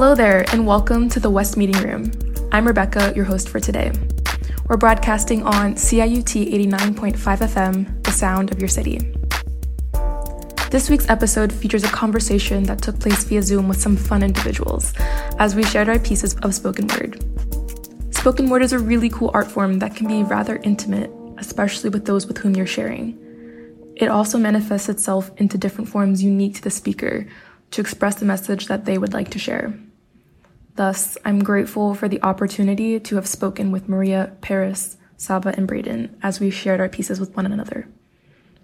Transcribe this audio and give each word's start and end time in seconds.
Hello 0.00 0.14
there, 0.14 0.46
and 0.50 0.66
welcome 0.66 1.10
to 1.10 1.20
the 1.20 1.28
West 1.28 1.58
Meeting 1.58 1.76
Room. 1.82 2.10
I'm 2.52 2.66
Rebekah, 2.66 3.12
your 3.14 3.26
host 3.26 3.50
for 3.50 3.60
today. 3.60 3.92
We're 4.66 4.78
broadcasting 4.78 5.42
on 5.42 5.74
CIUT 5.74 6.50
89.5 6.70 7.18
FM, 7.18 8.02
the 8.02 8.10
sound 8.10 8.50
of 8.50 8.58
your 8.58 8.68
city. 8.70 8.98
This 10.70 10.88
week's 10.88 11.10
episode 11.10 11.52
features 11.52 11.84
a 11.84 11.88
conversation 11.88 12.62
that 12.62 12.80
took 12.80 12.98
place 12.98 13.24
via 13.24 13.42
Zoom 13.42 13.68
with 13.68 13.78
some 13.78 13.94
fun 13.94 14.22
individuals 14.22 14.94
as 15.38 15.54
we 15.54 15.64
shared 15.64 15.90
our 15.90 15.98
pieces 15.98 16.34
of 16.36 16.54
spoken 16.54 16.86
word. 16.86 17.22
Spoken 18.14 18.48
word 18.48 18.62
is 18.62 18.72
a 18.72 18.78
really 18.78 19.10
cool 19.10 19.30
art 19.34 19.50
form 19.50 19.80
that 19.80 19.94
can 19.94 20.08
be 20.08 20.22
rather 20.22 20.56
intimate, 20.62 21.10
especially 21.36 21.90
with 21.90 22.06
those 22.06 22.26
with 22.26 22.38
whom 22.38 22.56
you're 22.56 22.66
sharing. 22.66 23.18
It 23.96 24.08
also 24.08 24.38
manifests 24.38 24.88
itself 24.88 25.30
into 25.36 25.58
different 25.58 25.90
forms 25.90 26.24
unique 26.24 26.54
to 26.54 26.62
the 26.62 26.70
speaker 26.70 27.26
to 27.72 27.82
express 27.82 28.14
the 28.14 28.24
message 28.24 28.66
that 28.68 28.86
they 28.86 28.96
would 28.96 29.12
like 29.12 29.28
to 29.32 29.38
share. 29.38 29.78
Thus, 30.80 31.18
I'm 31.26 31.44
grateful 31.44 31.92
for 31.92 32.08
the 32.08 32.22
opportunity 32.22 32.98
to 32.98 33.16
have 33.16 33.26
spoken 33.26 33.70
with 33.70 33.86
Maria, 33.86 34.32
Paris, 34.40 34.96
Saba, 35.18 35.52
and 35.54 35.68
Braden 35.68 36.16
as 36.22 36.40
we 36.40 36.50
shared 36.50 36.80
our 36.80 36.88
pieces 36.88 37.20
with 37.20 37.36
one 37.36 37.44
another. 37.44 37.86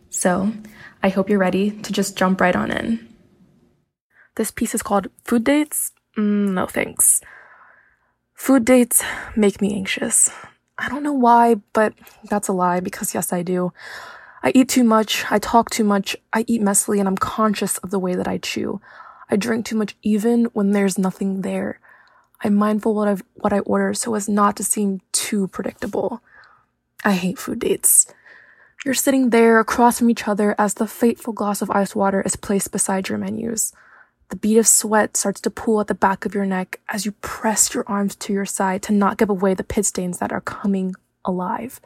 So, 0.08 0.54
I 1.02 1.10
hope 1.10 1.28
you're 1.28 1.38
ready 1.38 1.72
to 1.72 1.92
just 1.92 2.16
jump 2.16 2.40
right 2.40 2.56
on 2.56 2.70
in. 2.70 3.06
This 4.36 4.50
piece 4.50 4.74
is 4.74 4.80
called 4.82 5.08
Food 5.24 5.44
Dates? 5.44 5.92
Mm, 6.16 6.54
no 6.54 6.64
thanks. 6.64 7.20
Food 8.32 8.64
dates 8.64 9.04
make 9.36 9.60
me 9.60 9.74
anxious. 9.74 10.30
I 10.78 10.88
don't 10.88 11.02
know 11.02 11.12
why, 11.12 11.56
but 11.74 11.92
that's 12.30 12.48
a 12.48 12.54
lie 12.54 12.80
because 12.80 13.12
yes, 13.12 13.30
I 13.30 13.42
do. 13.42 13.74
I 14.42 14.52
eat 14.54 14.70
too 14.70 14.84
much, 14.84 15.26
I 15.30 15.38
talk 15.38 15.68
too 15.68 15.84
much, 15.84 16.16
I 16.32 16.46
eat 16.48 16.62
messily, 16.62 16.98
and 16.98 17.08
I'm 17.08 17.18
conscious 17.18 17.76
of 17.76 17.90
the 17.90 17.98
way 17.98 18.14
that 18.14 18.26
I 18.26 18.38
chew. 18.38 18.80
I 19.28 19.36
drink 19.36 19.66
too 19.66 19.76
much 19.76 19.94
even 20.02 20.46
when 20.54 20.70
there's 20.70 20.96
nothing 20.96 21.42
there. 21.42 21.78
I'm 22.42 22.54
mindful 22.54 22.94
what 22.94 23.08
I 23.08 23.16
what 23.34 23.52
I 23.52 23.60
order 23.60 23.94
so 23.94 24.14
as 24.14 24.28
not 24.28 24.56
to 24.56 24.64
seem 24.64 25.00
too 25.12 25.48
predictable. 25.48 26.22
I 27.04 27.12
hate 27.12 27.38
food 27.38 27.60
dates. 27.60 28.06
You're 28.84 28.94
sitting 28.94 29.30
there 29.30 29.58
across 29.58 29.98
from 29.98 30.10
each 30.10 30.28
other 30.28 30.54
as 30.58 30.74
the 30.74 30.86
fateful 30.86 31.32
glass 31.32 31.62
of 31.62 31.70
ice 31.70 31.94
water 31.96 32.22
is 32.22 32.36
placed 32.36 32.72
beside 32.72 33.08
your 33.08 33.18
menus. 33.18 33.72
The 34.28 34.36
bead 34.36 34.58
of 34.58 34.66
sweat 34.66 35.16
starts 35.16 35.40
to 35.42 35.50
pool 35.50 35.80
at 35.80 35.86
the 35.86 35.94
back 35.94 36.24
of 36.24 36.34
your 36.34 36.46
neck 36.46 36.80
as 36.88 37.06
you 37.06 37.12
press 37.20 37.74
your 37.74 37.84
arms 37.86 38.16
to 38.16 38.32
your 38.32 38.44
side 38.44 38.82
to 38.84 38.92
not 38.92 39.18
give 39.18 39.30
away 39.30 39.54
the 39.54 39.64
pit 39.64 39.86
stains 39.86 40.18
that 40.18 40.32
are 40.32 40.40
coming 40.40 40.94
alive. 41.24 41.80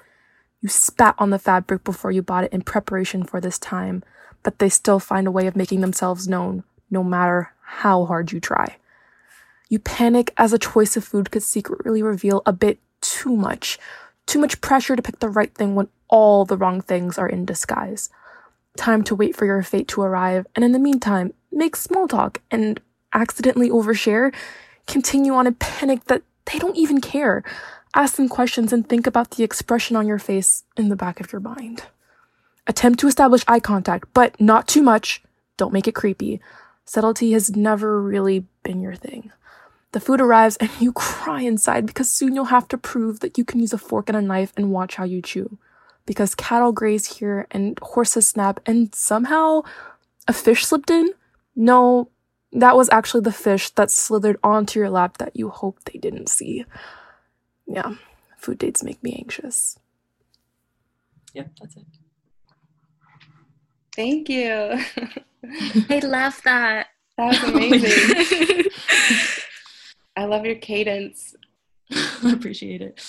You 0.61 0.69
spat 0.69 1.15
on 1.19 1.31
the 1.31 1.39
fabric 1.39 1.85
before 1.85 2.11
you 2.11 2.23
bought 2.23 2.45
it 2.45 2.53
in 2.53 2.63
preparation 2.63 3.25
for 3.25 3.41
this 3.41 3.59
time, 3.59 4.03
but 4.43 4.59
they 4.59 4.69
still 4.69 4.99
find 4.99 5.27
a 5.27 5.31
way 5.31 5.47
of 5.47 5.57
making 5.57 5.81
themselves 5.81 6.29
known, 6.29 6.65
no 6.91 7.03
matter 7.03 7.53
how 7.63 8.05
hard 8.05 8.33
you 8.33 8.41
try. 8.41 8.77
You 9.71 9.79
panic 9.79 10.35
as 10.37 10.53
a 10.53 10.59
choice 10.59 10.97
of 10.97 11.05
food 11.05 11.31
could 11.31 11.45
secretly 11.45 12.03
reveal 12.03 12.43
a 12.45 12.53
bit 12.53 12.81
too 13.01 13.35
much, 13.35 13.79
too 14.27 14.41
much 14.41 14.61
pressure 14.61 14.97
to 14.97 15.03
pick 15.03 15.21
the 15.21 15.29
right 15.29 15.55
thing 15.55 15.77
when 15.77 15.89
all 16.09 16.45
the 16.45 16.57
wrong 16.57 16.81
things 16.81 17.19
are 17.19 17.29
in 17.29 17.45
disguise. 17.45 18.11
Time 18.77 19.05
to 19.05 19.15
wait 19.15 19.37
for 19.37 19.47
your 19.47 19.63
fate 19.63 19.87
to 19.89 20.03
arrive, 20.03 20.45
and 20.57 20.65
in 20.65 20.73
the 20.73 20.79
meantime, 20.81 21.33
make 21.53 21.77
small 21.77 22.09
talk 22.09 22.41
and 22.51 22.81
accidentally 23.15 23.71
overshare. 23.71 24.35
Continue 24.89 25.35
on 25.35 25.47
and 25.47 25.59
panic 25.61 26.05
that 26.07 26.23
they 26.47 26.59
don't 26.59 26.77
even 26.77 27.01
care. 27.01 27.45
Ask 27.95 28.17
them 28.17 28.29
questions 28.29 28.73
and 28.73 28.89
think 28.89 29.07
about 29.07 29.31
the 29.31 29.45
expression 29.45 29.95
on 29.95 30.09
your 30.09 30.19
face 30.19 30.65
in 30.77 30.89
the 30.89 30.97
back 30.97 31.21
of 31.21 31.33
your 31.33 31.41
mind. 31.41 31.85
Attempt 32.67 32.99
to 33.01 33.07
establish 33.07 33.45
eye 33.47 33.61
contact, 33.61 34.09
but 34.15 34.41
not 34.41 34.67
too 34.67 34.83
much. 34.83 35.23
Don't 35.57 35.73
make 35.73 35.87
it 35.87 35.95
creepy. 35.95 36.41
Subtlety 36.85 37.33
has 37.33 37.55
never 37.55 38.03
really 38.03 38.47
been 38.65 38.81
your 38.81 38.97
thing. 38.97 39.31
The 39.93 40.01
food 40.01 40.21
arrives 40.21 40.57
and 40.57 40.71
you 40.81 40.93
cry 40.95 41.43
inside 41.43 41.87
because 41.87 42.11
soon 42.11 42.35
you'll 42.35 42.47
have 42.47 42.69
to 42.69 42.79
prove 42.79 43.21
that 43.21 43.39
you 43.39 43.45
can 43.45 43.61
use 43.61 43.73
a 43.73 43.79
fork 43.79 44.09
and 44.09 44.17
a 44.17 44.23
knife 44.23 44.53
and 44.57 44.73
watch 44.73 44.97
how 44.97 45.05
you 45.05 45.21
chew 45.23 45.59
because 46.07 46.35
cattle 46.35 46.73
graze 46.73 47.19
here 47.19 47.47
and 47.51 47.79
horses 47.83 48.27
snap 48.27 48.61
and 48.67 48.95
somehow 48.95 49.63
a 50.27 50.33
fish 50.33 50.67
slipped 50.67 50.91
in? 50.91 51.11
No, 51.55 52.09
that 52.53 52.77
was 52.77 52.89
actually 52.91 53.23
the 53.23 53.33
fish 53.33 53.71
that 53.71 53.91
slithered 53.91 54.39
onto 54.43 54.81
your 54.81 54.91
lap 54.91 55.19
that 55.19 55.37
you 55.37 55.51
hoped 55.51 55.85
they 55.87 55.99
didn't 55.99 56.29
see. 56.29 56.65
Yeah, 57.67 57.95
food 58.37 58.59
dates 58.59 58.83
make 58.83 59.03
me 59.03 59.15
anxious. 59.19 59.79
Yep, 61.35 61.51
that's 61.61 61.77
it. 61.77 61.85
Thank 63.95 64.29
you. 64.29 64.81
I 65.91 66.01
love 66.01 66.41
that. 66.45 66.89
That 67.17 67.29
was 67.29 67.43
amazing. 67.45 68.71
I 70.17 70.25
love 70.25 70.45
your 70.45 70.57
cadence. 70.57 71.35
I 71.91 72.33
appreciate 72.33 72.83
it 72.83 73.01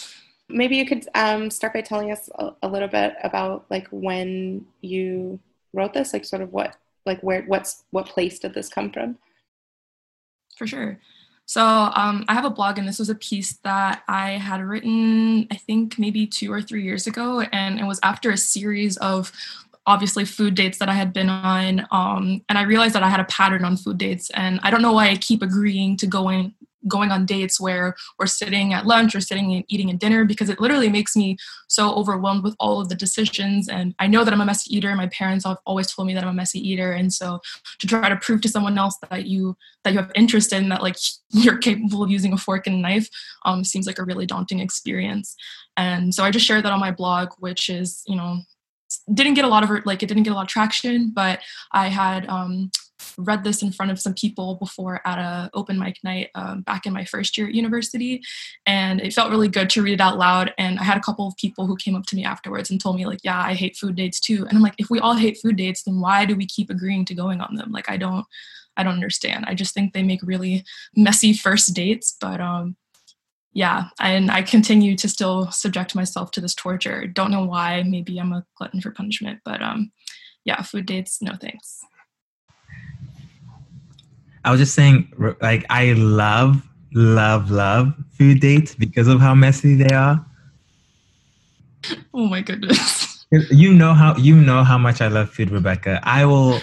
maybe 0.54 0.76
you 0.76 0.86
could 0.86 1.08
um, 1.16 1.50
start 1.50 1.74
by 1.74 1.82
telling 1.82 2.12
us 2.12 2.30
a, 2.36 2.52
a, 2.64 2.68
little 2.68 2.88
bit 2.88 3.16
about 3.24 3.66
like 3.70 3.88
when 3.92 4.66
you 4.82 5.40
wrote 5.74 5.94
this 5.94 6.14
like 6.14 6.26
sort 6.26 6.42
of 6.42 6.52
what 6.52 6.76
like 7.06 7.22
where 7.22 7.44
what's 7.44 7.84
what 7.92 8.06
place 8.06 8.40
did 8.40 8.54
this 8.54 8.70
come 8.70 8.92
from 8.92 9.18
for 10.58 10.68
sure 10.68 11.00
so 11.46 11.64
um, 11.64 12.26
i 12.28 12.34
have 12.34 12.46
a 12.46 12.50
blog 12.50 12.78
and 12.78 12.88
this 12.88 13.00
was 13.00 13.10
a 13.10 13.16
piece 13.16 13.58
that 13.64 14.04
i 14.08 14.32
had 14.32 14.62
written 14.62 15.48
i 15.52 15.56
think 15.56 15.98
maybe 15.98 16.28
two 16.28 16.52
or 16.52 16.62
three 16.62 16.84
years 16.84 17.08
ago 17.08 17.42
and 17.52 17.80
it 17.80 17.86
was 17.86 18.00
after 18.04 18.32
a 18.32 18.38
series 18.38 18.98
of 18.98 19.32
obviously 19.88 20.24
food 20.24 20.54
dates 20.54 20.78
that 20.78 20.90
I 20.90 20.94
had 20.94 21.12
been 21.12 21.28
on. 21.28 21.88
Um, 21.90 22.46
and 22.48 22.56
I 22.60 22.62
realized 22.62 22.94
that 22.94 23.02
I 23.02 23.10
had 23.10 23.20
a 23.20 23.24
pattern 23.24 23.66
on 23.66 23.76
food 23.76 23.98
dates. 23.98 24.30
And 24.30 24.60
I 24.62 24.70
don't 24.70 24.84
know 24.84 24.94
why 24.94 25.10
I 25.10 25.16
keep 25.16 25.42
agreeing 25.42 25.98
to 25.98 26.06
going 26.06 26.54
going 26.88 27.12
on 27.12 27.26
dates 27.26 27.60
where 27.60 27.96
we're 28.18 28.26
sitting 28.26 28.74
at 28.74 28.86
lunch 28.86 29.16
or 29.16 29.22
sitting 29.22 29.54
and 29.54 29.64
eating 29.68 29.90
a 29.90 29.94
dinner 29.94 30.26
because 30.26 30.50
it 30.50 30.60
literally 30.60 30.90
makes 30.90 31.16
me 31.16 31.38
so 31.68 31.94
overwhelmed 31.94 32.44
with 32.44 32.56
all 32.60 32.82
of 32.82 32.90
the 32.90 32.96
decisions. 32.96 33.68
And 33.68 33.96
i 34.00 34.08
know 34.08 34.24
that 34.24 34.34
i'm 34.34 34.42
a 34.42 34.46
messy 34.46 34.76
eater. 34.76 34.96
My 34.96 35.08
parents 35.08 35.46
have 35.46 35.58
always 35.66 35.92
told 35.92 36.08
me 36.08 36.14
that 36.14 36.24
i'm 36.24 36.30
a 36.30 36.34
messy 36.34 36.60
eater. 36.60 36.92
And 36.92 37.14
so 37.14 37.40
to 37.80 37.88
try 37.88 38.10
to 38.10 38.18
prove 38.18 38.42
to 38.42 38.50
someone 38.50 38.78
else 38.78 38.98
that 39.10 39.26
you 39.26 39.56
that 39.84 39.94
you 39.94 40.00
have 40.00 40.12
interest 40.16 40.54
in 40.54 40.70
that 40.70 40.82
like 40.82 40.98
you're 41.30 41.58
capable 41.58 42.04
of 42.04 42.12
using 42.12 42.34
a 42.34 42.38
fork 42.38 42.68
and 42.68 42.78
a 42.78 42.80
knife 42.80 43.10
um, 43.46 43.64
seems 43.64 43.88
like 43.88 44.00
a 44.00 44.04
really 44.04 44.26
daunting 44.26 44.60
experience. 44.60 45.36
And 45.78 46.14
so 46.14 46.24
i 46.24 46.32
just 46.32 46.46
shared 46.46 46.66
that 46.66 46.74
on 46.74 46.80
my 46.80 46.92
blog 46.92 47.30
which 47.40 47.70
is 47.70 48.04
you 48.08 48.16
know 48.16 48.42
didn't 49.14 49.36
get 49.36 49.46
a 49.46 49.48
lot 49.48 49.64
of 49.64 49.86
like 49.86 50.04
it 50.04 50.08
didn't 50.08 50.24
get 50.24 50.34
a 50.34 50.36
lot 50.36 50.44
of 50.44 50.48
traction 50.48 51.12
but 51.12 51.40
i 51.72 51.88
had 51.88 52.28
um, 52.28 52.70
read 53.18 53.44
this 53.44 53.62
in 53.62 53.72
front 53.72 53.92
of 53.92 54.00
some 54.00 54.14
people 54.14 54.56
before 54.56 55.02
at 55.06 55.18
a 55.18 55.50
open 55.54 55.78
mic 55.78 55.98
night 56.04 56.30
um, 56.36 56.62
back 56.62 56.86
in 56.86 56.94
my 56.94 57.06
first 57.06 57.38
year 57.38 57.48
at 57.48 57.54
university 57.54 58.22
and 58.66 59.02
it 59.02 59.14
felt 59.14 59.32
really 59.32 59.48
good 59.48 59.70
to 59.70 59.82
read 59.82 59.94
it 59.94 60.02
out 60.02 60.18
loud 60.18 60.54
and 60.58 60.80
i 60.80 60.84
had 60.84 60.98
a 60.98 61.02
couple 61.02 61.28
of 61.28 61.36
people 61.38 61.68
who 61.68 61.76
came 61.76 61.96
up 61.96 62.06
to 62.06 62.16
me 62.16 62.24
afterwards 62.24 62.70
and 62.70 62.80
told 62.80 62.96
me 62.96 63.06
like 63.06 63.20
yeah 63.24 63.42
i 63.42 63.54
hate 63.54 63.78
food 63.78 63.96
dates 63.96 64.20
too. 64.20 64.46
And 64.48 64.58
i'm 64.58 64.64
like 64.64 64.76
if 64.78 64.90
we 64.90 65.00
all 65.00 65.16
hate 65.16 65.38
food 65.42 65.58
dates 65.58 65.84
then 65.84 66.00
why 66.00 66.26
do 66.26 66.36
we 66.36 66.46
keep 66.46 66.70
agreeing 66.70 67.06
to 67.06 67.16
going 67.16 67.42
on 67.42 67.56
them? 67.56 67.72
Like 67.72 67.90
i 67.90 67.98
don't 67.98 68.26
i 68.78 68.84
don't 68.84 68.94
understand. 68.94 69.46
I 69.48 69.54
just 69.54 69.74
think 69.74 69.94
they 69.94 70.04
make 70.04 70.22
really 70.24 70.64
messy 70.96 71.34
first 71.34 71.74
dates 71.74 72.16
but 72.20 72.40
um 72.40 72.76
yeah 73.54 73.90
and 74.00 74.32
i 74.32 74.42
continue 74.42 74.96
to 74.96 75.10
still 75.10 75.52
subject 75.52 75.96
myself 75.96 76.32
to 76.32 76.42
this 76.42 76.56
torture. 76.56 77.08
Don't 77.08 77.32
know 77.32 77.46
why. 77.46 77.84
Maybe 77.84 78.18
i'm 78.20 78.34
a 78.34 78.46
glutton 78.58 78.82
for 78.82 78.92
punishment 78.92 79.40
but 79.46 79.62
um 79.62 79.92
yeah 80.46 80.62
food 80.62 80.86
dates 80.86 81.22
no 81.22 81.34
thanks 81.40 81.82
I 84.44 84.52
was 84.52 84.60
just 84.60 84.74
saying, 84.74 85.12
like, 85.42 85.66
I 85.70 85.94
love, 85.94 86.68
love, 86.94 87.52
love 87.52 87.94
food 88.12 88.40
dates 88.40 88.76
because 88.76 89.08
of 89.08 89.20
how 89.20 89.36
messy 89.36 89.76
they 89.76 89.94
are. 89.94 90.26
Oh 92.14 92.28
my 92.28 92.42
goodness. 92.42 93.26
You 93.50 93.74
know 93.74 93.94
how 93.94 94.16
you 94.18 94.36
know 94.36 94.64
how 94.64 94.78
much 94.78 95.00
I 95.02 95.08
love 95.08 95.30
food, 95.30 95.52
Rebekah. 95.52 96.02
I 96.04 96.26
will, 96.26 96.60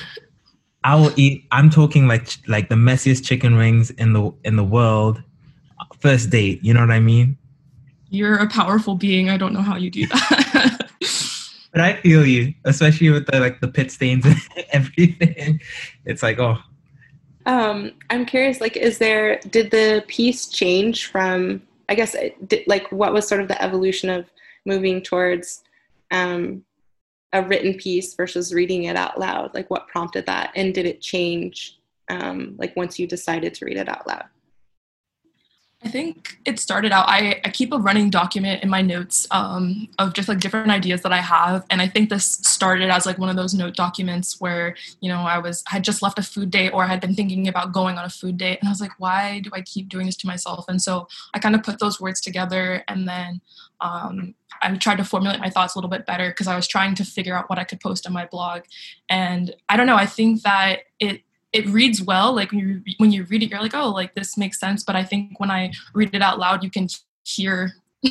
I 0.84 0.94
will 0.96 1.12
eat. 1.16 1.46
I'm 1.50 1.70
talking 1.70 2.06
like 2.06 2.28
like 2.46 2.68
the 2.68 2.74
messiest 2.74 3.24
chicken 3.24 3.56
wings 3.56 3.90
in 3.92 4.12
the 4.12 4.30
in 4.44 4.56
the 4.56 4.64
world. 4.64 5.22
First 6.00 6.30
date, 6.30 6.62
you 6.62 6.74
know 6.74 6.80
what 6.80 6.90
I 6.90 7.00
mean? 7.00 7.38
You're 8.10 8.36
a 8.36 8.46
powerful 8.46 8.94
being. 8.94 9.30
I 9.30 9.36
don't 9.36 9.52
know 9.52 9.62
how 9.62 9.76
you 9.76 9.90
do 9.90 10.06
that. 10.06 10.90
but 11.72 11.80
I 11.80 11.94
feel 12.02 12.26
you, 12.26 12.54
especially 12.64 13.10
with 13.10 13.26
the 13.26 13.40
like 13.40 13.60
the 13.60 13.68
pit 13.68 13.90
stains 13.90 14.26
and 14.26 14.36
everything. 14.72 15.60
It's 16.04 16.22
like, 16.22 16.38
oh, 16.38 16.58
um, 17.48 17.92
I'm 18.10 18.26
curious, 18.26 18.60
like, 18.60 18.76
is 18.76 18.98
there, 18.98 19.40
did 19.50 19.70
the 19.70 20.04
piece 20.06 20.48
change 20.48 21.06
from, 21.06 21.62
I 21.88 21.94
guess, 21.94 22.14
did, 22.46 22.64
like, 22.66 22.92
what 22.92 23.14
was 23.14 23.26
sort 23.26 23.40
of 23.40 23.48
the 23.48 23.60
evolution 23.60 24.10
of 24.10 24.30
moving 24.66 25.00
towards 25.00 25.64
um, 26.10 26.62
a 27.32 27.42
written 27.42 27.72
piece 27.74 28.12
versus 28.14 28.52
reading 28.52 28.84
it 28.84 28.96
out 28.96 29.18
loud? 29.18 29.54
Like, 29.54 29.70
what 29.70 29.88
prompted 29.88 30.26
that? 30.26 30.52
And 30.56 30.74
did 30.74 30.84
it 30.84 31.00
change, 31.00 31.78
um, 32.10 32.54
like, 32.58 32.76
once 32.76 32.98
you 32.98 33.06
decided 33.06 33.54
to 33.54 33.64
read 33.64 33.78
it 33.78 33.88
out 33.88 34.06
loud? 34.06 34.26
I 35.84 35.88
think 35.88 36.38
it 36.44 36.58
started 36.58 36.90
out. 36.90 37.08
I, 37.08 37.40
I 37.44 37.50
keep 37.50 37.72
a 37.72 37.78
running 37.78 38.10
document 38.10 38.64
in 38.64 38.68
my 38.68 38.82
notes 38.82 39.28
um, 39.30 39.88
of 40.00 40.12
just 40.12 40.28
like 40.28 40.40
different 40.40 40.70
ideas 40.72 41.02
that 41.02 41.12
I 41.12 41.20
have, 41.20 41.64
and 41.70 41.80
I 41.80 41.86
think 41.86 42.10
this 42.10 42.24
started 42.24 42.90
as 42.90 43.06
like 43.06 43.16
one 43.16 43.28
of 43.28 43.36
those 43.36 43.54
note 43.54 43.76
documents 43.76 44.40
where 44.40 44.74
you 45.00 45.08
know 45.08 45.18
I 45.20 45.38
was 45.38 45.62
I 45.70 45.74
had 45.74 45.84
just 45.84 46.02
left 46.02 46.18
a 46.18 46.22
food 46.22 46.50
date 46.50 46.70
or 46.70 46.82
I 46.82 46.88
had 46.88 47.00
been 47.00 47.14
thinking 47.14 47.46
about 47.46 47.72
going 47.72 47.96
on 47.96 48.04
a 48.04 48.10
food 48.10 48.38
date, 48.38 48.58
and 48.60 48.68
I 48.68 48.72
was 48.72 48.80
like, 48.80 48.98
why 48.98 49.38
do 49.38 49.50
I 49.52 49.60
keep 49.60 49.88
doing 49.88 50.06
this 50.06 50.16
to 50.16 50.26
myself? 50.26 50.64
And 50.68 50.82
so 50.82 51.06
I 51.32 51.38
kind 51.38 51.54
of 51.54 51.62
put 51.62 51.78
those 51.78 52.00
words 52.00 52.20
together, 52.20 52.82
and 52.88 53.06
then 53.06 53.40
um, 53.80 54.34
I 54.60 54.74
tried 54.78 54.98
to 54.98 55.04
formulate 55.04 55.38
my 55.38 55.48
thoughts 55.48 55.76
a 55.76 55.78
little 55.78 55.90
bit 55.90 56.06
better 56.06 56.30
because 56.30 56.48
I 56.48 56.56
was 56.56 56.66
trying 56.66 56.96
to 56.96 57.04
figure 57.04 57.36
out 57.36 57.48
what 57.48 57.60
I 57.60 57.64
could 57.64 57.78
post 57.78 58.04
on 58.04 58.12
my 58.12 58.26
blog, 58.26 58.62
and 59.08 59.54
I 59.68 59.76
don't 59.76 59.86
know. 59.86 59.96
I 59.96 60.06
think 60.06 60.42
that 60.42 60.80
it 60.98 61.22
it 61.52 61.66
reads 61.68 62.02
well 62.02 62.34
like 62.34 62.50
when 62.52 62.60
you 62.60 62.82
when 62.98 63.10
you 63.10 63.24
read 63.24 63.42
it 63.42 63.50
you're 63.50 63.60
like 63.60 63.74
oh 63.74 63.90
like 63.90 64.14
this 64.14 64.36
makes 64.36 64.60
sense. 64.60 64.84
But 64.84 64.96
i 64.96 65.04
think 65.04 65.38
when 65.40 65.50
i 65.50 65.72
read 65.94 66.14
it 66.14 66.22
out 66.22 66.38
loud 66.38 66.62
you 66.62 66.70
can 66.70 66.88
hear 67.24 67.72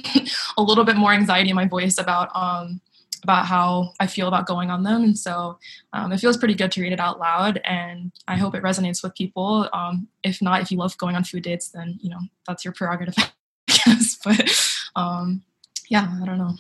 a 0.57 0.61
little 0.61 0.83
bit 0.83 0.97
more 0.97 1.13
anxiety 1.13 1.49
in 1.49 1.55
my 1.55 1.67
voice 1.67 1.97
about 1.97 2.35
um 2.35 2.81
about 3.23 3.45
how 3.45 3.93
i 3.99 4.07
feel 4.07 4.27
about 4.27 4.47
going 4.47 4.69
on 4.69 4.83
them. 4.83 5.03
And 5.03 5.17
so 5.17 5.57
um, 5.93 6.11
it 6.11 6.19
feels 6.19 6.37
pretty 6.37 6.53
good 6.53 6.71
to 6.73 6.81
read 6.81 6.93
it 6.93 6.99
out 6.99 7.19
loud 7.19 7.59
and 7.63 8.11
i 8.27 8.35
hope 8.35 8.55
it 8.55 8.63
resonates 8.63 9.03
with 9.03 9.15
people. 9.15 9.69
Um, 9.73 10.07
if 10.23 10.41
not 10.41 10.61
if 10.61 10.71
you 10.71 10.77
love 10.77 10.97
going 10.97 11.15
on 11.15 11.23
food 11.23 11.43
dates 11.43 11.69
then 11.69 11.97
you 12.01 12.09
know 12.09 12.19
that's 12.47 12.65
your 12.65 12.73
prerogative 12.73 13.15
i 13.17 13.29
guess. 13.67 14.17
But 14.23 14.51
um 14.95 15.43
yeah 15.89 16.17
i 16.21 16.25
don't 16.25 16.37
know. 16.37 16.55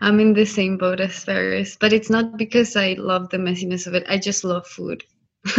I'm 0.00 0.18
in 0.18 0.32
the 0.32 0.46
same 0.46 0.78
boat 0.78 0.98
as 0.98 1.24
Paris, 1.24 1.76
but 1.78 1.92
it's 1.92 2.08
not 2.08 2.38
because 2.38 2.74
I 2.74 2.94
love 2.98 3.28
the 3.28 3.36
messiness 3.36 3.86
of 3.86 3.94
it. 3.94 4.04
I 4.08 4.16
just 4.16 4.42
love 4.42 4.66
food. 4.66 5.04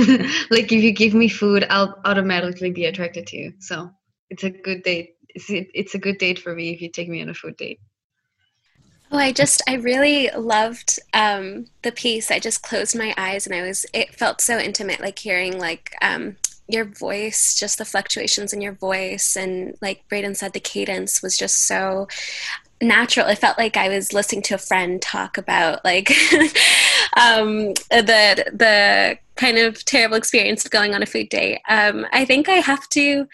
like 0.49 0.71
if 0.71 0.83
you 0.83 0.91
give 0.91 1.13
me 1.13 1.27
food, 1.27 1.65
I'll 1.69 1.99
automatically 2.05 2.71
be 2.71 2.85
attracted 2.85 3.27
to 3.27 3.37
you. 3.37 3.53
So 3.59 3.91
it's 4.29 4.43
a 4.43 4.49
good 4.49 4.83
date. 4.83 5.15
It's, 5.35 5.95
a 5.95 5.99
good 5.99 6.17
date 6.17 6.39
for 6.39 6.53
me 6.53 6.73
if 6.73 6.81
you 6.81 6.89
take 6.89 7.07
me 7.07 7.21
on 7.21 7.29
a 7.29 7.33
food 7.33 7.55
date. 7.57 7.79
Oh, 9.11 9.17
I 9.17 9.31
just, 9.31 9.61
I 9.67 9.75
really 9.75 10.29
loved 10.35 10.99
um, 11.13 11.65
the 11.81 11.91
piece. 11.91 12.29
I 12.29 12.39
just 12.39 12.61
closed 12.61 12.97
my 12.97 13.13
eyes 13.17 13.47
and 13.47 13.55
I 13.55 13.61
was, 13.61 13.85
it 13.93 14.13
felt 14.13 14.41
so 14.41 14.57
intimate, 14.57 14.99
like 14.99 15.17
hearing 15.17 15.57
like 15.57 15.95
um, 16.01 16.37
your 16.67 16.85
voice, 16.85 17.57
just 17.57 17.77
the 17.79 17.85
fluctuations 17.85 18.53
in 18.53 18.61
your 18.61 18.73
voice. 18.73 19.35
And 19.35 19.75
like 19.81 20.07
Braden 20.09 20.35
said, 20.35 20.53
the 20.53 20.59
cadence 20.59 21.23
was 21.23 21.37
just 21.37 21.65
so 21.65 22.07
natural. 22.81 23.27
It 23.27 23.37
felt 23.37 23.57
like 23.57 23.77
I 23.77 23.89
was 23.89 24.13
listening 24.13 24.41
to 24.43 24.55
a 24.55 24.59
friend 24.59 25.01
talk 25.01 25.37
about 25.37 25.83
like 25.83 26.09
um, 27.17 27.73
the, 27.89 28.45
the, 28.53 29.17
kind 29.39 29.57
of 29.57 29.85
terrible 29.85 30.17
experience 30.17 30.65
of 30.65 30.71
going 30.71 30.93
on 30.93 31.01
a 31.01 31.05
food 31.05 31.29
date. 31.29 31.61
Um, 31.69 32.05
I 32.11 32.25
think 32.25 32.49
I 32.49 32.55
have 32.55 32.89
to. 32.89 33.25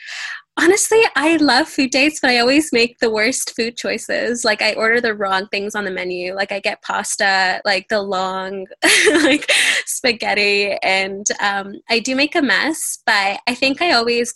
Honestly, 0.56 1.01
I 1.15 1.36
love 1.38 1.68
food 1.68 1.89
dates, 1.89 2.19
but 2.21 2.30
I 2.30 2.38
always 2.38 2.71
make 2.71 3.00
the 3.00 3.09
worst 3.09 3.56
food 3.56 3.75
choices. 3.75 4.45
Like 4.45 4.62
I 4.62 4.74
order 4.74 5.01
the 5.01 5.15
wrong 5.15 5.47
things 5.47 5.74
on 5.74 5.83
the 5.83 5.89
menu. 5.89 6.36
Like 6.36 6.51
I 6.51 6.59
get 6.59 6.83
pasta, 6.83 7.59
like 7.65 7.89
the 7.89 8.03
long, 8.03 8.68
like 9.24 9.51
spaghetti, 9.86 10.77
and 10.83 11.25
um, 11.42 11.74
I 11.89 12.00
do 12.00 12.15
make 12.15 12.36
a 12.36 12.42
mess. 12.42 13.00
But 13.06 13.39
I 13.47 13.56
think 13.56 13.81
I 13.81 13.94
always 13.94 14.36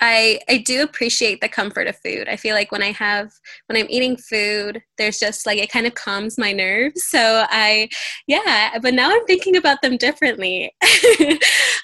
I 0.00 0.40
I 0.48 0.58
do 0.58 0.82
appreciate 0.82 1.40
the 1.40 1.48
comfort 1.48 1.86
of 1.86 1.96
food. 1.98 2.28
I 2.28 2.36
feel 2.36 2.54
like 2.54 2.72
when 2.72 2.82
I 2.82 2.92
have 2.92 3.32
when 3.66 3.76
I'm 3.76 3.90
eating 3.90 4.16
food, 4.16 4.82
there's 4.98 5.18
just 5.18 5.46
like 5.46 5.58
it 5.58 5.70
kind 5.70 5.86
of 5.86 5.94
calms 5.94 6.38
my 6.38 6.52
nerves. 6.52 7.02
So 7.12 7.44
I 7.50 7.90
yeah, 8.26 8.78
but 8.80 8.94
now 8.94 9.10
I'm 9.10 9.26
thinking 9.26 9.54
about 9.54 9.82
them 9.82 9.98
differently. 9.98 10.74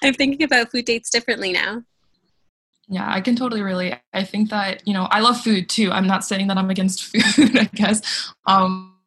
I'm 0.02 0.14
thinking 0.14 0.42
about 0.42 0.70
food 0.70 0.86
dates 0.86 1.10
differently 1.10 1.52
now. 1.52 1.82
Yeah, 2.88 3.12
I 3.12 3.20
can 3.20 3.36
totally 3.36 3.60
relate. 3.60 3.96
I 4.14 4.24
think 4.24 4.48
that, 4.48 4.88
you 4.88 4.94
know, 4.94 5.06
I 5.10 5.20
love 5.20 5.38
food 5.38 5.68
too. 5.68 5.92
I'm 5.92 6.06
not 6.06 6.24
saying 6.24 6.46
that 6.46 6.56
I'm 6.56 6.70
against 6.70 7.04
food, 7.36 7.58
I 7.58 7.64
guess. 7.74 8.32
Um 8.46 8.97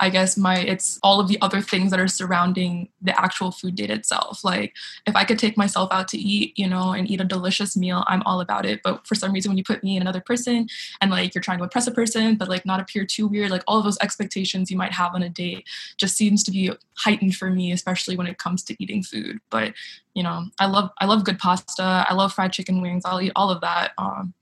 I 0.00 0.10
guess 0.10 0.36
my 0.36 0.58
it's 0.58 0.98
all 1.02 1.20
of 1.20 1.28
the 1.28 1.40
other 1.40 1.60
things 1.60 1.90
that 1.90 2.00
are 2.00 2.08
surrounding 2.08 2.88
the 3.00 3.18
actual 3.20 3.50
food 3.50 3.74
date 3.74 3.90
itself. 3.90 4.44
Like 4.44 4.74
if 5.06 5.16
I 5.16 5.24
could 5.24 5.38
take 5.38 5.56
myself 5.56 5.88
out 5.92 6.08
to 6.08 6.18
eat, 6.18 6.58
you 6.58 6.68
know, 6.68 6.92
and 6.92 7.10
eat 7.10 7.20
a 7.20 7.24
delicious 7.24 7.76
meal, 7.76 8.04
I'm 8.06 8.22
all 8.24 8.40
about 8.40 8.66
it. 8.66 8.80
But 8.82 9.06
for 9.06 9.14
some 9.14 9.32
reason 9.32 9.50
when 9.50 9.58
you 9.58 9.64
put 9.64 9.82
me 9.82 9.96
and 9.96 10.02
another 10.02 10.20
person 10.20 10.68
and 11.00 11.10
like 11.10 11.34
you're 11.34 11.42
trying 11.42 11.58
to 11.58 11.64
impress 11.64 11.86
a 11.86 11.92
person, 11.92 12.36
but 12.36 12.48
like 12.48 12.66
not 12.66 12.80
appear 12.80 13.04
too 13.04 13.26
weird, 13.26 13.50
like 13.50 13.64
all 13.66 13.78
of 13.78 13.84
those 13.84 13.98
expectations 14.00 14.70
you 14.70 14.76
might 14.76 14.92
have 14.92 15.14
on 15.14 15.22
a 15.22 15.28
date 15.28 15.66
just 15.96 16.16
seems 16.16 16.42
to 16.44 16.50
be 16.50 16.70
heightened 16.96 17.36
for 17.36 17.50
me, 17.50 17.72
especially 17.72 18.16
when 18.16 18.26
it 18.26 18.38
comes 18.38 18.62
to 18.64 18.82
eating 18.82 19.02
food. 19.02 19.38
But 19.50 19.74
you 20.14 20.22
know, 20.22 20.46
I 20.58 20.66
love 20.66 20.90
I 20.98 21.06
love 21.06 21.24
good 21.24 21.38
pasta. 21.38 22.06
I 22.08 22.14
love 22.14 22.32
fried 22.32 22.52
chicken 22.52 22.80
wings. 22.82 23.02
I'll 23.04 23.20
eat 23.20 23.32
all 23.36 23.50
of 23.50 23.60
that. 23.60 23.92
Um, 23.98 24.34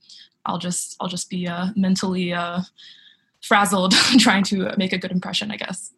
I'll 0.46 0.58
just 0.58 0.96
I'll 1.00 1.08
just 1.08 1.30
be 1.30 1.46
uh, 1.46 1.68
mentally 1.76 2.32
uh, 2.32 2.62
frazzled 3.48 3.92
trying 4.18 4.44
to 4.44 4.72
make 4.76 4.92
a 4.92 4.98
good 4.98 5.10
impression, 5.10 5.50
I 5.50 5.56
guess. 5.56 5.90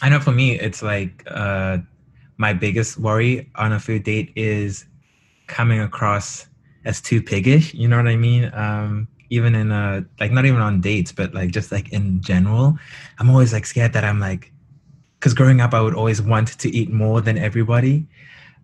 I 0.00 0.08
know 0.08 0.20
for 0.20 0.32
me, 0.32 0.58
it's 0.58 0.82
like 0.82 1.24
uh, 1.26 1.78
my 2.38 2.52
biggest 2.52 2.98
worry 2.98 3.50
on 3.56 3.72
a 3.72 3.80
food 3.80 4.04
date 4.04 4.32
is 4.34 4.86
coming 5.46 5.80
across 5.80 6.46
as 6.84 7.00
too 7.00 7.22
piggish. 7.22 7.74
You 7.74 7.88
know 7.88 7.96
what 7.96 8.08
I 8.08 8.16
mean? 8.16 8.50
Um, 8.54 9.08
even 9.30 9.54
in 9.54 9.70
a 9.72 10.04
like 10.20 10.32
not 10.32 10.46
even 10.46 10.60
on 10.60 10.80
dates, 10.80 11.12
but 11.12 11.34
like 11.34 11.50
just 11.50 11.70
like 11.70 11.92
in 11.92 12.22
general, 12.22 12.78
I'm 13.18 13.28
always 13.28 13.52
like 13.52 13.66
scared 13.66 13.92
that 13.92 14.04
I'm 14.04 14.20
like, 14.20 14.52
because 15.18 15.34
growing 15.34 15.60
up, 15.60 15.74
I 15.74 15.80
would 15.80 15.94
always 15.94 16.22
want 16.22 16.58
to 16.58 16.74
eat 16.74 16.90
more 16.90 17.20
than 17.20 17.36
everybody. 17.36 18.06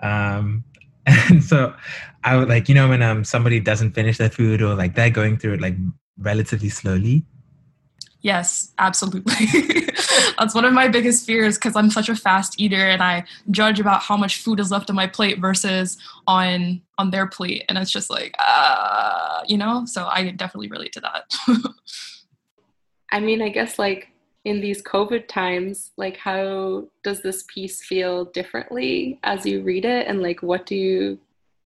Um, 0.00 0.64
and 1.06 1.42
so 1.42 1.74
I 2.22 2.36
would 2.36 2.48
like, 2.48 2.68
you 2.68 2.74
know, 2.74 2.88
when 2.88 3.02
um 3.02 3.24
somebody 3.24 3.60
doesn't 3.60 3.92
finish 3.92 4.18
their 4.18 4.30
food 4.30 4.62
or 4.62 4.74
like 4.74 4.94
they're 4.94 5.10
going 5.10 5.36
through 5.36 5.54
it 5.54 5.60
like 5.60 5.74
relatively 6.18 6.68
slowly? 6.68 7.24
Yes, 8.24 8.72
absolutely. 8.78 9.34
That's 10.38 10.54
one 10.54 10.64
of 10.64 10.72
my 10.72 10.88
biggest 10.88 11.26
fears 11.26 11.58
because 11.58 11.76
I'm 11.76 11.90
such 11.90 12.08
a 12.08 12.16
fast 12.16 12.58
eater 12.58 12.88
and 12.88 13.02
I 13.02 13.24
judge 13.50 13.80
about 13.80 14.00
how 14.00 14.16
much 14.16 14.38
food 14.40 14.60
is 14.60 14.70
left 14.70 14.88
on 14.88 14.96
my 14.96 15.06
plate 15.06 15.40
versus 15.40 15.98
on 16.26 16.80
on 16.96 17.10
their 17.10 17.26
plate 17.26 17.64
and 17.68 17.76
it's 17.76 17.90
just 17.90 18.08
like 18.08 18.34
uh, 18.38 19.42
you 19.46 19.58
know, 19.58 19.84
so 19.84 20.06
I 20.06 20.30
definitely 20.30 20.68
relate 20.68 20.94
to 20.94 21.00
that. 21.00 21.34
I 23.12 23.20
mean, 23.20 23.42
I 23.42 23.50
guess 23.50 23.78
like 23.78 24.08
in 24.46 24.62
these 24.62 24.82
COVID 24.82 25.28
times, 25.28 25.92
like 25.98 26.16
how 26.16 26.88
does 27.02 27.20
this 27.20 27.44
piece 27.46 27.84
feel 27.84 28.24
differently 28.24 29.18
as 29.22 29.44
you 29.44 29.62
read 29.62 29.84
it 29.84 30.06
and 30.06 30.22
like 30.22 30.42
what 30.42 30.64
do 30.64 30.76
you 30.76 31.18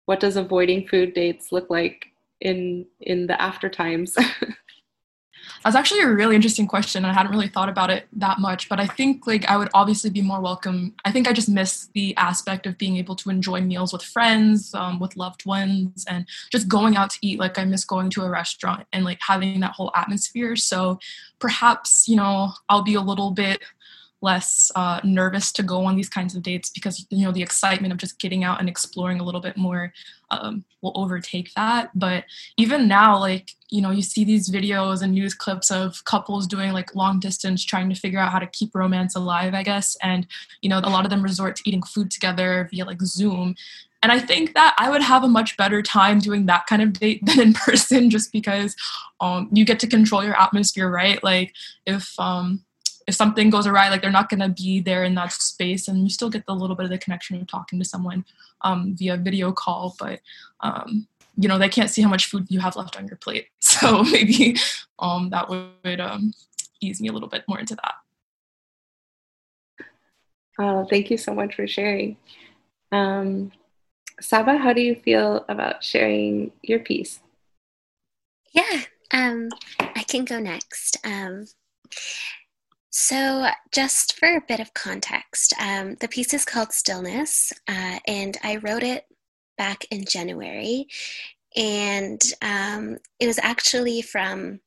what 0.05 0.19
does 0.19 0.37
avoiding 0.37 0.87
food 0.87 1.13
dates 1.13 1.51
look 1.51 1.69
like 1.69 2.07
in 2.41 2.85
in 2.99 3.27
the 3.27 3.41
after 3.41 3.69
times 3.69 4.15
That's 5.63 5.75
actually 5.75 6.01
a 6.01 6.09
really 6.09 6.35
interesting 6.35 6.67
question. 6.67 7.05
I 7.05 7.13
hadn't 7.13 7.31
really 7.31 7.47
thought 7.47 7.69
about 7.69 7.89
it 7.89 8.07
that 8.13 8.39
much, 8.39 8.69
but 8.69 8.79
I 8.79 8.87
think 8.87 9.27
like 9.27 9.45
I 9.49 9.57
would 9.57 9.69
obviously 9.73 10.09
be 10.09 10.21
more 10.21 10.41
welcome. 10.41 10.93
I 11.05 11.11
think 11.11 11.27
I 11.27 11.33
just 11.33 11.49
miss 11.49 11.89
the 11.93 12.15
aspect 12.17 12.65
of 12.65 12.77
being 12.77 12.97
able 12.97 13.15
to 13.17 13.29
enjoy 13.29 13.61
meals 13.61 13.93
with 13.93 14.03
friends, 14.03 14.73
um, 14.73 14.99
with 14.99 15.17
loved 15.17 15.45
ones, 15.45 16.05
and 16.07 16.25
just 16.51 16.67
going 16.67 16.95
out 16.95 17.09
to 17.11 17.19
eat. 17.21 17.39
Like 17.39 17.57
I 17.57 17.65
miss 17.65 17.85
going 17.85 18.09
to 18.11 18.23
a 18.23 18.29
restaurant 18.29 18.87
and 18.93 19.03
like 19.05 19.19
having 19.21 19.59
that 19.61 19.73
whole 19.73 19.91
atmosphere. 19.95 20.55
So 20.55 20.99
perhaps 21.39 22.07
you 22.07 22.15
know 22.15 22.53
I'll 22.69 22.83
be 22.83 22.95
a 22.95 23.01
little 23.01 23.31
bit 23.31 23.61
less 24.21 24.71
uh, 24.75 24.99
nervous 25.03 25.51
to 25.51 25.63
go 25.63 25.85
on 25.85 25.95
these 25.95 26.09
kinds 26.09 26.35
of 26.35 26.41
dates 26.41 26.69
because 26.69 27.05
you 27.09 27.23
know 27.23 27.31
the 27.31 27.41
excitement 27.41 27.93
of 27.93 27.99
just 27.99 28.19
getting 28.19 28.43
out 28.43 28.59
and 28.59 28.67
exploring 28.67 29.19
a 29.19 29.23
little 29.23 29.41
bit 29.41 29.57
more 29.57 29.93
um, 30.31 30.63
will 30.81 30.93
overtake 30.95 31.53
that. 31.55 31.91
But 31.93 32.25
even 32.57 32.87
now 32.87 33.19
like 33.19 33.51
you 33.69 33.81
know 33.81 33.91
you 33.91 34.01
see 34.01 34.23
these 34.23 34.49
videos 34.49 35.01
and 35.01 35.13
news 35.13 35.33
clips 35.33 35.69
of 35.69 36.03
couples 36.05 36.47
doing 36.47 36.71
like 36.71 36.95
long 36.95 37.19
distance 37.19 37.63
trying 37.63 37.89
to 37.89 37.95
figure 37.95 38.19
out 38.19 38.31
how 38.31 38.39
to 38.39 38.47
keep 38.47 38.73
romance 38.73 39.15
alive 39.15 39.53
i 39.53 39.63
guess. 39.63 39.95
And 40.01 40.25
you 40.61 40.69
know 40.69 40.79
a 40.79 40.89
lot 40.89 41.05
of 41.05 41.11
them 41.11 41.21
resort 41.21 41.57
to 41.57 41.63
eating 41.65 41.83
food 41.83 42.09
together 42.09 42.67
via 42.71 42.85
like 42.85 43.01
zoom. 43.01 43.55
And 44.03 44.11
I 44.11 44.19
think 44.19 44.53
that 44.53 44.75
I 44.77 44.89
would 44.89 45.01
have 45.01 45.23
a 45.23 45.27
much 45.27 45.57
better 45.57 45.81
time 45.81 46.19
doing 46.19 46.45
that 46.45 46.67
kind 46.67 46.81
of 46.81 46.93
date 46.93 47.19
than 47.25 47.39
in 47.39 47.53
person 47.53 48.09
just 48.09 48.31
because 48.31 48.75
um, 49.19 49.49
you 49.51 49.65
get 49.65 49.79
to 49.81 49.87
control 49.87 50.23
your 50.23 50.39
atmosphere, 50.39 50.89
right? 50.89 51.23
Like 51.23 51.53
if 51.85 52.17
um, 52.19 52.63
if 53.07 53.15
something 53.15 53.49
goes 53.49 53.65
awry, 53.65 53.89
like 53.89 54.01
they're 54.01 54.11
not 54.11 54.29
going 54.29 54.41
to 54.41 54.49
be 54.49 54.81
there 54.81 55.03
in 55.03 55.15
that 55.15 55.31
space, 55.31 55.87
and 55.87 56.03
you 56.03 56.09
still 56.09 56.29
get 56.29 56.45
the 56.45 56.53
little 56.53 56.75
bit 56.75 56.83
of 56.83 56.91
the 56.91 56.97
connection 56.97 57.39
of 57.39 57.47
talking 57.47 57.79
to 57.79 57.85
someone 57.85 58.25
um, 58.61 58.95
via 58.97 59.15
video 59.15 59.51
call, 59.51 59.95
but 59.97 60.19
um, 60.59 61.07
you 61.37 61.47
know 61.47 61.57
they 61.57 61.69
can't 61.69 61.89
see 61.89 62.01
how 62.01 62.09
much 62.09 62.25
food 62.25 62.45
you 62.49 62.59
have 62.59 62.75
left 62.75 62.97
on 62.97 63.07
your 63.07 63.17
plate. 63.17 63.47
So 63.59 64.03
maybe 64.03 64.57
um, 64.97 65.29
that 65.29 65.49
would 65.49 65.99
um, 65.99 66.33
ease 66.81 66.99
me 66.99 67.09
a 67.09 67.11
little 67.11 67.29
bit 67.29 67.43
more 67.47 67.59
into 67.59 67.75
that. 67.75 67.93
Oh, 70.59 70.85
thank 70.89 71.11
you 71.11 71.17
so 71.17 71.33
much 71.33 71.55
for 71.55 71.67
sharing. 71.67 72.17
Um, 72.91 73.51
Saba, 74.19 74.57
how 74.57 74.73
do 74.73 74.81
you 74.81 74.95
feel 74.95 75.45
about 75.47 75.83
sharing 75.83 76.51
your 76.63 76.79
piece? 76.79 77.19
Yeah, 78.51 78.81
um, 79.11 79.49
I 79.79 80.03
can 80.07 80.25
go 80.25 80.39
next. 80.39 80.97
So, 82.99 83.47
just 83.71 84.17
for 84.17 84.27
a 84.27 84.41
bit 84.47 84.59
of 84.59 84.73
context, 84.73 85.53
um, 85.61 85.97
the 85.99 86.07
piece 86.07 86.33
is 86.33 86.43
called 86.43 86.73
Stillness, 86.73 87.53
uh, 87.67 87.99
and 88.07 88.35
I 88.43 88.55
wrote 88.55 88.81
it 88.81 89.05
back 89.55 89.85
in 89.91 90.03
January. 90.03 90.87
and 91.55 92.19
um, 92.41 92.97
it 93.19 93.27
was 93.27 93.39
actually 93.43 94.01
from 94.01 94.61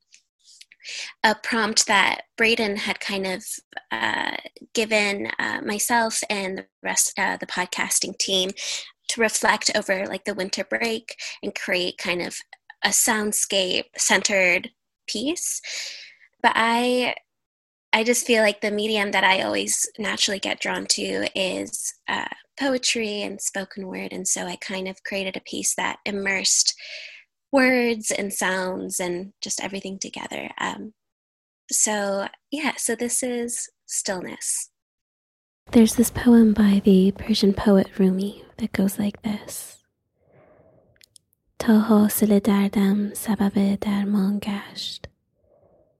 a 1.24 1.34
prompt 1.34 1.86
that 1.88 2.22
Braden 2.36 2.76
had 2.76 3.00
kind 3.00 3.26
of 3.26 3.44
uh, 3.90 4.36
given 4.74 5.32
uh, 5.40 5.60
myself 5.64 6.20
and 6.30 6.58
the 6.58 6.66
rest 6.84 7.12
of 7.18 7.24
uh, 7.24 7.36
the 7.38 7.46
podcasting 7.46 8.16
team 8.18 8.50
to 9.08 9.20
reflect 9.20 9.72
over 9.74 10.06
like 10.06 10.24
the 10.24 10.34
winter 10.34 10.64
break 10.64 11.16
and 11.42 11.54
create 11.54 11.98
kind 11.98 12.22
of 12.22 12.36
a 12.84 12.90
soundscape 12.90 13.86
centered 13.96 14.70
piece. 15.08 15.60
But 16.42 16.52
I 16.54 17.16
I 17.93 18.03
just 18.03 18.25
feel 18.25 18.41
like 18.41 18.61
the 18.61 18.71
medium 18.71 19.11
that 19.11 19.23
I 19.23 19.41
always 19.41 19.89
naturally 19.97 20.39
get 20.39 20.59
drawn 20.59 20.85
to 20.87 21.27
is 21.33 21.93
uh, 22.07 22.25
poetry 22.59 23.21
and 23.21 23.41
spoken 23.41 23.87
word. 23.87 24.11
And 24.11 24.27
so 24.27 24.45
I 24.45 24.57
kind 24.57 24.87
of 24.87 25.03
created 25.03 25.37
a 25.37 25.49
piece 25.49 25.75
that 25.75 25.99
immersed 26.05 26.75
words 27.51 28.11
and 28.11 28.33
sounds 28.33 28.99
and 28.99 29.31
just 29.41 29.63
everything 29.63 29.97
together. 29.97 30.49
Um, 30.59 30.93
so, 31.71 32.27
yeah, 32.51 32.73
so 32.77 32.95
this 32.95 33.23
is 33.23 33.69
Stillness. 33.87 34.71
There's 35.71 35.95
this 35.95 36.09
poem 36.09 36.53
by 36.53 36.81
the 36.83 37.11
Persian 37.11 37.53
poet 37.53 37.87
Rumi 37.97 38.43
that 38.57 38.73
goes 38.73 38.99
like 38.99 39.21
this 39.21 39.75
تا 41.59 41.79
حاصل 41.79 42.39
دردم 42.39 43.13
سبب 43.13 43.75
درمان 43.81 44.39
گشت 44.39 45.05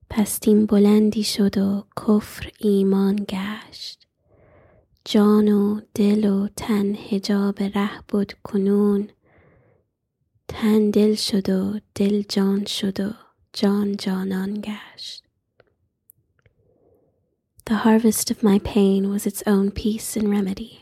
پستیم 0.10 0.66
بلندی 0.66 1.24
شد 1.24 1.58
و 1.58 1.84
کفر 1.98 2.52
ایمان 2.60 3.26
گشت 3.30 4.08
جان 5.06 5.48
و 5.48 5.82
دل 5.94 6.26
و 6.26 6.48
تن 6.56 6.96
هجاب 7.10 7.64
ره 7.64 8.02
بود 8.08 8.34
کنون 8.44 9.10
تن 10.48 10.90
دل 10.90 11.16
شد 11.16 11.50
و 11.50 11.80
دل 11.96 12.22
جان 12.22 12.66
شد 12.66 13.00
و 13.00 13.14
جان 13.54 13.96
جانان 13.96 14.62
گشت 14.62 15.26
The 17.66 17.78
harvest 17.78 18.30
of 18.30 18.44
my 18.44 18.60
pain 18.60 19.10
was 19.10 19.26
its 19.26 19.42
own 19.48 19.72
peace 19.72 20.16
and 20.16 20.30
remedy. 20.30 20.74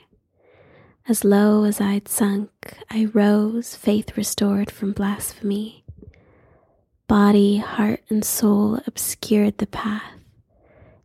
As 1.07 1.23
low 1.23 1.63
as 1.63 1.79
I'd 1.79 2.09
sunk, 2.09 2.51
I 2.91 3.05
rose, 3.13 3.73
faith 3.73 4.17
restored 4.17 4.69
from 4.69 4.91
blasphemy. 4.91 5.85
Body, 7.08 7.56
heart, 7.56 8.02
and 8.08 8.24
soul 8.24 8.80
obscured 8.86 9.58
the 9.58 9.66
path 9.66 10.12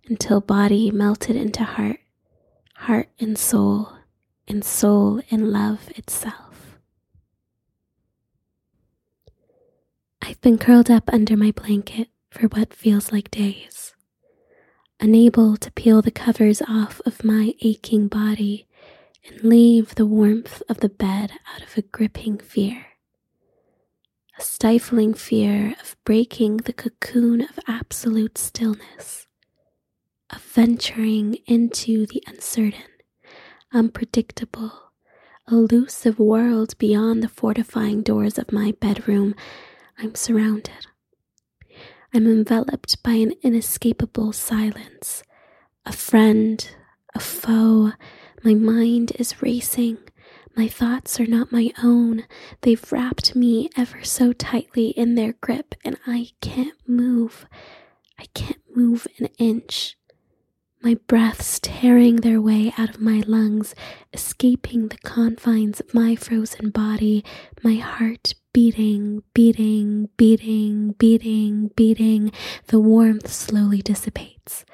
until 0.08 0.42
body 0.42 0.92
melted 0.92 1.36
into 1.36 1.64
heart, 1.64 2.00
heart 2.76 3.10
and 3.20 3.38
soul, 3.38 3.94
and 4.48 4.64
soul 4.64 5.22
in 5.30 5.52
love 5.52 5.90
itself. 5.96 6.78
I've 10.22 10.42
been 10.42 10.58
curled 10.58 10.92
up 10.92 11.12
under 11.12 11.36
my 11.36 11.52
blanket 11.52 12.10
for 12.30 12.48
what 12.48 12.74
feels 12.74 13.12
like 13.12 13.32
days 13.32 13.94
unable 15.00 15.58
to 15.58 15.72
peel 15.72 16.02
the 16.02 16.12
covers 16.12 16.62
off 16.62 17.02
of 17.06 17.24
my 17.26 17.54
aching 17.62 18.08
body 18.08 18.66
and 19.28 19.44
leave 19.44 19.96
the 19.96 20.06
warmth 20.06 20.64
of 20.70 20.80
the 20.80 20.90
bed 20.90 21.32
out 21.54 21.62
of 21.62 21.78
a 21.78 21.82
gripping 21.82 22.38
fear. 22.38 22.93
Stifling 24.44 25.14
fear 25.14 25.74
of 25.82 25.96
breaking 26.04 26.58
the 26.58 26.74
cocoon 26.74 27.42
of 27.42 27.58
absolute 27.68 28.38
stillness, 28.38 29.26
of 30.30 30.42
venturing 30.42 31.36
into 31.48 32.06
the 32.06 32.22
uncertain, 32.28 32.92
unpredictable, 33.74 34.92
elusive 35.50 36.20
world 36.20 36.78
beyond 36.78 37.24
the 37.24 37.30
fortifying 37.30 38.02
doors 38.02 38.38
of 38.38 38.52
my 38.52 38.74
bedroom. 38.80 39.34
I'm 39.98 40.14
surrounded 40.14 40.88
I'm 42.14 42.28
enveloped 42.28 43.02
by 43.02 43.14
an 43.14 43.34
inescapable 43.42 44.34
silence. 44.34 45.24
A 45.86 45.92
friend, 45.92 46.70
a 47.16 47.20
foe, 47.20 47.94
my 48.44 48.54
mind 48.54 49.14
is 49.18 49.42
racing. 49.42 49.98
My 50.56 50.68
thoughts 50.68 51.20
are 51.20 51.26
not 51.26 51.52
my 51.52 51.72
own. 51.82 52.26
They've 52.62 52.92
wrapped 52.92 53.36
me 53.36 53.70
ever 53.76 54.04
so 54.04 54.34
tightly 54.34 54.90
in 54.90 55.16
their 55.16 55.34
grip, 55.34 55.74
and 55.84 55.98
I 56.06 56.30
can't 56.42 56.78
move. 56.88 57.48
I 58.20 58.26
can't 58.36 58.62
move 58.76 59.08
an 59.18 59.30
inch. 59.40 59.98
My 60.84 60.96
breaths 61.08 61.60
tearing 61.60 62.18
their 62.18 62.40
way 62.42 62.72
out 62.78 62.90
of 62.90 63.02
my 63.02 63.24
lungs, 63.26 63.74
escaping 64.12 64.90
the 64.90 64.98
confines 64.98 65.80
of 65.80 65.94
my 65.94 66.16
frozen 66.16 66.70
body, 66.70 67.24
my 67.64 67.76
heart 67.76 68.36
beating, 68.54 69.24
beating, 69.34 70.10
beating, 70.18 70.92
beating, 71.00 71.70
beating. 71.76 72.32
The 72.68 72.80
warmth 72.80 73.32
slowly 73.32 73.82
dissipates, 73.82 74.66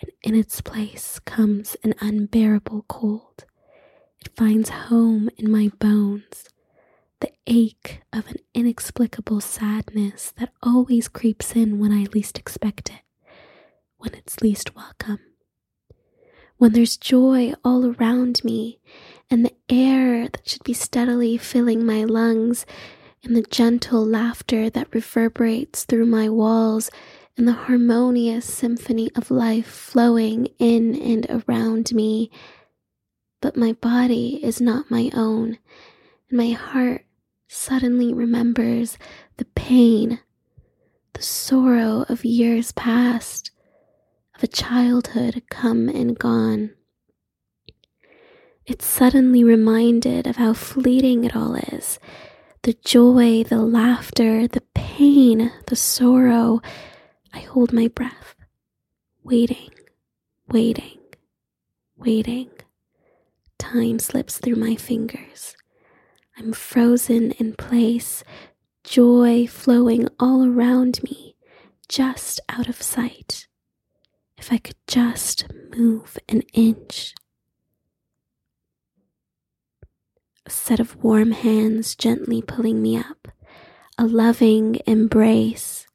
and 0.00 0.12
in 0.22 0.36
its 0.36 0.60
place 0.60 1.18
comes 1.24 1.76
an 1.82 1.94
unbearable 2.00 2.84
cold. 2.88 3.46
It 4.20 4.34
finds 4.36 4.68
home 4.70 5.28
in 5.36 5.50
my 5.50 5.70
bones, 5.78 6.48
the 7.20 7.32
ache 7.46 8.02
of 8.12 8.26
an 8.28 8.36
inexplicable 8.54 9.40
sadness 9.40 10.32
that 10.38 10.52
always 10.62 11.08
creeps 11.08 11.54
in 11.56 11.78
when 11.78 11.92
I 11.92 12.06
least 12.14 12.38
expect 12.38 12.90
it, 12.90 13.02
when 13.96 14.14
it's 14.14 14.40
least 14.40 14.74
welcome. 14.74 15.20
When 16.56 16.72
there's 16.72 16.96
joy 16.96 17.54
all 17.64 17.86
around 17.94 18.42
me, 18.42 18.80
and 19.30 19.44
the 19.44 19.54
air 19.68 20.28
that 20.28 20.48
should 20.48 20.64
be 20.64 20.72
steadily 20.72 21.36
filling 21.36 21.84
my 21.86 22.02
lungs 22.04 22.66
and 23.22 23.36
the 23.36 23.42
gentle 23.42 24.04
laughter 24.04 24.68
that 24.70 24.92
reverberates 24.94 25.84
through 25.84 26.06
my 26.06 26.28
walls, 26.28 26.90
and 27.36 27.46
the 27.46 27.52
harmonious 27.52 28.44
symphony 28.44 29.10
of 29.14 29.30
life 29.30 29.66
flowing 29.66 30.48
in 30.58 31.00
and 31.00 31.26
around 31.48 31.92
me. 31.92 32.30
But 33.40 33.56
my 33.56 33.72
body 33.72 34.40
is 34.42 34.60
not 34.60 34.90
my 34.90 35.10
own, 35.14 35.58
and 36.28 36.38
my 36.38 36.50
heart 36.50 37.04
suddenly 37.46 38.12
remembers 38.12 38.98
the 39.36 39.44
pain, 39.44 40.20
the 41.12 41.22
sorrow 41.22 42.04
of 42.08 42.24
years 42.24 42.72
past, 42.72 43.50
of 44.34 44.42
a 44.42 44.48
childhood 44.48 45.42
come 45.50 45.88
and 45.88 46.18
gone. 46.18 46.70
It's 48.66 48.84
suddenly 48.84 49.44
reminded 49.44 50.26
of 50.26 50.36
how 50.36 50.52
fleeting 50.52 51.24
it 51.24 51.34
all 51.34 51.54
is 51.54 51.98
the 52.62 52.74
joy, 52.84 53.44
the 53.44 53.62
laughter, 53.62 54.46
the 54.48 54.60
pain, 54.74 55.50
the 55.68 55.76
sorrow. 55.76 56.60
I 57.32 57.38
hold 57.38 57.72
my 57.72 57.88
breath, 57.88 58.34
waiting, 59.22 59.70
waiting, 60.48 60.98
waiting. 61.96 62.50
Time 63.58 63.98
slips 63.98 64.38
through 64.38 64.56
my 64.56 64.76
fingers. 64.76 65.56
I'm 66.38 66.52
frozen 66.52 67.32
in 67.32 67.54
place, 67.54 68.22
joy 68.84 69.46
flowing 69.46 70.08
all 70.18 70.46
around 70.46 71.02
me, 71.02 71.36
just 71.88 72.40
out 72.48 72.68
of 72.68 72.80
sight. 72.80 73.46
If 74.36 74.52
I 74.52 74.58
could 74.58 74.76
just 74.86 75.46
move 75.76 76.16
an 76.28 76.42
inch. 76.52 77.14
a 80.48 80.50
set 80.50 80.80
of 80.80 80.96
warm 81.04 81.32
hands 81.32 81.94
gently 81.94 82.40
pulling 82.40 82.80
me 82.80 82.96
up, 82.96 83.28
a 83.98 84.06
loving 84.06 84.80
embrace, 84.86 85.86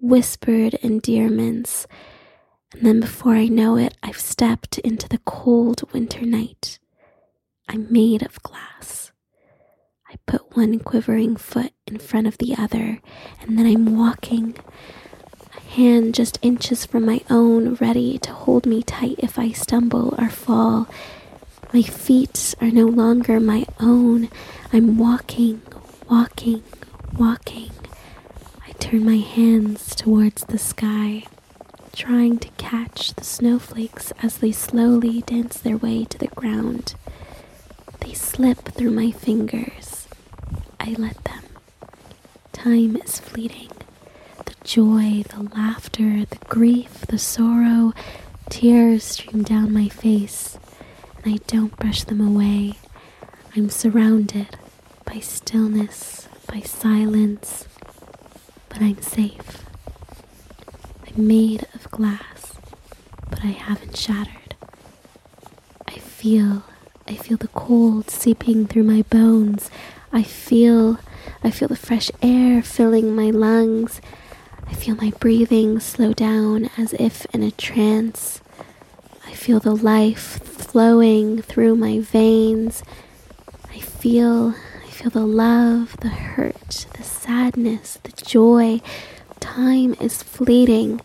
whispered 0.00 0.74
endearments, 0.82 1.86
and 2.72 2.84
then 2.84 2.98
before 2.98 3.34
I 3.34 3.46
know 3.46 3.76
it, 3.76 3.96
I've 4.02 4.18
stepped 4.18 4.78
into 4.80 5.08
the 5.08 5.18
cold 5.18 5.84
winter 5.92 6.26
night. 6.26 6.80
I'm 7.72 7.90
made 7.90 8.22
of 8.22 8.42
glass. 8.42 9.12
I 10.10 10.16
put 10.26 10.56
one 10.56 10.78
quivering 10.78 11.36
foot 11.36 11.72
in 11.86 11.98
front 11.98 12.26
of 12.26 12.38
the 12.38 12.54
other, 12.56 13.00
and 13.40 13.58
then 13.58 13.66
I'm 13.66 13.96
walking, 13.96 14.56
a 15.56 15.60
hand 15.60 16.14
just 16.14 16.38
inches 16.42 16.84
from 16.84 17.06
my 17.06 17.22
own, 17.30 17.74
ready 17.74 18.18
to 18.18 18.32
hold 18.32 18.66
me 18.66 18.82
tight 18.82 19.16
if 19.18 19.38
I 19.38 19.52
stumble 19.52 20.14
or 20.18 20.28
fall 20.28 20.88
my 21.72 21.82
feet 21.82 22.54
are 22.60 22.70
no 22.70 22.84
longer 22.86 23.40
my 23.40 23.64
own. 23.80 24.28
I'm 24.72 24.98
walking, 24.98 25.62
walking, 26.08 26.62
walking. 27.16 27.70
I 28.68 28.72
turn 28.72 29.04
my 29.06 29.16
hands 29.16 29.94
towards 29.94 30.42
the 30.44 30.58
sky, 30.58 31.24
trying 31.94 32.38
to 32.40 32.48
catch 32.58 33.14
the 33.14 33.24
snowflakes 33.24 34.12
as 34.22 34.38
they 34.38 34.52
slowly 34.52 35.22
dance 35.22 35.58
their 35.58 35.78
way 35.78 36.04
to 36.04 36.18
the 36.18 36.28
ground. 36.28 36.94
They 38.04 38.14
slip 38.14 38.58
through 38.58 38.90
my 38.90 39.10
fingers. 39.10 40.08
I 40.80 40.94
let 40.98 41.22
them. 41.24 41.44
Time 42.52 42.96
is 42.96 43.20
fleeting. 43.20 43.70
The 44.44 44.54
joy, 44.64 45.22
the 45.28 45.42
laughter, 45.54 46.24
the 46.24 46.38
grief, 46.48 47.06
the 47.08 47.18
sorrow, 47.18 47.92
tears 48.50 49.04
stream 49.04 49.42
down 49.42 49.72
my 49.72 49.88
face 49.88 50.58
and 51.24 51.34
I 51.34 51.38
don't 51.46 51.76
brush 51.78 52.04
them 52.04 52.20
away. 52.20 52.74
I'm 53.56 53.68
surrounded 53.70 54.56
by 55.04 55.20
stillness, 55.20 56.28
by 56.46 56.60
silence, 56.60 57.66
but 58.68 58.80
I'm 58.80 59.00
safe. 59.02 59.64
I'm 61.06 61.26
made 61.26 61.66
of 61.74 61.90
glass, 61.90 62.54
but 63.28 63.40
I 63.44 63.48
haven't 63.48 63.96
shattered. 63.96 64.54
I 65.88 65.98
feel, 65.98 66.62
I 67.08 67.16
feel 67.16 67.36
the 67.36 67.48
cold 67.48 68.10
seeping 68.10 68.66
through 68.66 68.84
my 68.84 69.02
bones. 69.02 69.70
I 70.12 70.22
feel, 70.22 70.98
I 71.42 71.50
feel 71.50 71.68
the 71.68 71.76
fresh 71.76 72.10
air 72.22 72.62
filling 72.62 73.14
my 73.14 73.30
lungs. 73.30 74.00
I 74.66 74.74
feel 74.74 74.94
my 74.96 75.12
breathing 75.18 75.80
slow 75.80 76.12
down 76.12 76.70
as 76.78 76.92
if 76.94 77.26
in 77.34 77.42
a 77.42 77.50
trance. 77.50 78.40
I 79.26 79.32
feel 79.34 79.60
the 79.60 79.74
life 79.74 80.40
flowing 80.42 81.42
through 81.42 81.76
my 81.76 81.98
veins. 82.00 82.82
I 83.70 83.78
feel 83.80 84.54
I 84.84 84.90
feel 84.90 85.10
the 85.10 85.26
love, 85.26 85.96
the 86.00 86.08
hurt, 86.08 86.86
the 86.96 87.02
sadness, 87.02 87.98
the 88.02 88.12
joy. 88.24 88.80
Time 89.40 89.94
is 90.00 90.22
fleeting, 90.22 91.00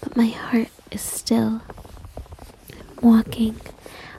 but 0.00 0.16
my 0.16 0.26
heart 0.26 0.68
is 0.90 1.00
still. 1.02 1.60
I'm 2.72 2.96
walking. 3.02 3.60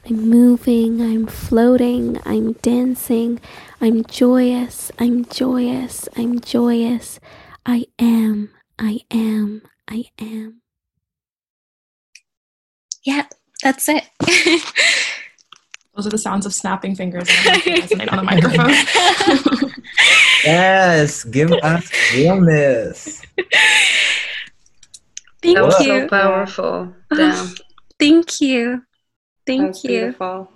I'm 0.06 0.30
moving, 0.30 1.02
I'm 1.02 1.28
floating, 1.28 2.20
I'm 2.26 2.54
dancing, 2.54 3.40
I'm 3.80 4.04
joyous, 4.04 4.92
I'm 5.00 5.26
joyous, 5.26 6.10
I'm 6.18 6.40
joyous. 6.42 7.20
I 7.66 7.86
am, 7.98 8.50
I 8.78 9.00
am, 9.10 9.62
I 9.90 10.06
am. 10.20 10.62
Yep, 13.06 13.34
that's 13.62 13.88
it. 13.88 14.10
Those 15.96 16.08
are 16.08 16.10
the 16.10 16.18
sounds 16.18 16.46
of 16.46 16.54
snapping 16.54 16.96
fingers 16.96 17.28
resonate 17.28 18.12
on 18.12 18.18
the 18.18 18.24
microphone. 18.24 19.74
Yes, 20.44 21.24
give 21.24 21.54
us 21.54 21.90
realness. 22.14 23.22
Thank 25.42 25.56
That 25.58 25.64
was 25.64 25.80
you. 25.80 26.02
so 26.02 26.08
powerful. 26.10 26.94
Damn. 27.16 27.56
Thank 27.98 28.42
you. 28.42 28.82
Thank 29.46 29.84
you. 29.84 29.90
beautiful. 29.90 30.50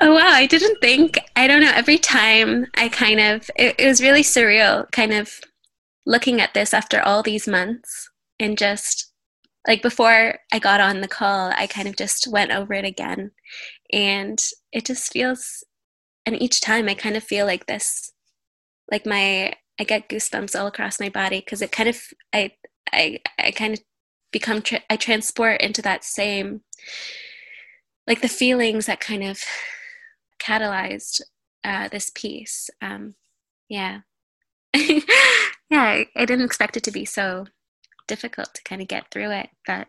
Oh 0.00 0.14
wow, 0.14 0.32
I 0.32 0.46
didn't 0.46 0.80
think 0.80 1.18
I 1.36 1.46
don't 1.46 1.60
know, 1.60 1.72
every 1.74 1.98
time 1.98 2.66
I 2.74 2.88
kind 2.88 3.20
of 3.20 3.50
it, 3.56 3.76
it 3.78 3.86
was 3.86 4.02
really 4.02 4.22
surreal 4.22 4.90
kind 4.90 5.12
of 5.12 5.40
looking 6.04 6.40
at 6.40 6.54
this 6.54 6.74
after 6.74 7.00
all 7.00 7.22
these 7.22 7.46
months 7.46 8.10
and 8.40 8.58
just 8.58 9.12
like 9.68 9.80
before 9.80 10.40
I 10.52 10.58
got 10.58 10.80
on 10.80 11.00
the 11.00 11.08
call, 11.08 11.52
I 11.56 11.68
kind 11.68 11.86
of 11.86 11.96
just 11.96 12.26
went 12.26 12.50
over 12.50 12.74
it 12.74 12.84
again 12.84 13.30
and 13.92 14.42
it 14.72 14.84
just 14.84 15.12
feels 15.12 15.62
and 16.26 16.40
each 16.40 16.60
time 16.60 16.88
I 16.88 16.94
kind 16.94 17.16
of 17.16 17.22
feel 17.22 17.46
like 17.46 17.66
this 17.66 18.12
like 18.90 19.06
my 19.06 19.52
I 19.80 19.84
get 19.84 20.08
goosebumps 20.08 20.58
all 20.58 20.66
across 20.66 21.00
my 21.00 21.08
body 21.08 21.38
because 21.40 21.62
it 21.62 21.72
kind 21.72 21.88
of 21.88 22.00
I 22.32 22.52
I 22.92 23.20
I 23.38 23.52
kind 23.52 23.74
of 23.74 23.80
become 24.32 24.62
tra- 24.62 24.82
I 24.90 24.96
transport 24.96 25.60
into 25.60 25.82
that 25.82 26.04
same 26.04 26.62
like 28.06 28.20
the 28.20 28.28
feelings 28.28 28.86
that 28.86 29.00
kind 29.00 29.22
of 29.22 29.40
catalyzed 30.40 31.20
uh, 31.64 31.88
this 31.88 32.10
piece. 32.14 32.68
Um, 32.80 33.14
yeah, 33.68 34.00
yeah. 34.74 35.00
I, 35.70 36.06
I 36.16 36.24
didn't 36.24 36.44
expect 36.44 36.76
it 36.76 36.82
to 36.84 36.90
be 36.90 37.04
so 37.04 37.46
difficult 38.08 38.54
to 38.54 38.62
kind 38.64 38.82
of 38.82 38.88
get 38.88 39.10
through 39.10 39.30
it, 39.30 39.50
but 39.66 39.88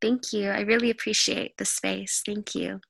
thank 0.00 0.32
you. 0.32 0.48
I 0.50 0.60
really 0.60 0.90
appreciate 0.90 1.56
the 1.58 1.64
space. 1.64 2.22
Thank 2.24 2.54
you. 2.54 2.80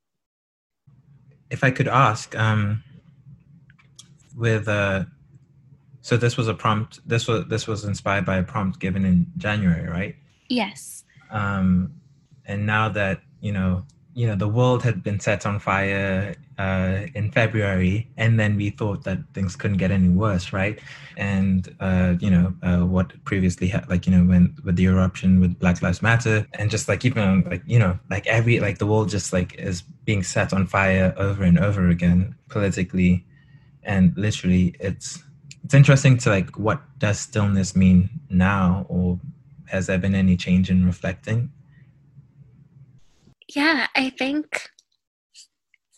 If 1.50 1.64
I 1.64 1.70
could 1.72 1.88
ask, 1.88 2.36
um, 2.36 2.84
with 4.36 4.68
uh, 4.68 5.04
so 6.00 6.16
this 6.16 6.36
was 6.36 6.48
a 6.48 6.54
prompt. 6.54 7.00
This 7.06 7.26
was 7.26 7.46
this 7.46 7.66
was 7.66 7.84
inspired 7.84 8.24
by 8.24 8.36
a 8.36 8.42
prompt 8.42 8.78
given 8.78 9.04
in 9.04 9.26
January, 9.36 9.88
right? 9.88 10.16
Yes. 10.48 11.04
um, 11.30 11.94
and 12.46 12.66
now 12.66 12.88
that 12.88 13.20
you 13.40 13.52
know 13.52 13.84
you 14.14 14.26
know 14.26 14.34
the 14.34 14.48
world 14.48 14.82
had 14.82 15.02
been 15.02 15.20
set 15.20 15.46
on 15.46 15.58
fire 15.58 16.34
uh, 16.58 17.06
in 17.14 17.30
February, 17.30 18.08
and 18.16 18.38
then 18.38 18.56
we 18.56 18.70
thought 18.70 19.04
that 19.04 19.18
things 19.34 19.56
couldn't 19.56 19.76
get 19.78 19.90
any 19.90 20.08
worse, 20.08 20.52
right? 20.52 20.78
And 21.16 21.74
uh, 21.80 22.14
you 22.20 22.30
know 22.30 22.54
uh, 22.62 22.86
what 22.86 23.12
previously 23.24 23.68
had, 23.68 23.88
like 23.88 24.06
you 24.06 24.12
know 24.12 24.24
when 24.24 24.56
with 24.64 24.76
the 24.76 24.86
eruption 24.86 25.40
with 25.40 25.58
Black 25.58 25.80
Lives 25.82 26.02
Matter, 26.02 26.46
and 26.54 26.70
just 26.70 26.88
like 26.88 27.04
even 27.04 27.44
like 27.44 27.62
you 27.66 27.78
know 27.78 27.98
like 28.10 28.26
every 28.26 28.60
like 28.60 28.78
the 28.78 28.86
world 28.86 29.08
just 29.10 29.32
like 29.32 29.54
is 29.54 29.82
being 30.04 30.22
set 30.22 30.52
on 30.52 30.66
fire 30.66 31.14
over 31.16 31.44
and 31.44 31.58
over 31.58 31.88
again 31.88 32.34
politically, 32.48 33.24
and 33.84 34.12
literally 34.16 34.74
it's 34.80 35.22
it's 35.64 35.74
interesting 35.74 36.18
to 36.18 36.30
like 36.30 36.58
what 36.58 36.80
does 36.98 37.20
stillness 37.20 37.76
mean 37.76 38.10
now, 38.28 38.86
or 38.88 39.20
has 39.66 39.86
there 39.86 39.98
been 39.98 40.16
any 40.16 40.36
change 40.36 40.68
in 40.68 40.84
reflecting? 40.84 41.50
Yeah, 43.54 43.88
I 43.96 44.10
think 44.10 44.68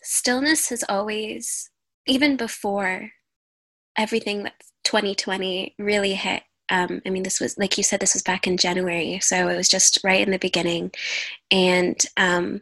stillness 0.01 0.69
has 0.69 0.83
always, 0.89 1.69
even 2.07 2.35
before 2.35 3.11
everything 3.97 4.43
that 4.43 4.53
2020 4.85 5.75
really 5.77 6.13
hit. 6.13 6.43
Um, 6.69 7.01
I 7.05 7.09
mean, 7.09 7.23
this 7.23 7.39
was, 7.39 7.57
like 7.57 7.77
you 7.77 7.83
said, 7.83 7.99
this 7.99 8.13
was 8.13 8.23
back 8.23 8.47
in 8.47 8.57
January. 8.57 9.19
So 9.19 9.49
it 9.49 9.55
was 9.55 9.69
just 9.69 9.99
right 10.03 10.25
in 10.25 10.31
the 10.31 10.39
beginning. 10.39 10.91
And 11.51 12.01
um, 12.17 12.61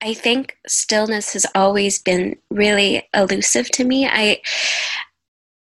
I 0.00 0.14
think 0.14 0.56
stillness 0.66 1.32
has 1.32 1.46
always 1.54 1.98
been 1.98 2.36
really 2.50 3.08
elusive 3.14 3.68
to 3.72 3.84
me. 3.84 4.06
I, 4.06 4.42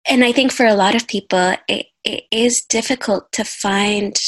and 0.07 0.22
I 0.22 0.33
think 0.33 0.53
for 0.53 0.66
a 0.66 0.75
lot 0.75 0.94
of 0.94 1.09
people, 1.09 1.55
it, 1.68 1.87
it 2.05 2.25
is 2.31 2.62
difficult 2.62 3.33
to 3.33 3.44
find 3.44 4.20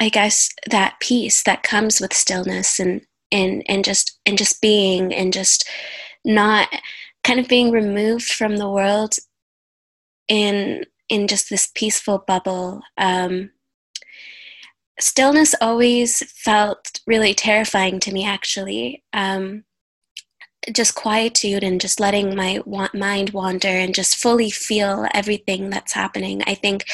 I 0.00 0.08
guess 0.08 0.50
that 0.70 1.00
peace 1.00 1.42
that 1.44 1.62
comes 1.62 2.00
with 2.00 2.12
stillness 2.12 2.78
and 2.78 3.02
and 3.32 3.62
and 3.68 3.84
just 3.84 4.18
and 4.26 4.38
just 4.38 4.60
being 4.60 5.12
and 5.12 5.32
just 5.32 5.68
not 6.24 6.68
kind 7.24 7.40
of 7.40 7.48
being 7.48 7.70
removed 7.70 8.26
from 8.26 8.56
the 8.56 8.70
world 8.70 9.14
in 10.28 10.84
in 11.08 11.28
just 11.28 11.50
this 11.50 11.70
peaceful 11.74 12.24
bubble. 12.26 12.82
Um, 12.98 13.50
stillness 14.98 15.54
always 15.60 16.22
felt 16.32 17.00
really 17.06 17.34
terrifying 17.34 18.00
to 18.00 18.12
me, 18.12 18.24
actually. 18.26 19.04
Um, 19.12 19.64
just 20.72 20.96
quietude 20.96 21.62
and 21.62 21.80
just 21.80 22.00
letting 22.00 22.34
my 22.34 22.60
wa- 22.64 22.88
mind 22.92 23.30
wander 23.30 23.68
and 23.68 23.94
just 23.94 24.16
fully 24.16 24.50
feel 24.50 25.06
everything 25.14 25.70
that's 25.70 25.92
happening. 25.92 26.42
I 26.46 26.54
think 26.54 26.86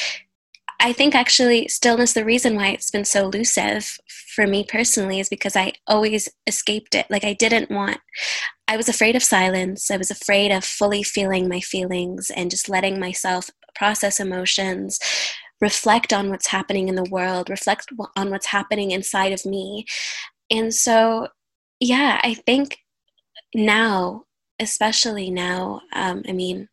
I 0.85 0.93
think 0.93 1.15
actually 1.15 1.69
stillness, 1.69 2.13
the 2.13 2.25
reason 2.25 2.57
why 2.57 2.69
it's 2.69 2.91
been 2.91 3.05
so 3.05 3.27
elusive 3.27 3.99
for 4.35 4.49
me 4.49 4.65
personally 4.65 5.21
is 5.21 5.29
because 5.29 5.55
I 5.55 5.75
always 5.87 6.29
escaped 6.49 6.97
it. 6.97 7.07
Like 7.09 7.23
I 7.23 7.35
didn't 7.35 7.71
want, 7.71 7.99
I 8.67 8.77
was 8.77 8.89
afraid 8.89 9.15
of 9.15 9.23
silence. 9.23 9.93
I 9.93 9.97
was 9.97 10.11
afraid 10.11 10.51
of 10.51 10.65
fully 10.65 11.05
feeling 11.05 11.49
my 11.49 11.61
feelings 11.61 12.33
and 12.35 12.51
just 12.51 12.69
letting 12.69 12.99
myself 12.99 13.49
process 13.77 14.19
emotions, 14.19 14.99
reflect 15.61 16.13
on 16.13 16.31
what's 16.31 16.49
happening 16.49 16.89
in 16.89 16.97
the 16.97 17.09
world, 17.11 17.49
reflect 17.49 17.87
on 18.17 18.31
what's 18.31 18.47
happening 18.47 18.91
inside 18.91 19.33
of 19.33 19.47
me. 19.47 19.87
And 20.51 20.75
so, 20.75 21.29
yeah, 21.79 22.21
I 22.25 22.35
think 22.35 22.79
now, 23.55 24.25
especially 24.59 25.31
now, 25.31 25.83
um, 25.93 26.25
I 26.29 26.33
mean, 26.33 26.69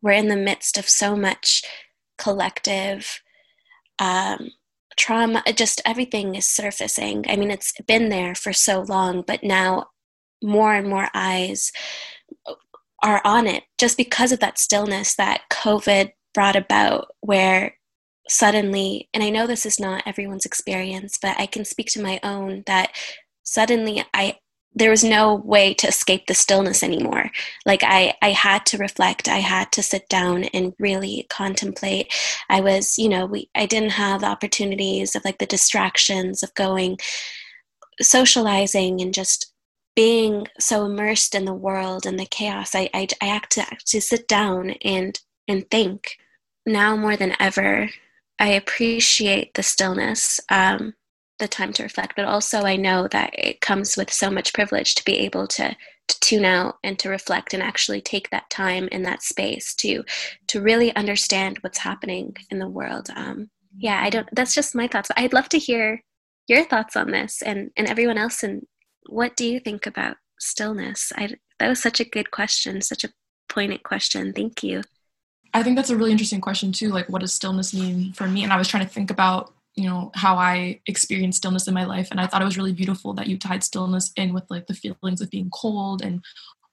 we're 0.00 0.12
in 0.12 0.28
the 0.28 0.36
midst 0.36 0.78
of 0.78 0.88
so 0.88 1.16
much 1.16 1.64
collective 2.18 3.20
um, 3.98 4.50
trauma, 4.96 5.42
just 5.54 5.80
everything 5.84 6.34
is 6.34 6.48
surfacing. 6.48 7.24
I 7.28 7.36
mean, 7.36 7.50
it's 7.50 7.72
been 7.86 8.08
there 8.08 8.34
for 8.34 8.52
so 8.52 8.82
long, 8.82 9.22
but 9.26 9.42
now 9.42 9.86
more 10.42 10.74
and 10.74 10.88
more 10.88 11.08
eyes 11.14 11.72
are 13.02 13.20
on 13.24 13.46
it 13.46 13.64
just 13.78 13.96
because 13.96 14.32
of 14.32 14.40
that 14.40 14.58
stillness 14.58 15.14
that 15.16 15.42
COVID 15.50 16.12
brought 16.34 16.56
about, 16.56 17.08
where 17.20 17.76
suddenly, 18.28 19.08
and 19.12 19.22
I 19.22 19.30
know 19.30 19.46
this 19.46 19.66
is 19.66 19.80
not 19.80 20.04
everyone's 20.06 20.46
experience, 20.46 21.18
but 21.20 21.38
I 21.38 21.46
can 21.46 21.64
speak 21.64 21.88
to 21.88 22.02
my 22.02 22.20
own 22.22 22.62
that 22.66 22.92
suddenly 23.42 24.04
I 24.14 24.38
there 24.74 24.90
was 24.90 25.04
no 25.04 25.34
way 25.34 25.74
to 25.74 25.86
escape 25.86 26.26
the 26.26 26.34
stillness 26.34 26.82
anymore. 26.82 27.30
Like 27.66 27.82
i 27.84 28.14
i 28.22 28.30
had 28.30 28.64
to 28.66 28.78
reflect. 28.78 29.28
I 29.28 29.38
had 29.38 29.70
to 29.72 29.82
sit 29.82 30.08
down 30.08 30.44
and 30.44 30.74
really 30.78 31.26
contemplate. 31.30 32.12
I 32.48 32.60
was 32.60 32.98
you 32.98 33.08
know 33.08 33.26
we 33.26 33.50
i 33.54 33.66
didn't 33.66 33.90
have 33.90 34.24
opportunities 34.24 35.14
of 35.14 35.24
like 35.24 35.38
the 35.38 35.46
distractions 35.46 36.42
of 36.42 36.54
going 36.54 36.98
socializing 38.00 39.00
and 39.00 39.12
just 39.14 39.52
being 39.94 40.48
so 40.58 40.86
immersed 40.86 41.34
in 41.34 41.44
the 41.44 41.54
world 41.54 42.06
and 42.06 42.18
the 42.18 42.26
chaos. 42.26 42.74
I 42.74 42.88
i, 42.94 43.08
I 43.20 43.26
had 43.26 43.50
to 43.50 43.62
actually 43.62 44.00
sit 44.00 44.28
down 44.28 44.70
and 44.82 45.20
and 45.48 45.70
think. 45.70 46.16
Now 46.66 46.96
more 46.96 47.16
than 47.16 47.36
ever 47.40 47.90
i 48.38 48.48
appreciate 48.48 49.54
the 49.54 49.62
stillness. 49.62 50.40
Um 50.48 50.94
the 51.42 51.48
time 51.48 51.72
to 51.72 51.82
reflect 51.82 52.14
but 52.14 52.24
also 52.24 52.62
i 52.62 52.76
know 52.76 53.08
that 53.08 53.30
it 53.34 53.60
comes 53.60 53.96
with 53.96 54.12
so 54.12 54.30
much 54.30 54.54
privilege 54.54 54.94
to 54.94 55.04
be 55.04 55.18
able 55.18 55.46
to 55.46 55.76
to 56.08 56.20
tune 56.20 56.44
out 56.44 56.76
and 56.82 56.98
to 56.98 57.08
reflect 57.08 57.54
and 57.54 57.62
actually 57.62 58.00
take 58.00 58.30
that 58.30 58.48
time 58.50 58.88
in 58.88 59.02
that 59.02 59.22
space 59.22 59.74
to 59.74 60.04
to 60.46 60.60
really 60.60 60.94
understand 60.96 61.58
what's 61.60 61.78
happening 61.78 62.36
in 62.50 62.58
the 62.58 62.68
world. 62.68 63.08
Um, 63.14 63.50
yeah 63.78 64.00
i 64.02 64.10
don't 64.10 64.28
that's 64.32 64.54
just 64.54 64.74
my 64.74 64.86
thoughts. 64.86 65.10
I'd 65.16 65.32
love 65.32 65.48
to 65.50 65.58
hear 65.58 66.02
your 66.46 66.64
thoughts 66.64 66.96
on 66.96 67.10
this 67.10 67.42
and 67.42 67.70
and 67.76 67.88
everyone 67.88 68.18
else. 68.18 68.42
And 68.42 68.66
what 69.08 69.36
do 69.36 69.46
you 69.46 69.60
think 69.60 69.86
about 69.86 70.16
stillness? 70.38 71.12
I 71.16 71.30
that 71.58 71.68
was 71.68 71.80
such 71.80 72.00
a 72.00 72.04
good 72.04 72.30
question 72.30 72.80
such 72.82 73.04
a 73.04 73.12
poignant 73.48 73.82
question. 73.82 74.32
Thank 74.32 74.62
you. 74.62 74.82
I 75.54 75.62
think 75.62 75.76
that's 75.76 75.90
a 75.90 75.96
really 75.96 76.12
interesting 76.12 76.40
question 76.40 76.72
too 76.72 76.90
like 76.90 77.08
what 77.08 77.22
does 77.22 77.32
stillness 77.32 77.72
mean 77.72 78.12
for 78.12 78.28
me? 78.28 78.44
And 78.44 78.52
i 78.52 78.58
was 78.58 78.68
trying 78.68 78.84
to 78.84 78.92
think 78.92 79.10
about 79.10 79.54
you 79.74 79.88
know 79.88 80.10
how 80.14 80.36
i 80.36 80.80
experienced 80.86 81.38
stillness 81.38 81.68
in 81.68 81.74
my 81.74 81.84
life 81.84 82.08
and 82.10 82.20
i 82.20 82.26
thought 82.26 82.42
it 82.42 82.46
was 82.46 82.56
really 82.56 82.72
beautiful 82.72 83.12
that 83.14 83.26
you 83.26 83.38
tied 83.38 83.64
stillness 83.64 84.12
in 84.16 84.32
with 84.32 84.44
like 84.50 84.66
the 84.66 84.74
feelings 84.74 85.20
of 85.20 85.30
being 85.30 85.50
cold 85.50 86.02
and 86.02 86.22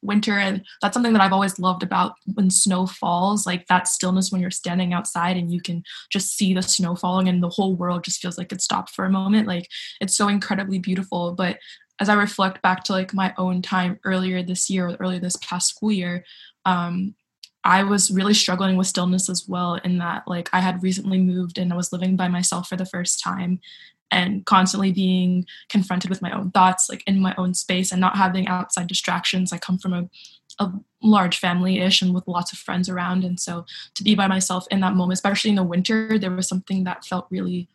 winter 0.01 0.37
and 0.37 0.63
that's 0.81 0.93
something 0.93 1.11
that 1.11 1.21
i've 1.21 1.33
always 1.33 1.59
loved 1.59 1.83
about 1.83 2.13
when 2.33 2.49
snow 2.49 2.85
falls 2.87 3.45
like 3.45 3.67
that 3.67 3.87
stillness 3.87 4.31
when 4.31 4.41
you're 4.41 4.51
standing 4.51 4.93
outside 4.93 5.35
and 5.35 5.51
you 5.51 5.61
can 5.61 5.83
just 6.09 6.37
see 6.37 6.53
the 6.53 6.61
snow 6.61 6.95
falling 6.95 7.27
and 7.27 7.43
the 7.43 7.49
whole 7.49 7.75
world 7.75 8.03
just 8.03 8.21
feels 8.21 8.37
like 8.37 8.51
it 8.51 8.61
stopped 8.61 8.91
for 8.91 9.05
a 9.05 9.09
moment 9.09 9.47
like 9.47 9.67
it's 9.99 10.15
so 10.15 10.27
incredibly 10.27 10.79
beautiful. 10.79 11.33
But 11.33 11.57
as 11.99 12.07
i 12.07 12.13
reflect 12.13 12.61
back 12.61 12.83
to 12.85 12.93
like 12.93 13.13
my 13.13 13.33
own 13.37 13.61
time 13.61 13.99
earlier 14.05 14.41
this 14.41 14.69
year 14.69 14.87
or 14.87 14.95
earlier 15.01 15.19
this 15.19 15.37
past 15.41 15.67
school 15.67 15.91
year 15.91 16.23
um, 16.65 17.15
I 17.63 17.83
was 17.83 18.09
really 18.09 18.33
struggling 18.33 18.77
with 18.77 18.87
stillness 18.87 19.29
as 19.29 19.45
well, 19.47 19.75
in 19.75 19.97
that, 19.97 20.23
like, 20.27 20.49
I 20.53 20.59
had 20.59 20.81
recently 20.81 21.19
moved 21.19 21.57
and 21.57 21.73
I 21.73 21.75
was 21.75 21.91
living 21.91 22.15
by 22.15 22.27
myself 22.27 22.67
for 22.67 22.77
the 22.77 22.85
first 22.85 23.21
time 23.21 23.59
and 24.11 24.45
constantly 24.45 24.91
being 24.91 25.45
confronted 25.69 26.09
with 26.09 26.21
my 26.21 26.31
own 26.31 26.51
thoughts, 26.51 26.89
like 26.89 27.03
in 27.05 27.19
my 27.19 27.35
own 27.37 27.53
space 27.53 27.91
and 27.91 28.01
not 28.01 28.15
having 28.15 28.47
outside 28.47 28.87
distractions. 28.87 29.53
I 29.53 29.59
come 29.59 29.77
from 29.77 29.93
a, 29.93 30.09
a 30.57 30.71
large 31.03 31.37
family 31.37 31.79
ish 31.79 32.01
and 32.01 32.13
with 32.13 32.27
lots 32.27 32.51
of 32.51 32.57
friends 32.57 32.89
around. 32.89 33.23
And 33.23 33.39
so 33.39 33.65
to 33.95 34.03
be 34.03 34.15
by 34.15 34.27
myself 34.27 34.65
in 34.71 34.79
that 34.79 34.95
moment, 34.95 35.17
especially 35.17 35.51
in 35.51 35.57
the 35.57 35.63
winter, 35.63 36.17
there 36.17 36.31
was 36.31 36.47
something 36.47 36.85
that 36.85 37.05
felt 37.05 37.27
really 37.29 37.67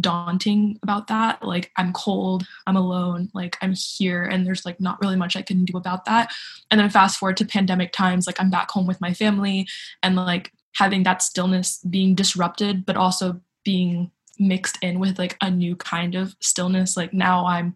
daunting 0.00 0.78
about 0.82 1.06
that. 1.06 1.42
Like 1.44 1.70
i'm 1.76 1.92
cold 1.92 2.46
i'm 2.66 2.76
alone 2.76 3.30
like 3.34 3.56
i'm 3.62 3.72
here 3.74 4.24
and 4.24 4.46
there's 4.46 4.64
like 4.64 4.80
not 4.80 5.00
really 5.00 5.16
much 5.16 5.36
i 5.36 5.42
can 5.42 5.64
do 5.64 5.76
about 5.76 6.04
that. 6.06 6.32
And 6.70 6.80
then 6.80 6.90
fast 6.90 7.18
forward 7.18 7.36
to 7.38 7.44
pandemic 7.44 7.92
times 7.92 8.26
like 8.26 8.40
i'm 8.40 8.50
back 8.50 8.70
home 8.70 8.86
with 8.86 9.00
my 9.00 9.14
family 9.14 9.68
and 10.02 10.16
like 10.16 10.52
having 10.74 11.04
that 11.04 11.22
stillness 11.22 11.78
being 11.88 12.14
disrupted 12.14 12.84
but 12.84 12.96
also 12.96 13.40
being 13.64 14.10
mixed 14.38 14.76
in 14.82 14.98
with 14.98 15.18
like 15.18 15.36
a 15.40 15.50
new 15.50 15.76
kind 15.76 16.14
of 16.14 16.36
stillness. 16.40 16.96
Like 16.96 17.12
now 17.12 17.46
i'm 17.46 17.74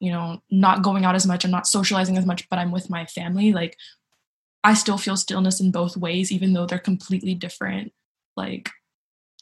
you 0.00 0.10
know 0.10 0.42
not 0.50 0.82
going 0.82 1.04
out 1.04 1.14
as 1.14 1.26
much 1.26 1.44
i'm 1.44 1.52
not 1.52 1.68
socializing 1.68 2.18
as 2.18 2.26
much 2.26 2.48
but 2.48 2.58
i'm 2.58 2.72
with 2.72 2.90
my 2.90 3.06
family. 3.06 3.52
Like 3.52 3.76
i 4.64 4.74
still 4.74 4.98
feel 4.98 5.16
stillness 5.16 5.60
in 5.60 5.70
both 5.70 5.96
ways 5.96 6.32
even 6.32 6.54
though 6.54 6.66
they're 6.66 6.78
completely 6.80 7.34
different 7.34 7.92
like 8.36 8.70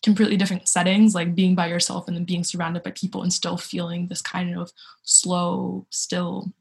completely 0.03 0.37
different 0.37 0.67
settings 0.69 1.15
like 1.15 1.35
being 1.35 1.55
by 1.55 1.67
yourself 1.67 2.09
and 2.09 2.17
then 2.17 2.25
being 2.25 2.45
surrounded 2.45 2.83
by 2.83 2.91
people 2.93 3.23
and 3.23 3.33
still 3.33 3.57
feeling 3.57 4.07
this 4.07 4.23
kind 4.23 4.57
of 4.57 4.71
slow 5.03 5.87
still 5.91 6.53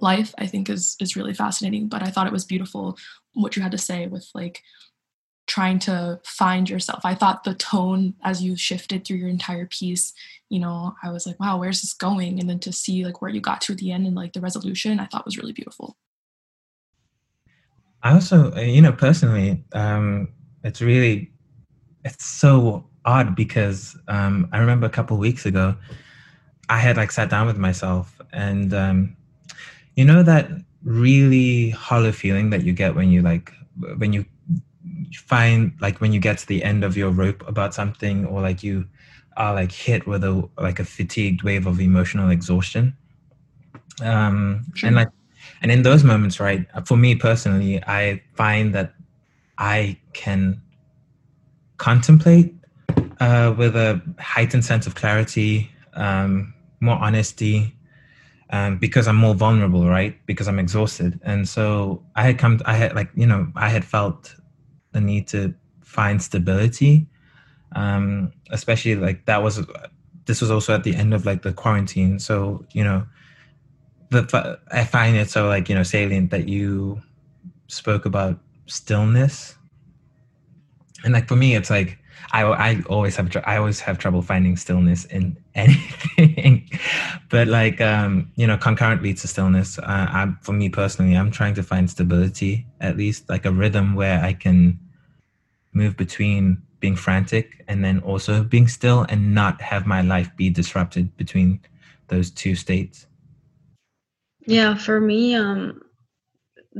life 0.00 0.32
i 0.38 0.46
think 0.46 0.68
is 0.70 0.96
is 1.00 1.16
really 1.16 1.34
fascinating. 1.34 1.88
But 1.88 2.02
i 2.02 2.10
thought 2.10 2.26
it 2.26 2.32
was 2.32 2.44
beautiful 2.44 2.96
what 3.34 3.56
you 3.56 3.62
had 3.62 3.72
to 3.72 3.78
say 3.78 4.06
with 4.06 4.28
like 4.34 4.62
trying 5.46 5.78
to 5.78 6.20
find 6.24 6.68
yourself. 6.68 7.00
I 7.04 7.14
thought 7.14 7.42
the 7.42 7.54
tone 7.54 8.12
as 8.22 8.42
you 8.42 8.54
shifted 8.54 9.04
through 9.04 9.16
your 9.16 9.30
entire 9.30 9.66
piece 9.66 10.12
you 10.48 10.60
know 10.60 10.94
i 11.02 11.10
was 11.10 11.26
like 11.26 11.40
wow 11.40 11.58
where's 11.58 11.80
this 11.80 11.94
going? 11.94 12.38
And 12.38 12.48
then 12.48 12.60
to 12.60 12.72
see 12.72 13.04
like 13.04 13.20
where 13.20 13.30
you 13.30 13.40
got 13.40 13.60
to 13.62 13.72
at 13.72 13.78
the 13.78 13.90
end 13.90 14.06
and 14.06 14.14
like 14.14 14.34
the 14.34 14.40
resolution 14.40 15.00
i 15.00 15.06
thought 15.06 15.24
was 15.24 15.38
really 15.38 15.52
beautiful. 15.52 15.96
I 18.02 18.12
also 18.12 18.54
you 18.56 18.82
know 18.82 18.92
personally 18.92 19.64
um 19.72 20.28
it's 20.62 20.80
really 20.80 21.32
it's 22.08 22.24
so 22.24 22.84
odd 23.04 23.36
because 23.36 23.96
um, 24.08 24.48
I 24.52 24.58
remember 24.58 24.86
a 24.86 24.90
couple 24.90 25.16
weeks 25.18 25.46
ago, 25.46 25.76
I 26.68 26.78
had 26.78 26.96
like 26.96 27.10
sat 27.12 27.30
down 27.30 27.46
with 27.46 27.56
myself, 27.56 28.20
and 28.32 28.72
um, 28.74 29.16
you 29.96 30.04
know 30.04 30.22
that 30.22 30.50
really 30.84 31.70
hollow 31.70 32.12
feeling 32.12 32.50
that 32.50 32.64
you 32.64 32.72
get 32.72 32.94
when 32.94 33.10
you 33.10 33.22
like 33.22 33.52
when 33.96 34.12
you 34.12 34.24
find 35.14 35.72
like 35.80 36.00
when 36.00 36.12
you 36.12 36.20
get 36.20 36.38
to 36.38 36.46
the 36.46 36.62
end 36.64 36.84
of 36.84 36.96
your 36.96 37.10
rope 37.10 37.46
about 37.46 37.74
something, 37.74 38.26
or 38.26 38.40
like 38.40 38.62
you 38.62 38.86
are 39.36 39.54
like 39.54 39.72
hit 39.72 40.06
with 40.06 40.24
a 40.24 40.48
like 40.58 40.78
a 40.80 40.84
fatigued 40.84 41.42
wave 41.42 41.66
of 41.66 41.80
emotional 41.80 42.30
exhaustion. 42.30 42.96
Um, 44.02 44.64
sure. 44.74 44.86
And 44.86 44.96
like, 44.96 45.08
and 45.62 45.72
in 45.72 45.82
those 45.82 46.04
moments, 46.04 46.38
right? 46.40 46.66
For 46.84 46.96
me 46.96 47.14
personally, 47.14 47.82
I 47.84 48.22
find 48.34 48.74
that 48.74 48.94
I 49.58 49.98
can 50.12 50.62
contemplate 51.78 52.54
uh, 53.20 53.54
with 53.56 53.76
a 53.76 54.00
heightened 54.18 54.64
sense 54.64 54.86
of 54.86 54.94
clarity, 54.94 55.70
um, 55.94 56.54
more 56.80 56.96
honesty, 56.96 57.74
um, 58.50 58.78
because 58.78 59.08
I'm 59.08 59.16
more 59.16 59.34
vulnerable, 59.34 59.88
right? 59.88 60.14
Because 60.26 60.48
I'm 60.48 60.58
exhausted, 60.58 61.18
and 61.22 61.48
so 61.48 62.02
I 62.16 62.22
had 62.22 62.38
come. 62.38 62.60
I 62.64 62.74
had 62.74 62.94
like 62.94 63.10
you 63.14 63.26
know 63.26 63.48
I 63.56 63.68
had 63.68 63.84
felt 63.84 64.34
the 64.92 65.00
need 65.00 65.26
to 65.28 65.54
find 65.82 66.22
stability, 66.22 67.06
um, 67.72 68.32
especially 68.50 68.94
like 68.94 69.26
that 69.26 69.42
was. 69.42 69.64
This 70.24 70.42
was 70.42 70.50
also 70.50 70.74
at 70.74 70.84
the 70.84 70.94
end 70.94 71.14
of 71.14 71.24
like 71.24 71.42
the 71.42 71.52
quarantine, 71.52 72.18
so 72.18 72.64
you 72.72 72.84
know, 72.84 73.06
the 74.10 74.58
I 74.70 74.84
find 74.84 75.16
it 75.16 75.30
so 75.30 75.46
like 75.46 75.68
you 75.68 75.74
know 75.74 75.82
salient 75.82 76.30
that 76.30 76.48
you 76.48 77.02
spoke 77.66 78.06
about 78.06 78.38
stillness 78.66 79.57
and 81.04 81.12
like 81.12 81.28
for 81.28 81.36
me 81.36 81.54
it's 81.54 81.70
like 81.70 81.98
I, 82.32 82.44
I 82.44 82.82
always 82.88 83.16
have 83.16 83.34
I 83.46 83.56
always 83.56 83.80
have 83.80 83.98
trouble 83.98 84.22
finding 84.22 84.56
stillness 84.56 85.04
in 85.06 85.36
anything, 85.54 86.68
but 87.30 87.48
like 87.48 87.80
um, 87.80 88.30
you 88.36 88.46
know 88.46 88.56
concurrently 88.56 89.14
to 89.14 89.28
stillness, 89.28 89.78
uh, 89.78 89.84
I, 89.86 90.34
for 90.42 90.52
me 90.52 90.68
personally, 90.68 91.16
I'm 91.16 91.30
trying 91.30 91.54
to 91.54 91.62
find 91.62 91.88
stability 91.88 92.66
at 92.80 92.96
least 92.96 93.28
like 93.28 93.44
a 93.44 93.50
rhythm 93.50 93.94
where 93.94 94.22
I 94.22 94.34
can 94.34 94.78
move 95.72 95.96
between 95.96 96.62
being 96.80 96.96
frantic 96.96 97.64
and 97.66 97.84
then 97.84 98.00
also 98.00 98.44
being 98.44 98.68
still 98.68 99.06
and 99.08 99.34
not 99.34 99.60
have 99.60 99.86
my 99.86 100.02
life 100.02 100.30
be 100.36 100.50
disrupted 100.50 101.16
between 101.16 101.60
those 102.08 102.30
two 102.30 102.54
states. 102.54 103.06
Yeah, 104.46 104.76
for 104.76 105.00
me, 105.00 105.34
um, 105.34 105.82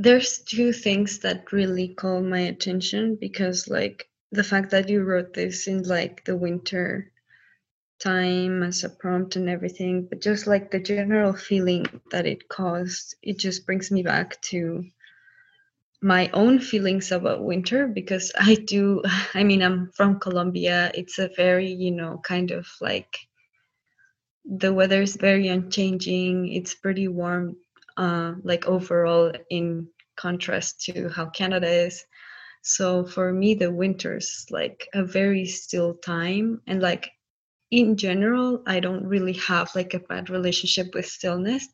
there's 0.01 0.39
two 0.39 0.71
things 0.71 1.19
that 1.19 1.51
really 1.51 1.89
call 1.89 2.21
my 2.21 2.39
attention 2.39 3.17
because 3.19 3.67
like 3.67 4.07
the 4.31 4.43
fact 4.43 4.71
that 4.71 4.87
you 4.87 5.03
wrote 5.03 5.33
this 5.33 5.67
in 5.67 5.83
like 5.83 6.23
the 6.25 6.37
winter 6.37 7.11
time 7.99 8.63
as 8.63 8.83
a 8.83 8.89
prompt 8.89 9.35
and 9.35 9.49
everything, 9.49 10.07
but 10.09 10.21
just 10.21 10.47
like 10.47 10.71
the 10.71 10.79
general 10.79 11.33
feeling 11.33 11.85
that 12.11 12.25
it 12.25 12.47
caused, 12.47 13.15
it 13.21 13.37
just 13.37 13.65
brings 13.65 13.91
me 13.91 14.01
back 14.01 14.41
to 14.41 14.85
my 16.01 16.29
own 16.33 16.59
feelings 16.59 17.11
about 17.11 17.43
winter 17.43 17.85
because 17.87 18.31
I 18.39 18.55
do, 18.55 19.03
I 19.33 19.43
mean, 19.43 19.61
I'm 19.61 19.91
from 19.91 20.19
Colombia. 20.19 20.91
It's 20.93 21.19
a 21.19 21.29
very, 21.35 21.71
you 21.71 21.91
know, 21.91 22.21
kind 22.23 22.51
of 22.51 22.67
like 22.79 23.17
the 24.45 24.73
weather 24.73 25.01
is 25.01 25.17
very 25.17 25.49
unchanging. 25.49 26.53
It's 26.53 26.73
pretty 26.73 27.09
warm, 27.09 27.57
uh, 27.99 28.33
like 28.43 28.65
overall, 28.65 29.31
in 29.51 29.87
contrast 30.15 30.81
to 30.85 31.09
how 31.09 31.27
Canada 31.29 31.69
is 31.69 32.03
so 32.61 33.05
for 33.05 33.31
me, 33.31 33.53
the 33.53 33.71
winter's 33.71 34.45
like 34.49 34.87
a 34.93 35.03
very 35.03 35.45
still 35.45 35.95
time. 35.95 36.61
And 36.67 36.81
like 36.81 37.09
in 37.71 37.97
general, 37.97 38.63
I 38.67 38.79
don't 38.79 39.05
really 39.05 39.33
have 39.33 39.73
like 39.75 39.93
a 39.93 39.99
bad 39.99 40.29
relationship 40.29 40.93
with 40.93 41.05
stillness. 41.05 41.67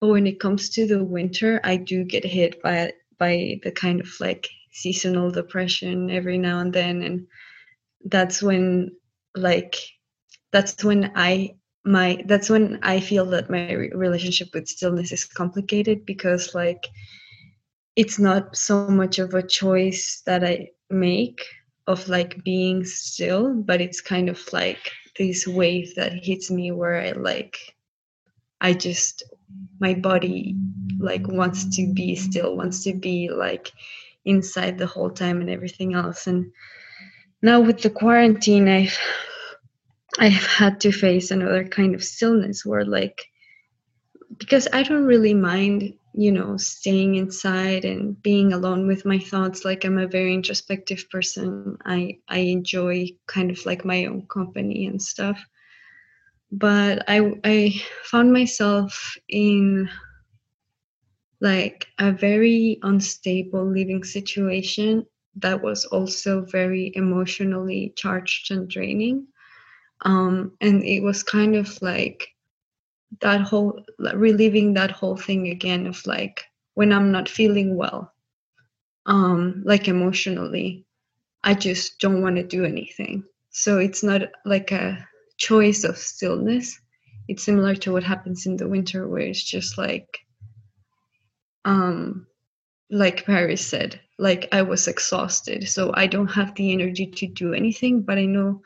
But 0.00 0.08
when 0.08 0.26
it 0.26 0.40
comes 0.40 0.70
to 0.70 0.86
the 0.86 1.02
winter, 1.04 1.60
I 1.64 1.76
do 1.76 2.04
get 2.04 2.24
hit 2.24 2.62
by 2.62 2.92
by 3.18 3.60
the 3.62 3.72
kind 3.72 4.00
of 4.00 4.08
like 4.20 4.48
seasonal 4.72 5.30
depression 5.30 6.10
every 6.10 6.38
now 6.38 6.60
and 6.60 6.72
then. 6.72 7.02
And 7.02 7.26
that's 8.04 8.42
when 8.42 8.96
like 9.34 9.76
that's 10.52 10.84
when 10.84 11.12
I 11.16 11.56
my 11.84 12.22
that's 12.26 12.48
when 12.48 12.78
I 12.82 13.00
feel 13.00 13.26
that 13.26 13.50
my 13.50 13.72
relationship 13.72 14.48
with 14.54 14.68
stillness 14.68 15.12
is 15.12 15.24
complicated 15.24 16.06
because 16.06 16.54
like 16.54 16.86
it's 17.96 18.18
not 18.18 18.56
so 18.56 18.88
much 18.88 19.18
of 19.18 19.34
a 19.34 19.42
choice 19.42 20.22
that 20.26 20.42
I 20.44 20.70
make 20.90 21.40
of 21.86 22.08
like 22.08 22.42
being 22.42 22.84
still, 22.84 23.54
but 23.54 23.80
it's 23.80 24.00
kind 24.00 24.28
of 24.28 24.40
like 24.52 24.90
this 25.18 25.46
wave 25.46 25.94
that 25.96 26.12
hits 26.12 26.50
me 26.50 26.72
where 26.72 27.00
I 27.00 27.12
like 27.12 27.56
I 28.60 28.72
just 28.72 29.22
my 29.78 29.94
body 29.94 30.56
like 30.98 31.28
wants 31.28 31.76
to 31.76 31.92
be 31.92 32.16
still, 32.16 32.56
wants 32.56 32.82
to 32.84 32.94
be 32.94 33.28
like 33.30 33.70
inside 34.24 34.78
the 34.78 34.86
whole 34.86 35.10
time 35.10 35.40
and 35.40 35.50
everything 35.50 35.94
else. 35.94 36.26
And 36.26 36.50
now 37.42 37.60
with 37.60 37.82
the 37.82 37.90
quarantine 37.90 38.68
I've 38.68 38.98
I've 40.18 40.46
had 40.46 40.80
to 40.80 40.92
face 40.92 41.30
another 41.30 41.64
kind 41.64 41.94
of 41.94 42.04
stillness 42.04 42.64
where 42.64 42.84
like 42.84 43.20
because 44.38 44.68
I 44.72 44.82
don't 44.82 45.04
really 45.04 45.34
mind 45.34 45.94
you 46.16 46.30
know 46.30 46.56
staying 46.56 47.16
inside 47.16 47.84
and 47.84 48.20
being 48.22 48.52
alone 48.52 48.86
with 48.86 49.04
my 49.04 49.18
thoughts 49.18 49.64
like 49.64 49.84
i'm 49.84 49.98
a 49.98 50.06
very 50.06 50.32
introspective 50.32 51.04
person. 51.10 51.76
I 51.84 52.18
i 52.28 52.38
enjoy 52.38 53.08
kind 53.26 53.50
of 53.50 53.64
like 53.66 53.84
my 53.84 54.06
own 54.06 54.26
company 54.28 54.86
and 54.86 55.02
stuff. 55.02 55.38
But 56.52 57.04
i 57.08 57.32
i 57.44 57.74
found 58.04 58.32
myself 58.32 59.16
in 59.28 59.88
like 61.40 61.86
a 61.98 62.12
very 62.12 62.78
unstable 62.82 63.66
living 63.66 64.04
situation 64.04 65.04
that 65.36 65.60
was 65.60 65.84
also 65.86 66.42
very 66.42 66.92
emotionally 66.94 67.92
charged 67.96 68.52
and 68.52 68.68
draining 68.68 69.26
um 70.02 70.52
and 70.60 70.82
it 70.84 71.00
was 71.00 71.22
kind 71.22 71.56
of 71.56 71.80
like 71.82 72.28
that 73.20 73.40
whole 73.40 73.80
reliving 74.14 74.74
that 74.74 74.90
whole 74.90 75.16
thing 75.16 75.48
again 75.48 75.86
of 75.86 76.04
like 76.06 76.44
when 76.74 76.92
i'm 76.92 77.12
not 77.12 77.28
feeling 77.28 77.76
well 77.76 78.12
um 79.06 79.62
like 79.64 79.88
emotionally 79.88 80.84
i 81.44 81.54
just 81.54 81.98
don't 82.00 82.22
want 82.22 82.36
to 82.36 82.42
do 82.42 82.64
anything. 82.64 83.22
So 83.50 83.78
it's 83.78 84.02
not 84.02 84.22
like 84.44 84.72
a 84.72 85.06
choice 85.36 85.84
of 85.84 85.96
stillness. 85.96 86.80
It's 87.28 87.44
similar 87.44 87.76
to 87.76 87.92
what 87.92 88.02
happens 88.02 88.46
in 88.46 88.56
the 88.56 88.68
winter 88.68 89.06
where 89.08 89.20
it's 89.20 89.42
just 89.44 89.78
like 89.78 90.18
um 91.64 92.26
like 92.90 93.24
paris 93.24 93.64
said 93.66 94.00
like 94.18 94.48
i 94.52 94.62
was 94.62 94.88
exhausted. 94.88 95.68
So 95.68 95.92
i 95.94 96.06
don't 96.06 96.28
have 96.28 96.54
the 96.54 96.72
energy 96.72 97.06
to 97.06 97.26
do 97.26 97.54
anything 97.54 98.02
but 98.02 98.18
i 98.18 98.24
know 98.24 98.62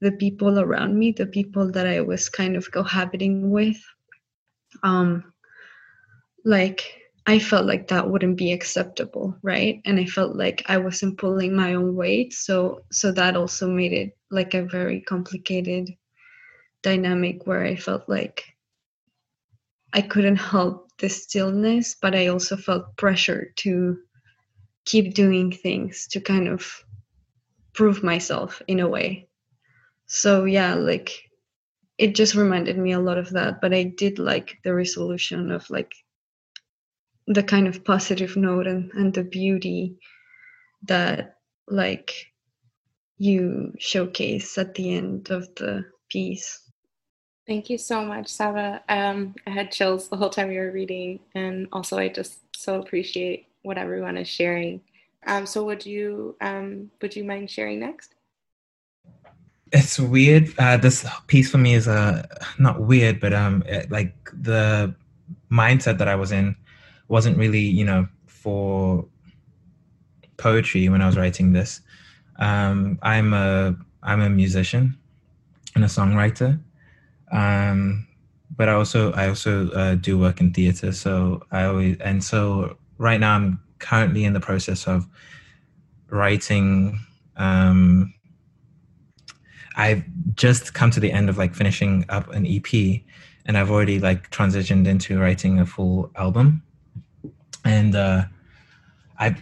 the 0.00 0.12
people 0.12 0.58
around 0.58 0.98
me, 0.98 1.12
the 1.12 1.26
people 1.26 1.70
that 1.72 1.86
I 1.86 2.00
was 2.00 2.28
kind 2.28 2.56
of 2.56 2.70
cohabiting 2.70 3.50
with, 3.50 3.82
um, 4.82 5.32
like 6.44 7.02
I 7.26 7.38
felt 7.38 7.66
like 7.66 7.88
that 7.88 8.08
wouldn't 8.08 8.36
be 8.36 8.52
acceptable, 8.52 9.36
right? 9.42 9.80
And 9.84 9.98
I 9.98 10.04
felt 10.04 10.36
like 10.36 10.62
I 10.66 10.78
wasn't 10.78 11.18
pulling 11.18 11.56
my 11.56 11.74
own 11.74 11.96
weight, 11.96 12.32
so 12.32 12.82
so 12.92 13.10
that 13.12 13.36
also 13.36 13.68
made 13.68 13.92
it 13.92 14.16
like 14.30 14.54
a 14.54 14.62
very 14.62 15.00
complicated 15.00 15.90
dynamic 16.82 17.46
where 17.46 17.64
I 17.64 17.74
felt 17.74 18.08
like 18.08 18.44
I 19.92 20.02
couldn't 20.02 20.36
help 20.36 20.90
the 20.98 21.08
stillness, 21.08 21.96
but 22.00 22.14
I 22.14 22.28
also 22.28 22.56
felt 22.56 22.96
pressure 22.96 23.52
to 23.56 23.98
keep 24.84 25.14
doing 25.14 25.50
things 25.50 26.06
to 26.08 26.20
kind 26.20 26.48
of 26.48 26.84
prove 27.72 28.02
myself 28.04 28.62
in 28.68 28.80
a 28.80 28.88
way 28.88 29.25
so 30.06 30.44
yeah 30.44 30.74
like 30.74 31.10
it 31.98 32.14
just 32.14 32.34
reminded 32.34 32.76
me 32.76 32.92
a 32.92 33.00
lot 33.00 33.18
of 33.18 33.30
that 33.30 33.60
but 33.60 33.72
i 33.74 33.82
did 33.82 34.18
like 34.18 34.58
the 34.64 34.74
resolution 34.74 35.50
of 35.50 35.68
like 35.70 35.94
the 37.26 37.42
kind 37.42 37.66
of 37.66 37.84
positive 37.84 38.36
note 38.36 38.66
and, 38.66 38.90
and 38.92 39.12
the 39.12 39.24
beauty 39.24 39.96
that 40.86 41.38
like 41.68 42.12
you 43.18 43.72
showcase 43.78 44.58
at 44.58 44.74
the 44.74 44.94
end 44.94 45.30
of 45.30 45.52
the 45.56 45.84
piece. 46.08 46.62
Thank 47.46 47.70
you 47.70 47.78
so 47.78 48.04
much 48.04 48.28
saba. 48.28 48.82
Um, 48.88 49.34
i 49.46 49.50
had 49.50 49.72
chills 49.72 50.08
the 50.08 50.16
whole 50.16 50.30
time 50.30 50.50
you 50.50 50.60
were 50.60 50.72
reading 50.72 51.20
and 51.34 51.68
also 51.72 51.98
i 51.98 52.08
just 52.08 52.40
so 52.54 52.80
appreciate 52.80 53.46
what 53.62 53.78
everyone 53.78 54.16
is 54.16 54.28
sharing. 54.28 54.80
Um, 55.26 55.44
so 55.46 55.64
would 55.64 55.84
you 55.84 56.36
um, 56.40 56.90
would 57.02 57.16
you 57.16 57.24
mind 57.24 57.50
sharing 57.50 57.80
next 57.80 58.15
it's 59.72 59.98
weird. 59.98 60.52
Uh, 60.58 60.76
this 60.76 61.06
piece 61.26 61.50
for 61.50 61.58
me 61.58 61.74
is 61.74 61.88
uh, 61.88 62.26
not 62.58 62.80
weird, 62.80 63.20
but 63.20 63.32
um, 63.32 63.62
it, 63.66 63.90
like 63.90 64.14
the 64.32 64.94
mindset 65.50 65.98
that 65.98 66.08
I 66.08 66.14
was 66.14 66.32
in 66.32 66.56
wasn't 67.08 67.36
really, 67.36 67.60
you 67.60 67.84
know, 67.84 68.08
for 68.26 69.06
poetry 70.36 70.88
when 70.88 71.02
I 71.02 71.06
was 71.06 71.16
writing 71.16 71.52
this. 71.52 71.80
Um, 72.38 72.98
I'm 73.02 73.32
a 73.32 73.76
I'm 74.02 74.20
a 74.20 74.30
musician 74.30 74.96
and 75.74 75.84
a 75.84 75.88
songwriter, 75.88 76.60
um, 77.32 78.06
but 78.56 78.68
I 78.68 78.72
also 78.72 79.12
I 79.12 79.28
also 79.28 79.70
uh, 79.70 79.94
do 79.96 80.18
work 80.18 80.40
in 80.40 80.52
theater. 80.52 80.92
So 80.92 81.42
I 81.50 81.64
always 81.64 81.98
and 82.00 82.22
so 82.22 82.76
right 82.98 83.18
now 83.18 83.34
I'm 83.34 83.60
currently 83.78 84.24
in 84.24 84.32
the 84.32 84.40
process 84.40 84.86
of 84.86 85.06
writing 86.08 87.00
um, 87.36 88.14
I've 89.76 90.04
just 90.34 90.74
come 90.74 90.90
to 90.90 91.00
the 91.00 91.12
end 91.12 91.28
of 91.28 91.38
like 91.38 91.54
finishing 91.54 92.04
up 92.08 92.30
an 92.32 92.46
EP 92.46 93.02
and 93.46 93.56
I've 93.56 93.70
already 93.70 93.98
like 93.98 94.30
transitioned 94.30 94.86
into 94.86 95.18
writing 95.18 95.58
a 95.60 95.66
full 95.66 96.10
album. 96.16 96.62
And 97.64 97.94
uh 97.94 98.24
I 99.18 99.34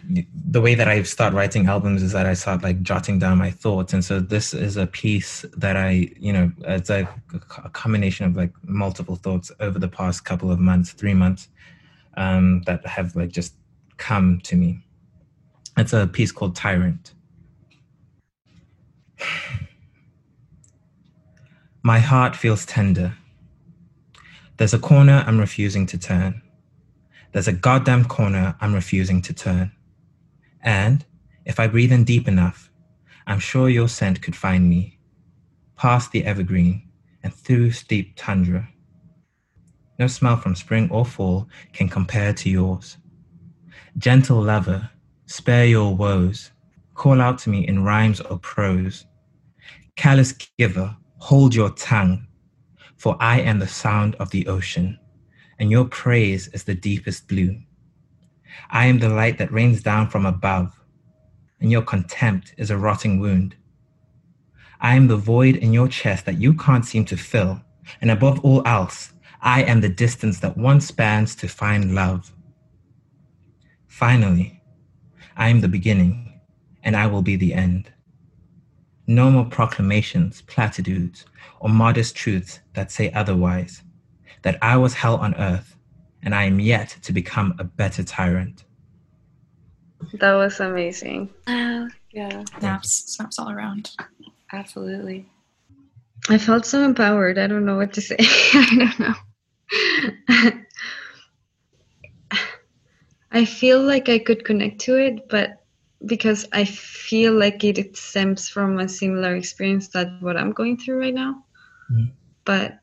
the 0.47 0.61
way 0.61 0.75
that 0.75 0.89
I 0.89 1.03
start 1.03 1.35
writing 1.35 1.67
albums 1.67 2.03
is 2.03 2.13
that 2.13 2.27
I 2.27 2.35
start 2.35 2.63
like 2.63 2.83
jotting 2.83 3.19
down 3.19 3.39
my 3.39 3.51
thoughts, 3.51 3.93
and 3.93 4.05
so 4.05 4.21
this 4.21 4.55
is 4.55 4.77
a 4.77 4.87
piece 4.87 5.45
that 5.57 5.77
I, 5.77 6.11
you 6.19 6.33
know, 6.33 6.53
it's 6.63 6.91
a, 6.91 7.09
a 7.65 7.71
combination 7.71 8.27
of 8.27 8.37
like 8.37 8.53
multiple 8.63 9.17
thoughts 9.17 9.51
over 9.61 9.79
the 9.79 9.89
past 9.89 10.25
couple 10.25 10.51
of 10.51 10.61
months, 10.61 10.93
three 10.93 11.15
months, 11.15 11.49
um, 12.17 12.63
that 12.67 12.87
have 12.87 13.17
like 13.17 13.31
just 13.31 13.55
come 13.97 14.41
to 14.45 14.57
me. 14.57 14.81
It's 15.77 15.93
a 15.93 16.07
piece 16.07 16.31
called 16.31 16.55
Tyrant. 16.55 17.13
My 21.87 21.99
heart 21.99 22.35
feels 22.35 22.65
tender. 22.65 23.15
There's 24.57 24.73
a 24.73 24.79
corner 24.79 25.23
I'm 25.27 25.39
refusing 25.39 25.85
to 25.89 25.99
turn. 25.99 26.41
There's 27.33 27.47
a 27.47 27.53
goddamn 27.53 28.07
corner 28.07 28.57
I'm 28.59 28.73
refusing 28.73 29.21
to 29.21 29.35
turn. 29.35 29.71
And 30.63 31.05
if 31.45 31.61
I 31.61 31.67
breathe 31.67 31.93
in 31.93 32.05
deep 32.05 32.27
enough, 32.27 32.71
I'm 33.27 33.39
sure 33.39 33.69
your 33.69 33.89
scent 33.89 34.23
could 34.23 34.35
find 34.35 34.67
me, 34.67 34.99
past 35.77 36.11
the 36.11 36.25
evergreen 36.25 36.89
and 37.23 37.35
through 37.35 37.73
steep 37.73 38.15
tundra. 38.17 38.67
No 39.99 40.07
smell 40.07 40.39
from 40.39 40.55
spring 40.55 40.89
or 40.91 41.05
fall 41.05 41.51
can 41.75 41.91
compare 41.91 42.33
to 42.33 42.49
yours. 42.49 42.97
Gentle 43.99 44.43
lover, 44.43 44.89
spare 45.27 45.67
your 45.67 45.95
woes. 45.95 46.51
Call 46.95 47.21
out 47.21 47.41
to 47.41 47.51
me 47.51 47.69
in 47.69 47.85
rhymes 47.85 48.23
or 48.23 48.39
prose. 48.39 49.05
Callous 49.97 50.33
giver, 50.57 50.97
Hold 51.29 51.55
your 51.55 51.71
tongue, 51.71 52.27
for 52.97 53.17
I 53.19 53.41
am 53.41 53.59
the 53.59 53.67
sound 53.67 54.15
of 54.17 54.29
the 54.29 54.47
ocean, 54.47 54.99
and 55.59 55.71
your 55.71 55.87
praise 55.87 56.49
is 56.49 56.65
the 56.65 56.75
deepest 56.75 57.29
blue. 57.29 57.61
I 58.69 58.85
am 58.85 58.99
the 58.99 59.09
light 59.09 59.39
that 59.39 59.51
rains 59.51 59.83
down 59.83 60.11
from 60.11 60.27
above, 60.27 60.79
and 61.63 61.73
your 61.73 61.81
contempt 61.81 62.55
is 62.59 62.71
a 62.71 62.77
rotting 62.77 63.21
wound. 63.21 63.57
I 64.83 64.97
am 64.97 65.07
the 65.07 65.17
void 65.17 65.57
in 65.57 65.73
your 65.73 65.89
chest 65.89 66.27
that 66.27 66.43
you 66.43 66.53
can't 66.53 66.85
seem 66.85 67.07
to 67.07 67.17
fill, 67.17 67.59
and 68.03 68.11
above 68.11 68.41
all 68.41 68.61
else, 68.69 69.15
I 69.41 69.63
am 69.63 69.81
the 69.81 69.89
distance 69.89 70.41
that 70.41 70.59
one 70.59 70.83
spans 70.83 71.35
to 71.37 71.49
find 71.49 71.95
love. 71.95 72.35
Finally, 73.87 74.61
I 75.39 75.49
am 75.49 75.63
the 75.63 75.69
beginning, 75.69 76.39
and 76.83 76.95
I 76.95 77.07
will 77.07 77.23
be 77.23 77.37
the 77.37 77.55
end. 77.55 77.94
No 79.07 79.31
more 79.31 79.45
proclamations, 79.45 80.43
platitudes, 80.43 81.27
or 81.61 81.69
modest 81.69 82.15
truths 82.17 82.61
that 82.75 82.91
say 82.91 83.13
otherwise, 83.13 83.83
that 84.43 84.59
I 84.63 84.77
was 84.77 84.95
hell 84.95 85.17
on 85.17 85.35
earth, 85.37 85.77
and 86.23 86.35
I 86.35 86.45
am 86.45 86.59
yet 86.61 86.97
to 87.03 87.13
become 87.13 87.55
a 87.59 87.65
better 87.65 88.03
tyrant. 88.03 88.65
That 90.15 90.35
was 90.35 90.61
amazing. 90.61 91.31
Wow. 91.47 91.89
Yeah, 92.13 92.45
Snaps, 92.59 93.13
snaps 93.15 93.39
all 93.39 93.51
around. 93.51 93.91
absolutely. 94.53 95.29
I 96.29 96.39
felt 96.39 96.65
so 96.65 96.83
empowered. 96.83 97.39
I 97.39 97.47
don't 97.47 97.67
know 97.67 97.77
what 97.77 97.93
to 97.95 98.01
say. 98.01 98.17
I 98.21 98.77
don't 98.79 98.99
know. 99.01 99.15
I 103.33 103.45
feel 103.45 103.83
like 103.83 104.09
I 104.09 104.19
could 104.21 104.45
connect 104.45 104.81
to 104.83 104.97
it, 104.97 105.29
but 105.29 105.64
because 106.07 106.47
I 106.53 106.65
feel 106.65 107.33
like 107.33 107.65
it, 107.65 107.79
it 107.79 107.97
stems 107.97 108.49
from 108.49 108.79
a 108.79 108.89
similar 108.89 109.37
experience 109.37 109.89
that 109.89 110.11
what 110.21 110.37
I'm 110.37 110.53
going 110.53 110.77
through 110.77 111.01
right 111.01 111.15
now. 111.15 111.45
Mhm. 111.91 112.13
But 112.45 112.79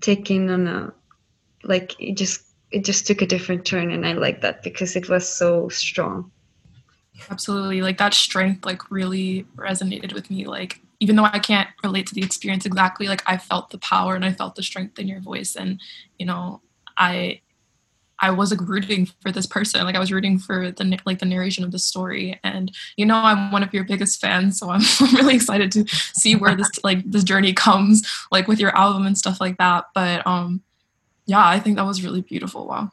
taking 0.00 0.50
on 0.50 0.66
a 0.66 0.92
like 1.64 2.00
it 2.00 2.16
just 2.16 2.42
it 2.70 2.84
just 2.84 3.06
took 3.06 3.22
a 3.22 3.26
different 3.26 3.64
turn 3.64 3.90
and 3.90 4.06
I 4.06 4.12
like 4.12 4.42
that 4.42 4.62
because 4.62 4.94
it 4.94 5.08
was 5.08 5.28
so 5.28 5.68
strong. 5.68 6.30
Absolutely. 7.30 7.82
Like 7.82 7.98
that 7.98 8.14
strength 8.14 8.64
like 8.64 8.90
really 8.90 9.44
resonated 9.56 10.12
with 10.12 10.30
me. 10.30 10.46
Like 10.46 10.80
even 11.00 11.16
though 11.16 11.24
I 11.24 11.38
can't 11.38 11.68
relate 11.82 12.06
to 12.08 12.14
the 12.14 12.22
experience 12.22 12.66
exactly, 12.66 13.08
like 13.08 13.22
I 13.26 13.36
felt 13.38 13.70
the 13.70 13.78
power 13.78 14.14
and 14.14 14.24
I 14.24 14.32
felt 14.32 14.54
the 14.54 14.62
strength 14.62 14.98
in 14.98 15.08
your 15.08 15.20
voice 15.20 15.56
and 15.56 15.80
you 16.18 16.26
know, 16.26 16.60
I 16.96 17.40
I 18.20 18.30
was 18.30 18.50
like 18.50 18.60
rooting 18.68 19.06
for 19.20 19.30
this 19.30 19.46
person. 19.46 19.84
Like 19.84 19.94
I 19.94 19.98
was 20.00 20.10
rooting 20.12 20.38
for 20.38 20.70
the 20.70 20.98
like 21.06 21.18
the 21.20 21.26
narration 21.26 21.62
of 21.64 21.70
the 21.70 21.78
story 21.78 22.38
and 22.42 22.70
you 22.96 23.06
know 23.06 23.14
I'm 23.16 23.52
one 23.52 23.62
of 23.62 23.72
your 23.72 23.84
biggest 23.84 24.20
fans 24.20 24.58
so 24.58 24.70
I'm, 24.70 24.80
I'm 25.00 25.14
really 25.14 25.34
excited 25.36 25.70
to 25.72 25.86
see 25.88 26.34
where 26.36 26.56
this 26.56 26.70
like 26.84 27.08
this 27.10 27.24
journey 27.24 27.52
comes 27.52 28.06
like 28.32 28.48
with 28.48 28.58
your 28.60 28.76
album 28.76 29.06
and 29.06 29.16
stuff 29.16 29.40
like 29.40 29.56
that. 29.58 29.84
But 29.94 30.26
um 30.26 30.62
yeah, 31.26 31.46
I 31.46 31.60
think 31.60 31.76
that 31.76 31.84
was 31.86 32.02
really 32.02 32.22
beautiful. 32.22 32.66
Wow. 32.66 32.90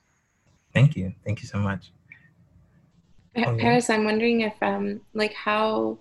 Thank 0.74 0.96
you. 0.96 1.14
Thank 1.24 1.42
you 1.42 1.48
so 1.48 1.58
much. 1.58 1.92
Pa- 3.36 3.44
Oh, 3.48 3.56
yeah. 3.56 3.62
Paris, 3.62 3.90
I'm 3.90 4.06
wondering 4.06 4.42
if 4.42 4.54
um 4.62 5.02
like 5.14 5.34
how 5.34 5.98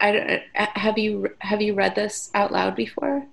I 0.00 0.12
don't- 0.12 0.30
uh, 0.56 0.66
have 0.74 0.98
you 0.98 1.28
have 1.40 1.60
you 1.62 1.74
read 1.74 1.94
this 1.94 2.30
out 2.34 2.52
loud 2.52 2.74
before? 2.76 3.26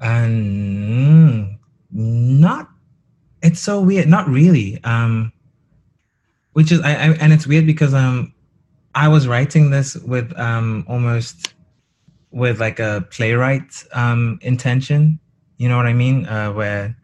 Um, 0.00 1.58
not. 1.90 2.68
It's 3.44 3.60
so 3.60 3.80
weird. 3.80 4.08
Not 4.08 4.26
really. 4.26 4.82
Um, 4.84 5.32
which 6.54 6.72
is 6.72 6.80
I, 6.80 6.92
I 6.92 7.08
and 7.20 7.32
it's 7.32 7.46
weird 7.46 7.66
because 7.66 7.92
um, 7.92 8.32
I 8.94 9.06
was 9.08 9.28
writing 9.28 9.70
this 9.70 9.96
with 9.96 10.36
um 10.38 10.84
almost 10.88 11.54
with 12.30 12.58
like 12.58 12.80
a 12.80 13.06
playwright 13.10 13.84
um 13.92 14.38
intention. 14.40 15.20
You 15.58 15.68
know 15.68 15.76
what 15.76 15.86
I 15.86 15.92
mean? 15.92 16.26
Uh, 16.26 16.52
where 16.52 16.96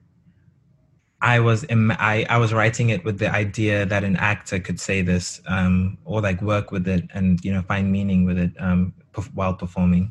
I 1.20 1.40
was 1.40 1.64
Im- 1.68 1.92
I 1.92 2.26
I 2.30 2.38
was 2.38 2.54
writing 2.54 2.88
it 2.88 3.04
with 3.04 3.18
the 3.18 3.30
idea 3.30 3.84
that 3.84 4.02
an 4.02 4.16
actor 4.16 4.58
could 4.58 4.80
say 4.80 5.02
this 5.02 5.42
um 5.46 5.98
or 6.06 6.22
like 6.22 6.40
work 6.40 6.72
with 6.72 6.88
it 6.88 7.04
and 7.12 7.38
you 7.44 7.52
know 7.52 7.62
find 7.62 7.92
meaning 7.92 8.24
with 8.24 8.38
it 8.38 8.52
um 8.58 8.94
while 9.34 9.54
performing. 9.54 10.10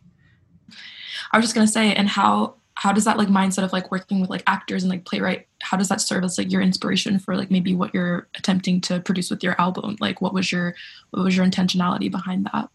I 1.32 1.38
was 1.38 1.46
just 1.46 1.56
gonna 1.56 1.68
say, 1.68 1.94
and 1.94 2.08
how 2.08 2.59
how 2.80 2.94
does 2.94 3.04
that 3.04 3.18
like 3.18 3.28
mindset 3.28 3.66
of 3.66 3.74
like 3.74 3.92
working 3.92 4.22
with 4.22 4.30
like 4.30 4.42
actors 4.48 4.84
and 4.84 4.90
like 4.90 5.04
playwright, 5.04 5.46
how 5.62 5.76
does 5.76 5.90
that 5.90 6.00
serve 6.00 6.24
as 6.24 6.38
like 6.38 6.50
your 6.50 6.62
inspiration 6.62 7.20
for 7.20 7.36
like 7.36 7.52
maybe 7.52 7.76
what 7.76 7.94
you're 7.94 8.30
attempting 8.36 8.80
to 8.80 9.02
produce 9.02 9.30
with 9.30 9.44
your 9.44 9.60
album? 9.60 9.98
Like, 10.00 10.22
what 10.22 10.34
was 10.34 10.50
your 10.50 10.74
what 11.10 11.26
was 11.26 11.36
your 11.36 11.46
intentionality 11.46 12.10
behind 12.10 12.46
that? 12.54 12.70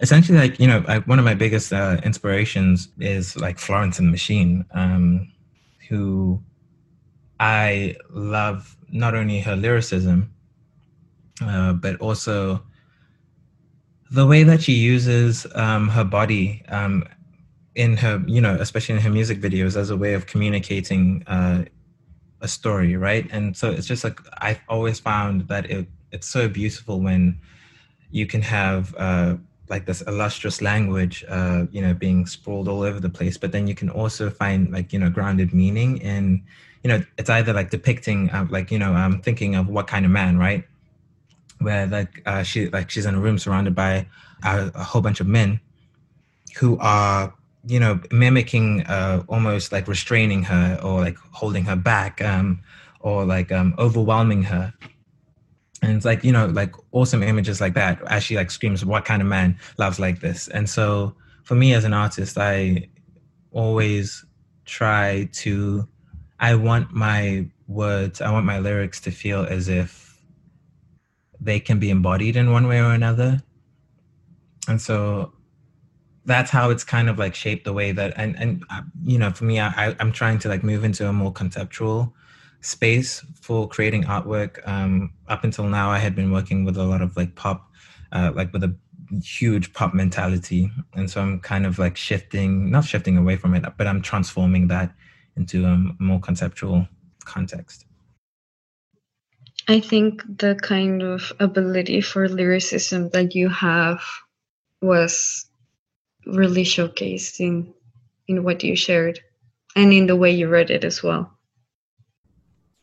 essentially 0.00 0.36
like 0.36 0.58
you 0.58 0.66
know 0.66 0.84
I, 0.88 0.98
one 0.98 1.20
of 1.20 1.24
my 1.24 1.34
biggest 1.34 1.72
uh, 1.72 2.00
inspirations 2.04 2.88
is 2.98 3.36
like 3.36 3.60
florence 3.60 4.00
and 4.00 4.10
machine 4.10 4.64
um, 4.72 5.32
who 5.88 6.42
i 7.38 7.94
love 8.10 8.76
not 8.90 9.14
only 9.14 9.38
her 9.38 9.54
lyricism 9.54 10.34
uh, 11.40 11.74
but 11.74 12.00
also 12.00 12.60
the 14.10 14.26
way 14.26 14.42
that 14.42 14.62
she 14.64 14.72
uses 14.72 15.46
um, 15.54 15.88
her 15.88 16.04
body 16.04 16.64
um, 16.68 17.04
in 17.74 17.96
her 17.96 18.22
you 18.26 18.40
know 18.40 18.54
especially 18.60 18.94
in 18.94 19.00
her 19.00 19.10
music 19.10 19.40
videos 19.40 19.76
as 19.76 19.90
a 19.90 19.96
way 19.96 20.14
of 20.14 20.26
communicating 20.26 21.22
uh, 21.26 21.64
a 22.40 22.48
story 22.48 22.96
right 22.96 23.26
and 23.32 23.56
so 23.56 23.70
it's 23.70 23.86
just 23.86 24.04
like 24.04 24.20
i've 24.38 24.60
always 24.68 25.00
found 25.00 25.48
that 25.48 25.68
it, 25.70 25.86
it's 26.12 26.28
so 26.28 26.48
beautiful 26.48 27.00
when 27.00 27.38
you 28.10 28.26
can 28.26 28.42
have 28.42 28.94
uh, 28.96 29.34
like 29.68 29.86
this 29.86 30.02
illustrious 30.02 30.60
language, 30.60 31.24
uh, 31.28 31.64
you 31.72 31.80
know, 31.80 31.94
being 31.94 32.26
sprawled 32.26 32.68
all 32.68 32.82
over 32.82 33.00
the 33.00 33.08
place. 33.08 33.36
But 33.36 33.52
then 33.52 33.66
you 33.66 33.74
can 33.74 33.90
also 33.90 34.30
find 34.30 34.70
like 34.70 34.92
you 34.92 34.98
know 34.98 35.10
grounded 35.10 35.52
meaning 35.52 35.98
in, 35.98 36.44
you 36.82 36.88
know, 36.88 37.02
it's 37.18 37.30
either 37.30 37.52
like 37.52 37.70
depicting 37.70 38.30
uh, 38.30 38.46
like 38.50 38.70
you 38.70 38.78
know 38.78 38.92
I'm 38.92 39.20
thinking 39.20 39.56
of 39.56 39.68
what 39.68 39.86
kind 39.86 40.04
of 40.04 40.12
man, 40.12 40.38
right? 40.38 40.64
Where 41.60 41.86
like 41.86 42.22
uh, 42.26 42.42
she 42.42 42.68
like 42.68 42.90
she's 42.90 43.06
in 43.06 43.14
a 43.14 43.20
room 43.20 43.38
surrounded 43.38 43.74
by 43.74 44.06
a, 44.44 44.70
a 44.74 44.84
whole 44.84 45.02
bunch 45.02 45.20
of 45.20 45.26
men 45.26 45.60
who 46.56 46.78
are 46.78 47.34
you 47.66 47.80
know 47.80 48.00
mimicking 48.10 48.82
uh, 48.82 49.22
almost 49.28 49.72
like 49.72 49.88
restraining 49.88 50.42
her 50.44 50.78
or 50.82 51.00
like 51.00 51.16
holding 51.32 51.64
her 51.64 51.76
back 51.76 52.22
um, 52.22 52.60
or 53.00 53.24
like 53.24 53.52
um, 53.52 53.74
overwhelming 53.78 54.42
her. 54.44 54.72
And 55.82 55.96
it's 55.96 56.04
like 56.04 56.24
you 56.24 56.32
know 56.32 56.46
like 56.46 56.74
awesome 56.92 57.22
images 57.22 57.60
like 57.60 57.74
that 57.74 58.02
as 58.08 58.22
she 58.22 58.36
like 58.36 58.50
screams 58.50 58.84
what 58.84 59.04
kind 59.04 59.20
of 59.20 59.28
man 59.28 59.58
loves 59.78 59.98
like 59.98 60.20
this? 60.20 60.48
And 60.48 60.68
so 60.68 61.14
for 61.44 61.54
me 61.54 61.74
as 61.74 61.84
an 61.84 61.92
artist 61.92 62.38
i 62.38 62.88
always 63.52 64.24
try 64.64 65.28
to 65.30 65.86
i 66.40 66.54
want 66.54 66.90
my 66.90 67.46
words 67.68 68.22
i 68.22 68.32
want 68.32 68.46
my 68.46 68.58
lyrics 68.58 68.98
to 68.98 69.10
feel 69.10 69.42
as 69.42 69.68
if 69.68 70.04
they 71.44 71.60
can 71.60 71.78
be 71.78 71.90
embodied 71.90 72.36
in 72.36 72.50
one 72.50 72.66
way 72.66 72.80
or 72.80 72.92
another. 72.92 73.42
And 74.66 74.80
so 74.80 75.32
that's 76.26 76.50
how 76.50 76.70
it's 76.70 76.84
kind 76.84 77.08
of 77.08 77.18
like 77.18 77.34
shaped 77.34 77.64
the 77.64 77.72
way 77.72 77.92
that 77.92 78.12
and 78.16 78.36
and 78.38 78.64
uh, 78.70 78.82
you 79.04 79.18
know 79.18 79.30
for 79.30 79.44
me 79.44 79.60
I, 79.60 79.94
i'm 80.00 80.12
trying 80.12 80.38
to 80.40 80.48
like 80.48 80.64
move 80.64 80.84
into 80.84 81.08
a 81.08 81.12
more 81.12 81.32
conceptual 81.32 82.14
space 82.64 83.24
for 83.40 83.68
creating 83.68 84.04
artwork. 84.04 84.66
Um, 84.66 85.12
up 85.28 85.44
until 85.44 85.68
now, 85.68 85.90
I 85.90 85.98
had 85.98 86.14
been 86.14 86.32
working 86.32 86.64
with 86.64 86.76
a 86.76 86.84
lot 86.84 87.02
of 87.02 87.16
like 87.16 87.34
pop, 87.34 87.70
uh, 88.12 88.32
like 88.34 88.52
with 88.52 88.64
a 88.64 88.74
huge 89.22 89.72
pop 89.74 89.94
mentality, 89.94 90.70
and 90.94 91.10
so 91.10 91.20
I'm 91.20 91.40
kind 91.40 91.66
of 91.66 91.78
like 91.78 91.96
shifting, 91.96 92.70
not 92.70 92.84
shifting 92.84 93.16
away 93.16 93.36
from 93.36 93.54
it, 93.54 93.64
but 93.76 93.86
I'm 93.86 94.00
transforming 94.00 94.68
that 94.68 94.92
into 95.36 95.64
a 95.66 95.76
more 95.98 96.20
conceptual 96.20 96.88
context. 97.24 97.84
I 99.68 99.80
think 99.80 100.22
the 100.38 100.56
kind 100.56 101.02
of 101.02 101.32
ability 101.40 102.00
for 102.00 102.28
lyricism 102.28 103.10
that 103.10 103.34
you 103.34 103.48
have 103.48 104.02
was 104.82 105.46
really 106.26 106.64
showcased 106.64 107.40
in 107.40 107.72
in 108.26 108.42
what 108.44 108.62
you 108.62 108.74
shared 108.74 109.20
and 109.76 109.92
in 109.92 110.06
the 110.06 110.16
way 110.16 110.30
you 110.30 110.48
read 110.48 110.70
it 110.70 110.84
as 110.84 111.02
well. 111.02 111.30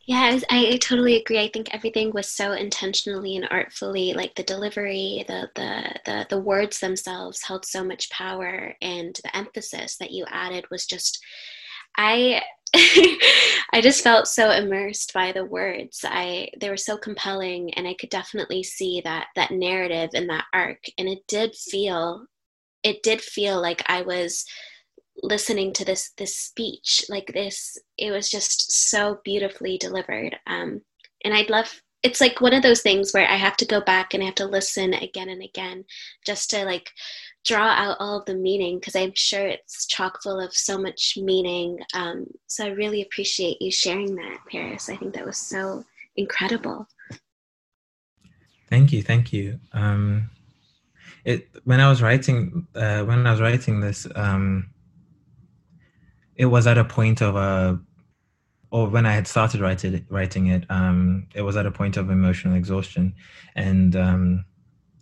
Yeah, 0.06 0.40
I, 0.50 0.74
I, 0.74 0.78
totally 0.78 1.16
agree. 1.16 1.40
I 1.40 1.50
think 1.54 1.74
everything 1.74 2.12
was 2.12 2.28
so 2.28 2.54
intentionally 2.54 3.36
and 3.36 3.48
artfully, 3.52 4.14
like 4.14 4.36
the 4.36 4.44
delivery, 4.44 5.24
the, 5.28 5.50
the 5.56 5.96
the 6.06 6.28
the 6.32 6.40
words 6.40 6.80
themselves 6.80 7.44
held 7.44 7.66
so 7.66 7.84
much 7.84 8.10
power, 8.10 8.76
and 8.82 9.18
the 9.24 9.36
emphasis 9.38 9.98
that 9.98 10.12
you 10.12 10.26
added 10.28 10.66
was 10.72 10.86
just, 10.88 11.24
I, 11.98 12.42
I 12.76 13.80
just 13.82 14.04
felt 14.04 14.28
so 14.28 14.50
immersed 14.50 15.14
by 15.14 15.32
the 15.32 15.46
words. 15.46 16.04
I 16.04 16.50
they 16.60 16.70
were 16.70 16.78
so 16.78 16.98
compelling, 16.98 17.74
and 17.76 17.88
I 17.88 17.94
could 17.94 18.10
definitely 18.10 18.64
see 18.64 19.02
that 19.06 19.28
that 19.36 19.52
narrative 19.52 20.10
and 20.16 20.30
that 20.30 20.46
arc, 20.52 20.84
and 20.98 21.08
it 21.08 21.20
did 21.28 21.56
feel, 21.56 22.26
it 22.84 23.04
did 23.04 23.22
feel 23.22 23.62
like 23.62 23.84
I 23.88 24.02
was 24.02 24.46
listening 25.24 25.74
to 25.74 25.86
this 25.86 26.12
this 26.18 26.36
speech 26.36 27.06
like 27.10 27.32
this 27.34 27.78
it 27.98 28.12
was 28.12 28.30
just 28.30 28.90
so 28.90 29.20
beautifully 29.24 29.78
delivered 29.78 30.36
um 30.48 30.82
and 31.24 31.34
i'd 31.34 31.50
love 31.50 31.82
it's 32.02 32.22
like 32.22 32.42
one 32.42 32.54
of 32.54 32.64
those 32.64 32.82
things 32.82 33.12
where 33.12 33.28
i 33.28 33.36
have 33.36 33.56
to 33.56 33.66
go 33.66 33.82
back 33.82 34.14
and 34.14 34.24
i 34.24 34.26
have 34.26 34.36
to 34.36 34.46
listen 34.46 34.94
again 34.96 35.30
and 35.30 35.44
again 35.44 35.84
just 36.26 36.50
to 36.50 36.64
like 36.66 36.90
draw 37.46 37.68
out 37.68 37.98
all 38.00 38.20
of 38.20 38.26
the 38.26 38.34
meaning 38.34 38.80
because 38.80 38.96
i'm 38.96 39.12
sure 39.14 39.46
it's 39.46 39.86
chock 39.86 40.22
full 40.24 40.40
of 40.40 40.54
so 40.54 40.78
much 40.78 41.18
meaning 41.22 41.78
um 41.94 42.26
so 42.48 42.66
i 42.66 42.70
really 42.70 43.02
appreciate 43.04 43.62
you 43.62 43.72
sharing 43.72 44.16
that 44.16 44.40
paris 44.50 44.90
i 44.90 44.96
think 44.96 45.14
that 45.14 45.26
was 45.26 45.38
so 45.38 45.84
incredible 46.16 46.88
Thank 48.72 48.94
you, 48.94 49.04
thank 49.04 49.34
you. 49.34 49.60
Um, 49.74 50.30
it 51.26 51.50
when 51.64 51.80
I 51.80 51.90
was 51.90 52.02
writing 52.02 52.68
uh, 52.76 53.04
when 53.04 53.26
I 53.26 53.32
was 53.32 53.42
writing 53.42 53.80
this, 53.80 54.08
um, 54.16 54.70
it 56.36 56.46
was 56.46 56.68
at 56.68 56.78
a 56.78 56.84
point 56.84 57.22
of 57.22 57.36
a, 57.36 57.80
or 58.72 58.88
when 58.88 59.06
I 59.06 59.14
had 59.14 59.28
started 59.28 59.62
writing 59.62 60.06
writing 60.10 60.48
it, 60.48 60.66
um, 60.70 61.28
it 61.36 61.42
was 61.42 61.56
at 61.56 61.66
a 61.66 61.72
point 61.72 61.98
of 61.98 62.10
emotional 62.10 62.56
exhaustion, 62.56 63.14
and 63.56 63.96
um, 63.96 64.46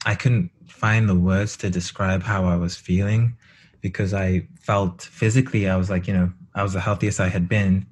I 0.06 0.16
couldn't 0.16 0.52
find 0.68 1.08
the 1.10 1.16
words 1.16 1.58
to 1.58 1.70
describe 1.70 2.24
how 2.24 2.46
I 2.46 2.56
was 2.56 2.76
feeling 2.76 3.38
because 3.82 4.14
I 4.14 4.48
felt 4.60 5.04
physically 5.04 5.70
I 5.70 5.78
was 5.78 5.90
like 5.90 6.08
you 6.08 6.14
know 6.14 6.32
I 6.56 6.64
was 6.64 6.74
the 6.74 6.82
healthiest 6.82 7.20
I 7.20 7.30
had 7.30 7.48
been, 7.48 7.86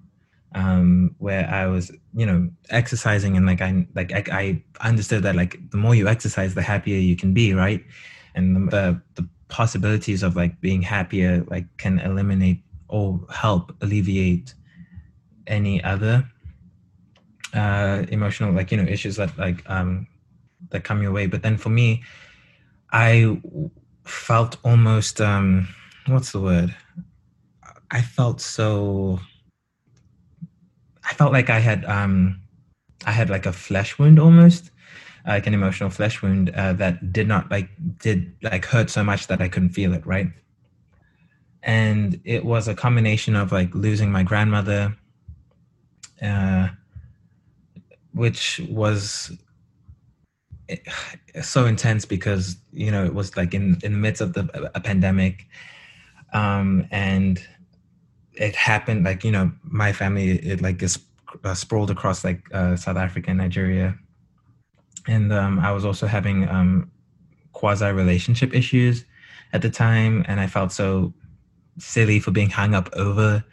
um, 0.55 1.15
where 1.19 1.47
I 1.49 1.67
was, 1.67 1.91
you 2.13 2.25
know, 2.25 2.49
exercising 2.69 3.37
and 3.37 3.45
like 3.45 3.61
I 3.61 3.85
like 3.95 4.11
I, 4.11 4.23
I 4.81 4.87
understood 4.87 5.23
that 5.23 5.35
like 5.35 5.57
the 5.71 5.77
more 5.77 5.95
you 5.95 6.07
exercise, 6.07 6.55
the 6.55 6.61
happier 6.61 6.97
you 6.97 7.15
can 7.15 7.33
be, 7.33 7.53
right? 7.53 7.83
And 8.37 8.69
the 8.71 9.01
the 9.15 9.27
possibilities 9.49 10.21
of 10.23 10.35
like 10.35 10.53
being 10.61 10.81
happier 10.81 11.43
like 11.47 11.65
can 11.77 11.99
eliminate 11.99 12.61
or 12.87 13.19
help 13.33 13.75
alleviate 13.81 14.53
any 15.47 15.83
other 15.83 16.15
uh, 17.53 18.05
emotional 18.09 18.51
like 18.53 18.71
you 18.71 18.77
know 18.77 18.87
issues 18.87 19.15
that 19.15 19.35
like 19.37 19.67
um 19.69 20.07
that 20.69 20.83
come 20.83 21.01
your 21.01 21.11
way. 21.11 21.25
But 21.27 21.41
then 21.41 21.57
for 21.57 21.69
me, 21.69 22.03
I 22.91 23.39
felt 24.05 24.57
almost 24.63 25.19
um 25.21 25.67
what's 26.07 26.31
the 26.31 26.41
word? 26.41 26.75
I 27.91 28.01
felt 28.01 28.41
so 28.41 29.19
I 31.09 31.13
felt 31.13 31.31
like 31.31 31.49
I 31.49 31.59
had 31.59 31.85
um 31.85 32.41
I 33.05 33.11
had 33.11 33.29
like 33.29 33.45
a 33.45 33.53
flesh 33.53 33.97
wound 33.97 34.19
almost, 34.19 34.71
like 35.27 35.45
an 35.45 35.53
emotional 35.53 35.89
flesh 35.89 36.21
wound 36.21 36.49
uh, 36.51 36.73
that 36.73 37.11
did 37.11 37.27
not 37.27 37.51
like 37.51 37.69
did 37.99 38.33
like 38.41 38.65
hurt 38.65 38.89
so 38.89 39.03
much 39.03 39.27
that 39.27 39.41
I 39.41 39.49
couldn't 39.49 39.71
feel 39.71 39.93
it, 39.93 40.05
right? 40.05 40.27
And 41.63 42.19
it 42.23 42.45
was 42.45 42.67
a 42.69 42.73
combination 42.73 43.35
of 43.35 43.51
like 43.51 43.75
losing 43.75 44.09
my 44.09 44.23
grandmother, 44.23 44.95
uh, 46.21 46.69
which 48.13 48.61
was 48.69 49.31
eh, 50.69 50.77
so 51.41 51.65
intense 51.65 52.05
because 52.05 52.55
you 52.71 52.89
know 52.89 53.03
it 53.03 53.13
was 53.13 53.35
like 53.35 53.53
in 53.53 53.77
in 53.83 53.91
the 53.91 53.99
midst 53.99 54.21
of 54.21 54.31
the 54.31 54.71
a 54.75 54.79
pandemic, 54.79 55.45
um, 56.31 56.87
and 56.89 57.45
it 58.33 58.55
happened 58.55 59.03
like 59.03 59.25
you 59.25 59.31
know 59.31 59.51
my 59.63 59.91
family 59.91 60.39
it 60.39 60.61
like 60.61 60.81
is 60.81 60.97
uh, 61.43 61.53
sprawled 61.53 61.91
across 61.91 62.23
like 62.23 62.47
uh, 62.53 62.77
South 62.77 62.95
Africa 62.95 63.31
and 63.31 63.39
Nigeria, 63.39 63.97
and 65.07 65.31
um, 65.31 65.59
I 65.59 65.71
was 65.71 65.85
also 65.85 66.07
having 66.07 66.47
um, 66.49 66.91
quasi 67.53 67.91
relationship 67.91 68.53
issues 68.53 69.05
at 69.53 69.61
the 69.61 69.69
time, 69.69 70.25
and 70.27 70.39
I 70.39 70.47
felt 70.47 70.71
so 70.71 71.13
silly 71.79 72.19
for 72.19 72.31
being 72.31 72.49
hung 72.49 72.73
up 72.73 72.89
over 72.93 73.43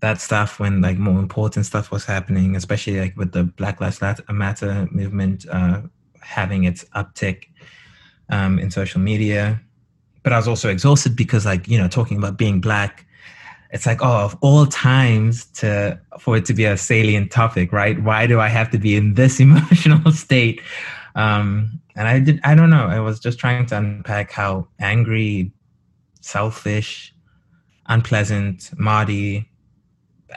that 0.00 0.20
stuff 0.20 0.60
when 0.60 0.80
like 0.80 0.98
more 0.98 1.18
important 1.18 1.66
stuff 1.66 1.90
was 1.90 2.04
happening, 2.04 2.56
especially 2.56 3.00
like 3.00 3.16
with 3.16 3.32
the 3.32 3.44
Black 3.44 3.80
Lives 3.80 4.00
Matter 4.28 4.88
movement 4.90 5.46
uh, 5.50 5.82
having 6.20 6.64
its 6.64 6.84
uptick 6.94 7.44
um, 8.28 8.58
in 8.58 8.70
social 8.70 9.00
media. 9.00 9.60
But 10.22 10.32
I 10.32 10.36
was 10.36 10.48
also 10.48 10.68
exhausted 10.68 11.16
because 11.16 11.46
like 11.46 11.68
you 11.68 11.78
know 11.78 11.88
talking 11.88 12.18
about 12.18 12.36
being 12.36 12.60
black, 12.60 13.06
it's 13.70 13.86
like 13.86 14.02
oh 14.02 14.24
of 14.24 14.36
all 14.40 14.66
times 14.66 15.46
to 15.60 15.98
for 16.18 16.36
it 16.36 16.44
to 16.46 16.54
be 16.54 16.64
a 16.64 16.76
salient 16.76 17.30
topic, 17.30 17.72
right? 17.72 18.02
Why 18.02 18.26
do 18.26 18.40
I 18.40 18.48
have 18.48 18.70
to 18.72 18.78
be 18.78 18.96
in 18.96 19.14
this 19.14 19.40
emotional 19.46 20.12
state? 20.12 20.60
Um, 21.16 21.80
and 21.96 22.06
I 22.06 22.20
did 22.20 22.40
I 22.44 22.54
don't 22.54 22.70
know. 22.70 22.86
I 22.86 23.00
was 23.00 23.18
just 23.18 23.38
trying 23.38 23.66
to 23.66 23.78
unpack 23.78 24.30
how 24.30 24.68
angry, 24.78 25.52
selfish, 26.20 27.14
unpleasant, 27.86 28.70
Marty 28.78 29.48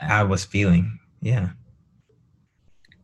I 0.00 0.22
was 0.22 0.44
feeling. 0.44 0.98
Yeah. 1.20 1.50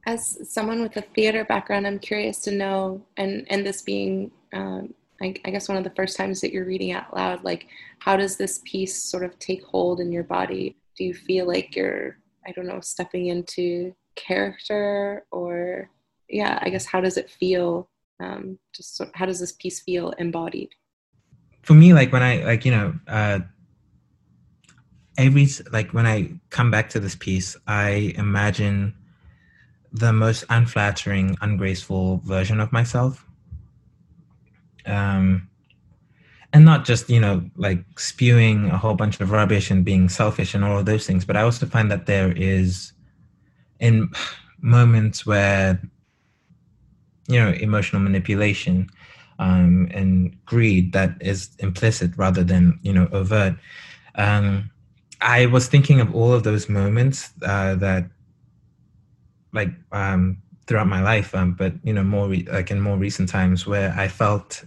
As 0.07 0.51
someone 0.51 0.83
with 0.83 0.97
a 0.97 1.03
theater 1.03 1.45
background, 1.45 1.87
I'm 1.87 1.99
curious 1.99 2.39
to 2.41 2.53
know, 2.53 3.05
and 3.17 3.45
and 3.51 3.67
this 3.67 3.83
being, 3.83 4.31
um, 4.53 4.95
I, 5.21 5.35
I 5.45 5.51
guess, 5.51 5.69
one 5.69 5.77
of 5.77 5.85
the 5.85 5.93
first 5.97 6.17
times 6.17 6.41
that 6.41 6.53
you're 6.53 6.65
reading 6.65 6.93
out 6.93 7.15
loud, 7.15 7.43
like, 7.45 7.67
how 7.99 8.17
does 8.17 8.37
this 8.37 8.61
piece 8.65 9.03
sort 9.03 9.25
of 9.25 9.39
take 9.39 9.65
hold 9.65 10.01
in 10.01 10.13
your 10.13 10.23
body? 10.23 10.77
Do 10.97 11.05
you 11.05 11.13
feel 11.13 11.47
like 11.47 11.75
you're, 11.75 12.19
I 12.47 12.53
don't 12.53 12.67
know, 12.67 12.81
stepping 12.81 13.27
into 13.27 13.95
character, 14.15 15.27
or 15.33 15.91
yeah, 16.29 16.59
I 16.63 16.71
guess, 16.71 16.87
how 16.87 17.01
does 17.01 17.17
it 17.17 17.31
feel? 17.31 17.89
Um, 18.19 18.59
just 18.75 19.01
how 19.15 19.27
does 19.27 19.41
this 19.41 19.53
piece 19.53 19.81
feel 19.81 20.11
embodied? 20.13 20.71
For 21.63 21.75
me, 21.75 21.93
like 21.93 22.13
when 22.13 22.23
I 22.23 22.45
like 22.45 22.65
you 22.65 22.73
know. 22.73 22.95
Uh, 23.07 23.41
every 25.19 25.49
like 25.73 25.93
when 25.93 26.07
I 26.07 26.31
come 26.51 26.71
back 26.71 26.91
to 26.91 27.01
this 27.01 27.15
piece, 27.15 27.57
I 27.67 28.15
imagine 28.17 28.95
the 29.93 30.13
most 30.13 30.45
unflattering, 30.51 31.37
ungraceful 31.41 32.19
version 32.19 32.61
of 32.61 32.73
myself. 32.73 33.25
Um, 34.85 35.49
and 36.53 36.65
not 36.65 36.85
just 36.85 37.11
you 37.11 37.21
know 37.21 37.51
like 37.57 37.85
spewing 37.99 38.67
a 38.67 38.79
whole 38.79 38.95
bunch 38.95 39.21
of 39.21 39.31
rubbish 39.31 39.71
and 39.71 39.85
being 39.85 40.09
selfish 40.09 40.55
and 40.55 40.65
all 40.65 40.79
of 40.79 40.87
those 40.87 41.07
things, 41.07 41.25
but 41.25 41.37
I 41.37 41.43
also 41.43 41.67
find 41.67 41.91
that 41.91 42.07
there 42.07 42.33
is 42.33 42.93
in 43.81 44.11
moments 44.61 45.27
where 45.27 45.81
you 47.29 47.41
know 47.41 47.51
emotional 47.53 48.01
manipulation 48.01 48.89
um, 49.39 49.89
and 49.93 50.37
greed 50.47 50.93
that 50.93 51.17
is 51.21 51.51
implicit 51.59 52.11
rather 52.17 52.43
than 52.45 52.79
you 52.83 52.93
know 52.93 53.09
overt. 53.13 53.55
Um, 54.15 54.71
I 55.21 55.47
was 55.47 55.67
thinking 55.69 56.01
of 56.01 56.15
all 56.15 56.33
of 56.33 56.43
those 56.43 56.69
moments 56.69 57.31
uh, 57.43 57.75
that, 57.77 58.09
like, 59.53 59.71
um, 59.93 60.43
throughout 60.67 60.89
my 60.89 61.03
life, 61.03 61.35
um, 61.35 61.53
but 61.53 61.73
you 61.85 61.93
know, 61.93 62.03
more 62.03 62.29
re- 62.29 62.47
like 62.51 62.71
in 62.71 62.81
more 62.81 62.97
recent 62.97 63.29
times, 63.29 63.67
where 63.67 63.95
I 63.97 64.09
felt 64.09 64.65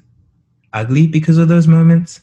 ugly 0.74 1.07
because 1.07 1.38
of 1.38 1.47
those 1.47 1.68
moments, 1.68 2.22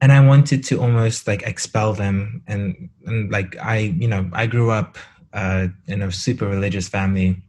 and 0.00 0.12
I 0.12 0.24
wanted 0.24 0.64
to 0.64 0.80
almost 0.80 1.26
like 1.26 1.42
expel 1.42 1.92
them. 1.92 2.42
And 2.46 2.88
and 3.06 3.30
like 3.30 3.56
I, 3.58 3.94
you 3.98 4.08
know, 4.08 4.28
I 4.32 4.46
grew 4.46 4.70
up 4.70 4.96
uh, 5.32 5.68
in 5.86 6.02
a 6.02 6.12
super 6.12 6.46
religious 6.46 6.88
family, 6.88 7.42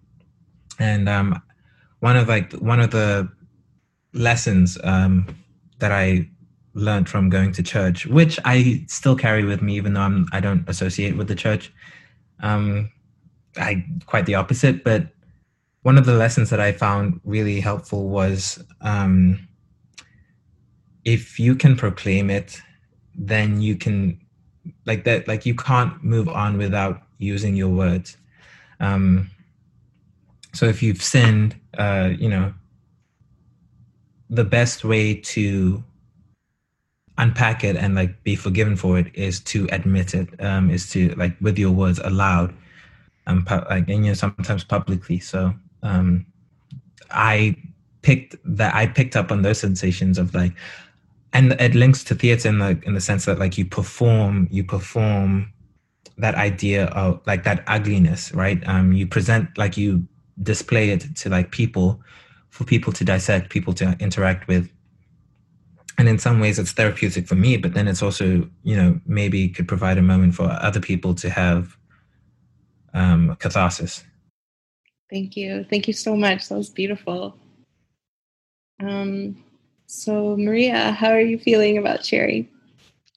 and 0.79 1.07
um, 1.07 1.41
one 1.99 2.17
of 2.17 2.27
like 2.27 2.53
one 2.53 2.79
of 2.79 2.91
the 2.91 3.29
lessons 4.13 4.77
um, 4.83 5.27
that 5.79 5.91
I 5.91 6.29
learned 6.73 7.09
from 7.09 7.29
going 7.29 7.51
to 7.53 7.63
church, 7.63 8.05
which 8.05 8.39
I 8.45 8.83
still 8.87 9.15
carry 9.15 9.43
with 9.43 9.61
me, 9.61 9.75
even 9.75 9.93
though 9.93 10.01
I'm 10.01 10.27
I 10.31 10.39
don't 10.39 10.67
associate 10.69 11.17
with 11.17 11.27
the 11.27 11.35
church. 11.35 11.73
Um, 12.41 12.91
I 13.57 13.85
quite 14.05 14.25
the 14.25 14.35
opposite, 14.35 14.83
but 14.83 15.07
one 15.81 15.97
of 15.97 16.05
the 16.05 16.13
lessons 16.13 16.49
that 16.49 16.59
I 16.59 16.71
found 16.71 17.19
really 17.23 17.59
helpful 17.59 18.09
was 18.09 18.63
um, 18.81 19.47
if 21.05 21.39
you 21.39 21.55
can 21.55 21.75
proclaim 21.75 22.29
it, 22.29 22.61
then 23.15 23.61
you 23.61 23.75
can 23.75 24.19
like 24.85 25.03
that 25.05 25.27
like 25.27 25.45
you 25.45 25.55
can't 25.55 26.03
move 26.03 26.29
on 26.29 26.57
without 26.57 27.01
using 27.17 27.55
your 27.55 27.69
words. 27.69 28.17
Um, 28.79 29.29
so 30.53 30.65
if 30.65 30.81
you've 30.81 31.01
sinned, 31.01 31.55
uh, 31.77 32.11
you 32.17 32.29
know, 32.29 32.53
the 34.29 34.43
best 34.43 34.83
way 34.83 35.15
to 35.15 35.83
unpack 37.17 37.63
it 37.63 37.75
and 37.75 37.95
like 37.95 38.23
be 38.23 38.35
forgiven 38.35 38.75
for 38.75 38.97
it 38.97 39.13
is 39.13 39.41
to 39.41 39.67
admit 39.71 40.13
it 40.13 40.29
um 40.41 40.71
is 40.71 40.89
to 40.89 41.09
like 41.15 41.35
with 41.41 41.59
your 41.59 41.71
words 41.71 41.99
aloud 41.99 42.53
and 43.27 43.45
pu- 43.45 43.65
like 43.69 43.89
and 43.89 44.05
you 44.05 44.11
know 44.11 44.13
sometimes 44.13 44.63
publicly. 44.63 45.19
So 45.19 45.53
um 45.83 46.25
i 47.11 47.55
picked 48.01 48.35
that 48.45 48.73
i 48.75 48.85
picked 48.85 49.15
up 49.15 49.31
on 49.31 49.41
those 49.41 49.59
sensations 49.59 50.17
of 50.17 50.33
like 50.33 50.53
and 51.33 51.53
it 51.53 51.75
links 51.75 52.03
to 52.03 52.15
theater 52.15 52.47
in 52.49 52.59
the 52.59 52.79
in 52.85 52.93
the 52.93 53.01
sense 53.01 53.25
that 53.25 53.39
like 53.39 53.57
you 53.57 53.65
perform 53.65 54.47
you 54.51 54.63
perform 54.63 55.51
that 56.17 56.35
idea 56.35 56.85
of 56.87 57.19
like 57.25 57.43
that 57.43 57.63
ugliness 57.67 58.33
right? 58.33 58.65
Um 58.67 58.93
you 58.93 59.07
present 59.07 59.57
like 59.57 59.75
you 59.77 60.07
display 60.43 60.89
it 60.89 61.15
to 61.17 61.29
like 61.29 61.51
people 61.51 62.01
for 62.49 62.63
people 62.63 62.91
to 62.93 63.03
dissect 63.03 63.49
people 63.49 63.73
to 63.73 63.95
interact 63.99 64.47
with. 64.47 64.69
And 65.97 66.07
in 66.07 66.17
some 66.17 66.39
ways 66.39 66.57
it's 66.59 66.71
therapeutic 66.71 67.27
for 67.27 67.35
me 67.35 67.57
but 67.57 67.73
then 67.73 67.87
it's 67.87 68.01
also 68.01 68.49
you 68.63 68.75
know 68.75 68.99
maybe 69.05 69.49
could 69.49 69.67
provide 69.67 69.97
a 69.97 70.01
moment 70.01 70.35
for 70.35 70.45
other 70.45 70.79
people 70.79 71.13
to 71.15 71.29
have 71.29 71.77
um, 72.93 73.35
catharsis. 73.39 74.03
Thank 75.09 75.35
you. 75.35 75.65
Thank 75.69 75.87
you 75.87 75.93
so 75.93 76.15
much. 76.15 76.47
That 76.47 76.57
was 76.57 76.69
beautiful. 76.69 77.35
Um, 78.81 79.43
so 79.87 80.37
maria 80.37 80.91
how 80.91 81.09
are 81.09 81.21
you 81.21 81.37
feeling 81.37 81.77
about 81.77 82.03
cherry? 82.03 82.49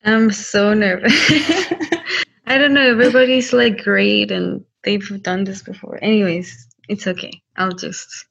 I'm 0.05 0.33
so 0.33 0.75
nervous. 0.75 1.15
I 2.47 2.59
don't 2.59 2.75
know. 2.75 2.91
Everybody's 2.91 3.53
like 3.53 3.85
great 3.85 4.33
and 4.33 4.65
they've 4.83 5.23
done 5.23 5.45
this 5.45 5.63
before. 5.63 6.01
Anyways 6.03 6.72
it's 6.89 7.07
okay 7.07 7.33
i'll 7.57 7.73
just 7.73 8.27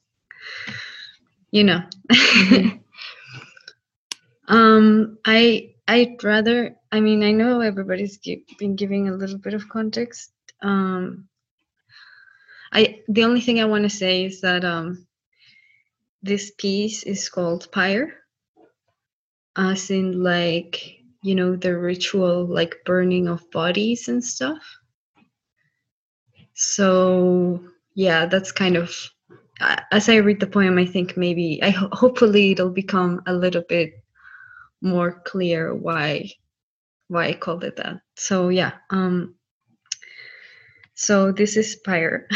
you 1.52 1.64
know. 1.64 1.82
Um, 4.48 5.18
I 5.24 5.74
I'd 5.88 6.22
rather. 6.22 6.76
I 6.90 7.00
mean, 7.00 7.22
I 7.22 7.30
know 7.30 7.60
everybody's 7.60 8.18
been 8.58 8.76
giving 8.76 9.08
a 9.08 9.14
little 9.14 9.38
bit 9.38 9.54
of 9.54 9.68
context. 9.68 10.32
Um, 10.60 11.28
I 12.72 13.00
the 13.08 13.24
only 13.24 13.40
thing 13.40 13.60
I 13.60 13.64
want 13.64 13.84
to 13.84 13.88
say 13.88 14.26
is 14.26 14.40
that 14.42 14.64
um, 14.64 15.06
this 16.22 16.50
piece 16.58 17.04
is 17.04 17.28
called 17.30 17.70
pyre, 17.72 18.12
as 19.56 19.90
in 19.90 20.22
like 20.22 20.98
you 21.22 21.34
know 21.34 21.56
the 21.56 21.78
ritual 21.78 22.44
like 22.44 22.76
burning 22.84 23.28
of 23.28 23.48
bodies 23.52 24.08
and 24.08 24.22
stuff. 24.22 24.62
So 26.52 27.71
yeah, 27.94 28.26
that's 28.26 28.52
kind 28.52 28.76
of 28.76 28.94
as 29.92 30.08
I 30.08 30.16
read 30.16 30.40
the 30.40 30.46
poem, 30.46 30.78
I 30.78 30.86
think 30.86 31.16
maybe 31.16 31.62
I 31.62 31.70
ho- 31.70 31.88
hopefully 31.92 32.52
it'll 32.52 32.70
become 32.70 33.22
a 33.26 33.34
little 33.34 33.62
bit 33.68 33.92
more 34.80 35.22
clear 35.24 35.74
why 35.74 36.30
why 37.08 37.28
I 37.28 37.32
called 37.34 37.64
it 37.64 37.76
that. 37.76 38.00
So 38.16 38.48
yeah, 38.48 38.72
um 38.90 39.36
so 40.94 41.32
this 41.32 41.56
is 41.56 41.76
pyre. 41.76 42.28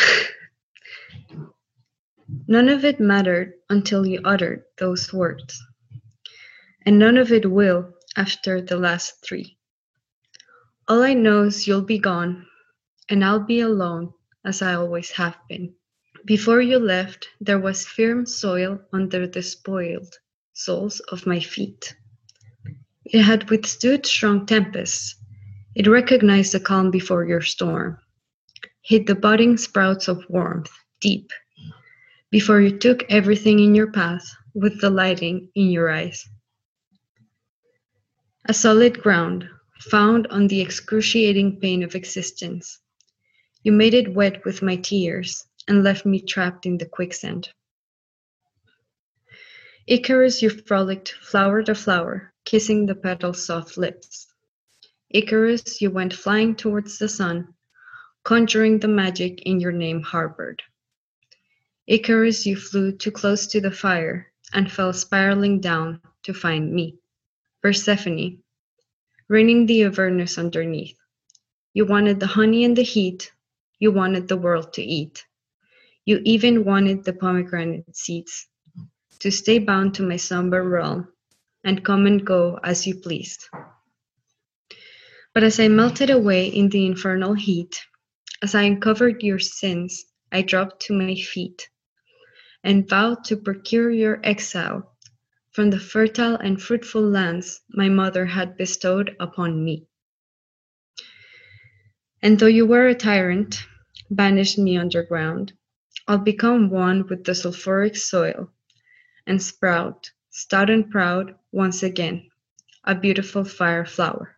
none 2.48 2.68
of 2.68 2.84
it 2.84 3.00
mattered 3.00 3.54
until 3.70 4.06
you 4.06 4.20
uttered 4.24 4.62
those 4.78 5.12
words. 5.12 5.60
And 6.84 6.98
none 6.98 7.16
of 7.16 7.32
it 7.32 7.50
will 7.50 7.94
after 8.16 8.60
the 8.60 8.76
last 8.76 9.24
three. 9.24 9.58
All 10.88 11.02
I 11.02 11.14
know 11.14 11.42
is 11.44 11.66
you'll 11.66 11.82
be 11.82 11.98
gone, 11.98 12.46
and 13.10 13.24
I'll 13.24 13.40
be 13.44 13.60
alone 13.60 14.12
as 14.46 14.62
I 14.62 14.74
always 14.74 15.10
have 15.10 15.36
been. 15.48 15.74
Before 16.24 16.62
you 16.62 16.78
left, 16.78 17.28
there 17.40 17.58
was 17.58 17.84
firm 17.84 18.24
soil 18.24 18.80
under 18.92 19.26
the 19.26 19.42
spoiled 19.42 20.14
soles 20.52 21.00
of 21.00 21.26
my 21.26 21.40
feet. 21.40 21.94
It 23.04 23.22
had 23.22 23.50
withstood 23.50 24.06
strong 24.06 24.46
tempests. 24.46 25.16
It 25.74 25.86
recognized 25.86 26.52
the 26.52 26.60
calm 26.60 26.90
before 26.90 27.26
your 27.26 27.42
storm, 27.42 27.98
hid 28.82 29.06
the 29.06 29.14
budding 29.14 29.56
sprouts 29.56 30.08
of 30.08 30.24
warmth 30.28 30.72
deep, 31.00 31.30
before 32.30 32.60
you 32.60 32.78
took 32.78 33.04
everything 33.10 33.58
in 33.60 33.74
your 33.74 33.92
path 33.92 34.26
with 34.54 34.80
the 34.80 34.90
lighting 34.90 35.50
in 35.54 35.70
your 35.70 35.90
eyes. 35.90 36.24
A 38.46 38.54
solid 38.54 39.02
ground, 39.02 39.48
found 39.90 40.26
on 40.28 40.46
the 40.46 40.60
excruciating 40.60 41.60
pain 41.60 41.82
of 41.82 41.94
existence. 41.94 42.80
You 43.66 43.72
made 43.72 43.94
it 43.94 44.14
wet 44.14 44.44
with 44.44 44.62
my 44.62 44.76
tears 44.76 45.44
and 45.66 45.82
left 45.82 46.06
me 46.06 46.20
trapped 46.20 46.66
in 46.66 46.78
the 46.78 46.86
quicksand. 46.86 47.48
Icarus, 49.88 50.40
you 50.40 50.50
frolicked 50.50 51.16
flower 51.20 51.64
to 51.64 51.74
flower, 51.74 52.32
kissing 52.44 52.86
the 52.86 52.94
petal's 52.94 53.44
soft 53.44 53.76
lips. 53.76 54.28
Icarus, 55.10 55.82
you 55.82 55.90
went 55.90 56.14
flying 56.14 56.54
towards 56.54 56.98
the 56.98 57.08
sun, 57.08 57.54
conjuring 58.22 58.78
the 58.78 58.86
magic 58.86 59.42
in 59.42 59.58
your 59.58 59.72
name 59.72 60.00
harbored. 60.00 60.62
Icarus, 61.88 62.46
you 62.46 62.54
flew 62.54 62.92
too 62.92 63.10
close 63.10 63.48
to 63.48 63.60
the 63.60 63.72
fire 63.72 64.30
and 64.52 64.70
fell 64.70 64.92
spiraling 64.92 65.58
down 65.58 66.00
to 66.22 66.32
find 66.32 66.72
me, 66.72 66.98
Persephone, 67.62 68.44
reigning 69.26 69.66
the 69.66 69.82
Avernus 69.82 70.38
underneath. 70.38 70.96
You 71.74 71.84
wanted 71.84 72.20
the 72.20 72.28
honey 72.28 72.64
and 72.64 72.76
the 72.76 72.84
heat, 72.84 73.32
you 73.78 73.92
wanted 73.92 74.28
the 74.28 74.36
world 74.36 74.72
to 74.74 74.82
eat. 74.82 75.24
You 76.04 76.20
even 76.24 76.64
wanted 76.64 77.04
the 77.04 77.12
pomegranate 77.12 77.96
seeds 77.96 78.46
to 79.20 79.30
stay 79.30 79.58
bound 79.58 79.94
to 79.94 80.02
my 80.02 80.16
somber 80.16 80.62
realm 80.62 81.08
and 81.64 81.84
come 81.84 82.06
and 82.06 82.24
go 82.24 82.58
as 82.62 82.86
you 82.86 82.94
pleased. 82.94 83.48
But 85.34 85.42
as 85.42 85.60
I 85.60 85.68
melted 85.68 86.10
away 86.10 86.46
in 86.46 86.68
the 86.68 86.86
infernal 86.86 87.34
heat, 87.34 87.82
as 88.42 88.54
I 88.54 88.62
uncovered 88.62 89.22
your 89.22 89.38
sins, 89.38 90.04
I 90.32 90.42
dropped 90.42 90.82
to 90.86 90.94
my 90.94 91.14
feet 91.14 91.68
and 92.62 92.88
vowed 92.88 93.24
to 93.24 93.36
procure 93.36 93.90
your 93.90 94.20
exile 94.24 94.96
from 95.52 95.70
the 95.70 95.80
fertile 95.80 96.36
and 96.36 96.60
fruitful 96.60 97.02
lands 97.02 97.60
my 97.70 97.88
mother 97.88 98.26
had 98.26 98.56
bestowed 98.56 99.16
upon 99.20 99.64
me. 99.64 99.86
And 102.22 102.38
though 102.38 102.46
you 102.46 102.66
were 102.66 102.86
a 102.86 102.94
tyrant, 102.94 103.62
banish 104.10 104.56
me 104.56 104.76
underground, 104.76 105.52
I'll 106.08 106.18
become 106.18 106.70
one 106.70 107.06
with 107.08 107.24
the 107.24 107.34
sulphuric 107.34 107.96
soil 107.96 108.50
and 109.26 109.42
sprout, 109.42 110.10
stout 110.30 110.70
and 110.70 110.90
proud, 110.90 111.34
once 111.52 111.82
again, 111.82 112.30
a 112.84 112.94
beautiful 112.94 113.44
fire 113.44 113.84
flower. 113.84 114.36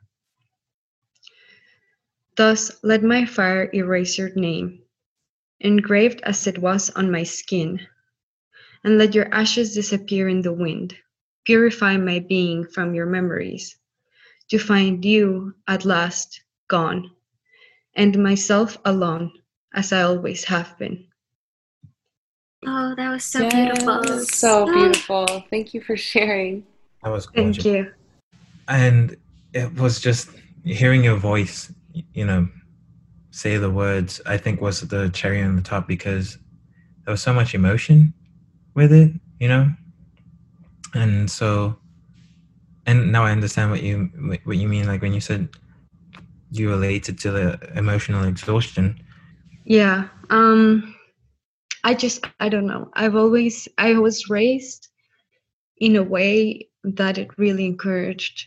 Thus 2.36 2.72
let 2.82 3.02
my 3.02 3.26
fire 3.26 3.68
erase 3.74 4.16
your 4.16 4.32
name, 4.34 4.82
engraved 5.60 6.20
as 6.22 6.46
it 6.46 6.58
was 6.58 6.90
on 6.90 7.10
my 7.10 7.24
skin, 7.24 7.80
and 8.84 8.96
let 8.96 9.14
your 9.14 9.32
ashes 9.34 9.74
disappear 9.74 10.28
in 10.28 10.42
the 10.42 10.52
wind, 10.52 10.96
purify 11.44 11.96
my 11.96 12.20
being 12.20 12.64
from 12.64 12.94
your 12.94 13.06
memories, 13.06 13.76
to 14.48 14.58
find 14.58 15.04
you 15.04 15.54
at 15.66 15.84
last 15.84 16.42
gone, 16.68 17.10
and 17.98 18.16
myself 18.22 18.78
alone, 18.84 19.32
as 19.74 19.92
I 19.92 20.02
always 20.02 20.44
have 20.44 20.78
been. 20.78 21.04
Oh, 22.66 22.94
that 22.96 23.10
was 23.10 23.24
so 23.24 23.40
Yes, 23.40 23.52
beautiful. 23.52 24.18
So 24.20 24.66
beautiful. 24.72 25.26
Thank 25.50 25.74
you 25.74 25.80
for 25.80 25.96
sharing. 25.96 26.64
That 27.02 27.10
was 27.10 27.26
gorgeous. 27.26 27.64
Thank 27.64 27.76
you. 27.76 27.92
and 28.68 29.16
it 29.52 29.74
was 29.74 30.00
just 30.00 30.30
hearing 30.64 31.02
your 31.02 31.16
voice 31.16 31.72
you 32.12 32.26
know 32.26 32.46
say 33.30 33.56
the 33.56 33.70
words 33.70 34.20
i 34.26 34.36
think 34.36 34.60
was 34.60 34.82
the 34.82 35.08
cherry 35.10 35.40
on 35.40 35.56
the 35.56 35.62
top 35.62 35.88
because 35.88 36.36
there 37.04 37.12
was 37.12 37.22
so 37.22 37.32
much 37.32 37.54
emotion 37.54 38.12
with 38.74 38.92
it 38.92 39.10
you 39.40 39.48
know 39.48 39.72
and 40.92 41.30
so 41.30 41.74
and 42.84 43.10
now 43.10 43.24
i 43.24 43.30
understand 43.30 43.70
what 43.70 43.82
you 43.82 44.10
what 44.44 44.58
you 44.58 44.68
mean 44.68 44.86
like 44.86 45.00
when 45.00 45.14
you 45.14 45.20
said 45.20 45.48
you 46.50 46.68
related 46.68 47.18
to 47.18 47.30
the 47.30 47.58
emotional 47.76 48.24
exhaustion 48.24 48.98
Yeah. 49.64 50.08
Um 50.30 50.94
I 51.84 51.94
just 51.94 52.24
I 52.40 52.48
don't 52.48 52.66
know. 52.66 52.90
I've 52.94 53.14
always 53.14 53.68
I 53.78 53.92
was 53.94 54.30
raised 54.30 54.88
in 55.76 55.96
a 55.96 56.02
way 56.02 56.68
that 56.84 57.18
it 57.18 57.38
really 57.38 57.66
encouraged 57.66 58.46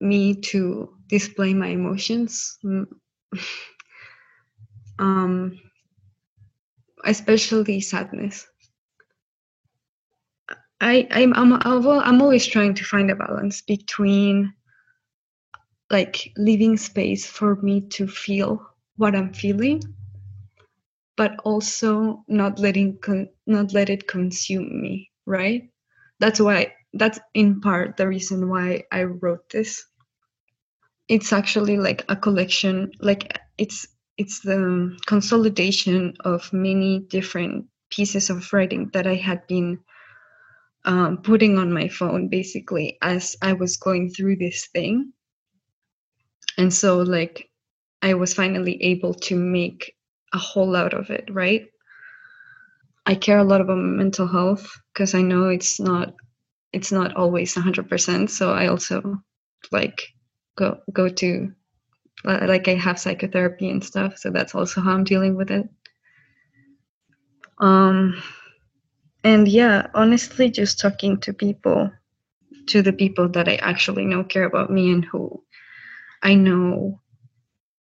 me 0.00 0.34
to 0.34 0.96
display 1.08 1.54
my 1.54 1.68
emotions. 1.68 2.58
Mm. 2.64 2.86
um 4.98 5.58
especially 7.04 7.80
sadness. 7.80 8.46
I 10.80 11.06
I'm 11.10 11.34
I'm 11.34 11.52
I'm 11.52 11.86
I'm 11.86 12.22
always 12.22 12.46
trying 12.46 12.74
to 12.74 12.84
find 12.84 13.10
a 13.10 13.16
balance 13.16 13.60
between 13.62 14.52
like 15.94 16.32
leaving 16.36 16.76
space 16.76 17.26
for 17.26 17.56
me 17.62 17.80
to 17.96 18.06
feel 18.08 18.50
what 18.96 19.14
I'm 19.16 19.32
feeling 19.32 19.82
but 21.16 21.38
also 21.44 22.24
not 22.28 22.58
letting 22.58 22.98
con- 23.00 23.30
not 23.46 23.72
let 23.72 23.90
it 23.90 24.08
consume 24.08 24.68
me 24.82 25.10
right? 25.26 25.70
That's 26.20 26.40
why 26.40 26.74
that's 26.94 27.20
in 27.34 27.60
part 27.60 27.96
the 27.96 28.08
reason 28.08 28.48
why 28.48 28.84
i 28.92 29.04
wrote 29.04 29.48
this. 29.50 29.84
It's 31.08 31.32
actually 31.32 31.76
like 31.78 32.04
a 32.08 32.16
collection 32.16 32.90
like 33.00 33.38
it's 33.58 33.86
it's 34.18 34.40
the 34.40 34.96
consolidation 35.06 36.14
of 36.24 36.52
many 36.52 37.00
different 37.10 37.66
pieces 37.90 38.30
of 38.30 38.52
writing 38.52 38.90
that 38.94 39.06
i 39.06 39.14
had 39.14 39.46
been 39.46 39.78
um, 40.84 41.18
putting 41.22 41.58
on 41.58 41.72
my 41.72 41.88
phone 41.88 42.28
basically 42.28 42.98
as 43.02 43.36
i 43.42 43.52
was 43.52 43.76
going 43.76 44.10
through 44.10 44.36
this 44.36 44.68
thing 44.74 45.12
and 46.58 46.72
so 46.72 46.98
like 46.98 47.48
i 48.02 48.14
was 48.14 48.34
finally 48.34 48.82
able 48.82 49.14
to 49.14 49.36
make 49.36 49.94
a 50.34 50.38
whole 50.38 50.68
lot 50.68 50.92
of 50.92 51.10
it, 51.10 51.28
right? 51.30 51.66
I 53.06 53.14
care 53.14 53.38
a 53.38 53.44
lot 53.44 53.60
about 53.60 53.78
mental 53.78 54.26
health 54.26 54.68
because 54.92 55.14
I 55.14 55.22
know 55.22 55.48
it's 55.48 55.78
not 55.78 56.14
it's 56.72 56.90
not 56.90 57.14
always 57.14 57.54
100%, 57.54 58.30
so 58.30 58.52
I 58.52 58.66
also 58.66 59.22
like 59.70 60.02
go 60.56 60.78
go 60.92 61.08
to 61.08 61.52
like 62.24 62.66
I 62.68 62.74
have 62.74 62.98
psychotherapy 62.98 63.70
and 63.70 63.84
stuff, 63.84 64.18
so 64.18 64.30
that's 64.30 64.54
also 64.54 64.80
how 64.80 64.92
I'm 64.92 65.04
dealing 65.04 65.36
with 65.36 65.50
it. 65.50 65.68
Um 67.58 68.20
and 69.22 69.46
yeah, 69.46 69.86
honestly 69.94 70.50
just 70.50 70.80
talking 70.80 71.18
to 71.20 71.32
people 71.32 71.90
to 72.66 72.82
the 72.82 72.92
people 72.92 73.28
that 73.28 73.48
I 73.48 73.56
actually 73.56 74.04
know 74.04 74.24
care 74.24 74.44
about 74.44 74.70
me 74.70 74.90
and 74.92 75.04
who 75.04 75.42
I 76.24 76.34
know 76.34 77.00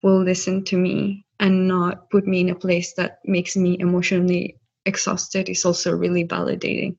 will 0.03 0.23
listen 0.23 0.65
to 0.65 0.77
me 0.77 1.25
and 1.39 1.69
not 1.69 2.11
put 2.11 2.27
me 2.27 2.41
in 2.41 2.51
a 2.51 2.55
place 2.55 2.93
that 2.95 3.21
makes 3.25 3.57
me 3.57 3.79
emotionally 3.79 4.57
exhausted 4.85 5.49
is 5.49 5.65
also 5.65 5.97
really 5.97 6.27
validating. 6.27 6.97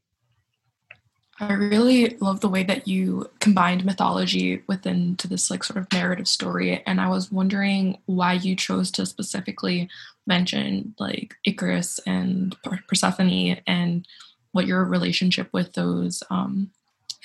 I 1.39 1.53
really 1.53 2.15
love 2.21 2.39
the 2.39 2.49
way 2.49 2.63
that 2.63 2.87
you 2.87 3.29
combined 3.39 3.83
mythology 3.83 4.63
within 4.67 5.17
to 5.17 5.27
this 5.27 5.49
like 5.51 5.63
sort 5.63 5.77
of 5.77 5.91
narrative 5.91 6.27
story, 6.27 6.81
and 6.85 7.01
I 7.01 7.09
was 7.09 7.31
wondering 7.31 7.97
why 8.05 8.33
you 8.33 8.55
chose 8.55 8.91
to 8.91 9.05
specifically 9.05 9.89
mention 10.25 10.93
like 10.99 11.35
Icarus 11.43 11.99
and 12.05 12.55
Persephone 12.87 13.57
and 13.67 14.07
what 14.51 14.67
your 14.67 14.85
relationship 14.85 15.49
with 15.51 15.73
those. 15.73 16.23
Um, 16.29 16.69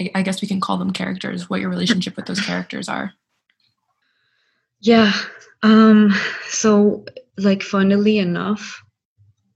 I, 0.01 0.11
I 0.17 0.23
guess 0.23 0.41
we 0.41 0.49
can 0.49 0.61
call 0.61 0.79
them 0.79 0.93
characters. 0.93 1.49
What 1.49 1.61
your 1.61 1.71
relationship 1.71 2.17
with 2.17 2.27
those 2.27 2.41
characters 2.41 2.89
are. 2.89 3.13
Yeah. 4.81 5.13
Um 5.63 6.13
so 6.49 7.05
like 7.37 7.63
funnily 7.63 8.19
enough 8.19 8.83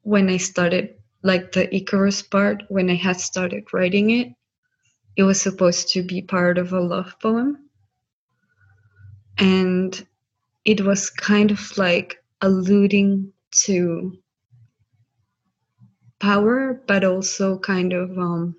when 0.02 0.28
I 0.30 0.36
started 0.38 0.96
like 1.22 1.52
the 1.52 1.74
Icarus 1.74 2.22
part 2.22 2.64
when 2.68 2.90
I 2.90 2.94
had 2.94 3.20
started 3.20 3.64
writing 3.72 4.10
it 4.10 4.28
it 5.16 5.24
was 5.24 5.40
supposed 5.40 5.90
to 5.94 6.02
be 6.02 6.22
part 6.22 6.58
of 6.58 6.72
a 6.72 6.80
love 6.80 7.14
poem 7.20 7.68
and 9.38 10.06
it 10.64 10.80
was 10.82 11.10
kind 11.10 11.50
of 11.50 11.78
like 11.78 12.22
alluding 12.42 13.32
to 13.66 14.18
power 16.20 16.82
but 16.86 17.04
also 17.04 17.58
kind 17.58 17.92
of 17.92 18.16
um 18.18 18.56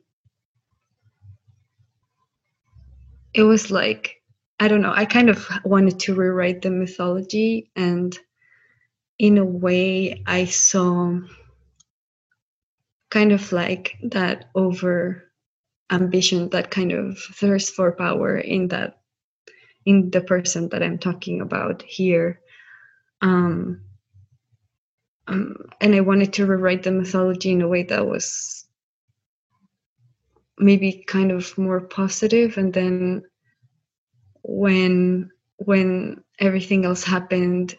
it 3.34 3.44
was 3.44 3.72
like 3.72 4.23
I 4.64 4.70
don't 4.70 4.82
know. 4.82 4.94
I 4.96 5.04
kind 5.04 5.30
of 5.30 5.46
wanted 5.66 6.00
to 6.00 6.16
rewrite 6.16 6.62
the 6.62 6.72
mythology, 6.72 7.70
and 7.76 8.18
in 9.20 9.38
a 9.38 9.44
way, 9.44 10.24
I 10.26 10.46
saw 10.46 11.20
kind 13.12 13.34
of 13.34 13.52
like 13.52 13.98
that 14.04 14.46
over 14.56 15.30
ambition, 15.92 16.48
that 16.52 16.72
kind 16.72 16.94
of 16.94 17.20
thirst 17.20 17.76
for 17.76 17.92
power 17.92 18.38
in 18.38 18.70
that 18.70 19.02
in 19.86 20.12
the 20.12 20.22
person 20.22 20.70
that 20.70 20.82
I'm 20.82 20.98
talking 20.98 21.42
about 21.42 21.82
here. 21.82 22.40
Um, 23.22 23.82
um, 25.28 25.58
and 25.82 25.94
I 25.94 26.00
wanted 26.00 26.32
to 26.34 26.46
rewrite 26.46 26.84
the 26.84 26.92
mythology 26.92 27.52
in 27.52 27.62
a 27.62 27.68
way 27.68 27.84
that 27.84 28.08
was 28.08 28.66
maybe 30.58 31.04
kind 31.06 31.34
of 31.34 31.58
more 31.58 31.82
positive, 31.82 32.58
and 32.58 32.72
then 32.72 33.24
when 34.44 35.32
when 35.58 36.24
everything 36.40 36.86
else 36.86 37.04
happened 37.04 37.76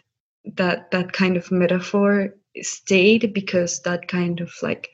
that 0.55 0.91
that 0.91 1.13
kind 1.13 1.37
of 1.37 1.51
metaphor 1.51 2.35
stayed 2.61 3.33
because 3.33 3.81
that 3.81 4.07
kind 4.07 4.41
of 4.41 4.51
like 4.61 4.89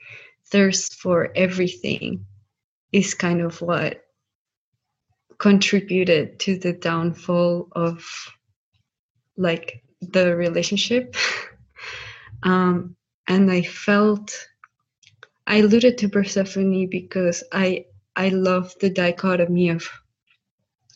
thirst 0.47 0.95
for 0.95 1.31
everything 1.35 2.25
is 2.91 3.13
kind 3.13 3.41
of 3.41 3.61
what 3.61 4.01
contributed 5.37 6.39
to 6.39 6.57
the 6.57 6.73
downfall 6.73 7.67
of 7.71 8.05
like 9.37 9.83
the 10.01 10.35
relationship. 10.35 11.15
Um 12.43 12.95
and 13.27 13.51
i 13.51 13.61
felt 13.61 14.47
i 15.47 15.57
alluded 15.57 15.97
to 15.97 16.09
persephone 16.09 16.89
because 16.89 17.43
i 17.51 17.85
i 18.15 18.29
love 18.29 18.73
the 18.81 18.89
dichotomy 18.89 19.69
of 19.69 19.87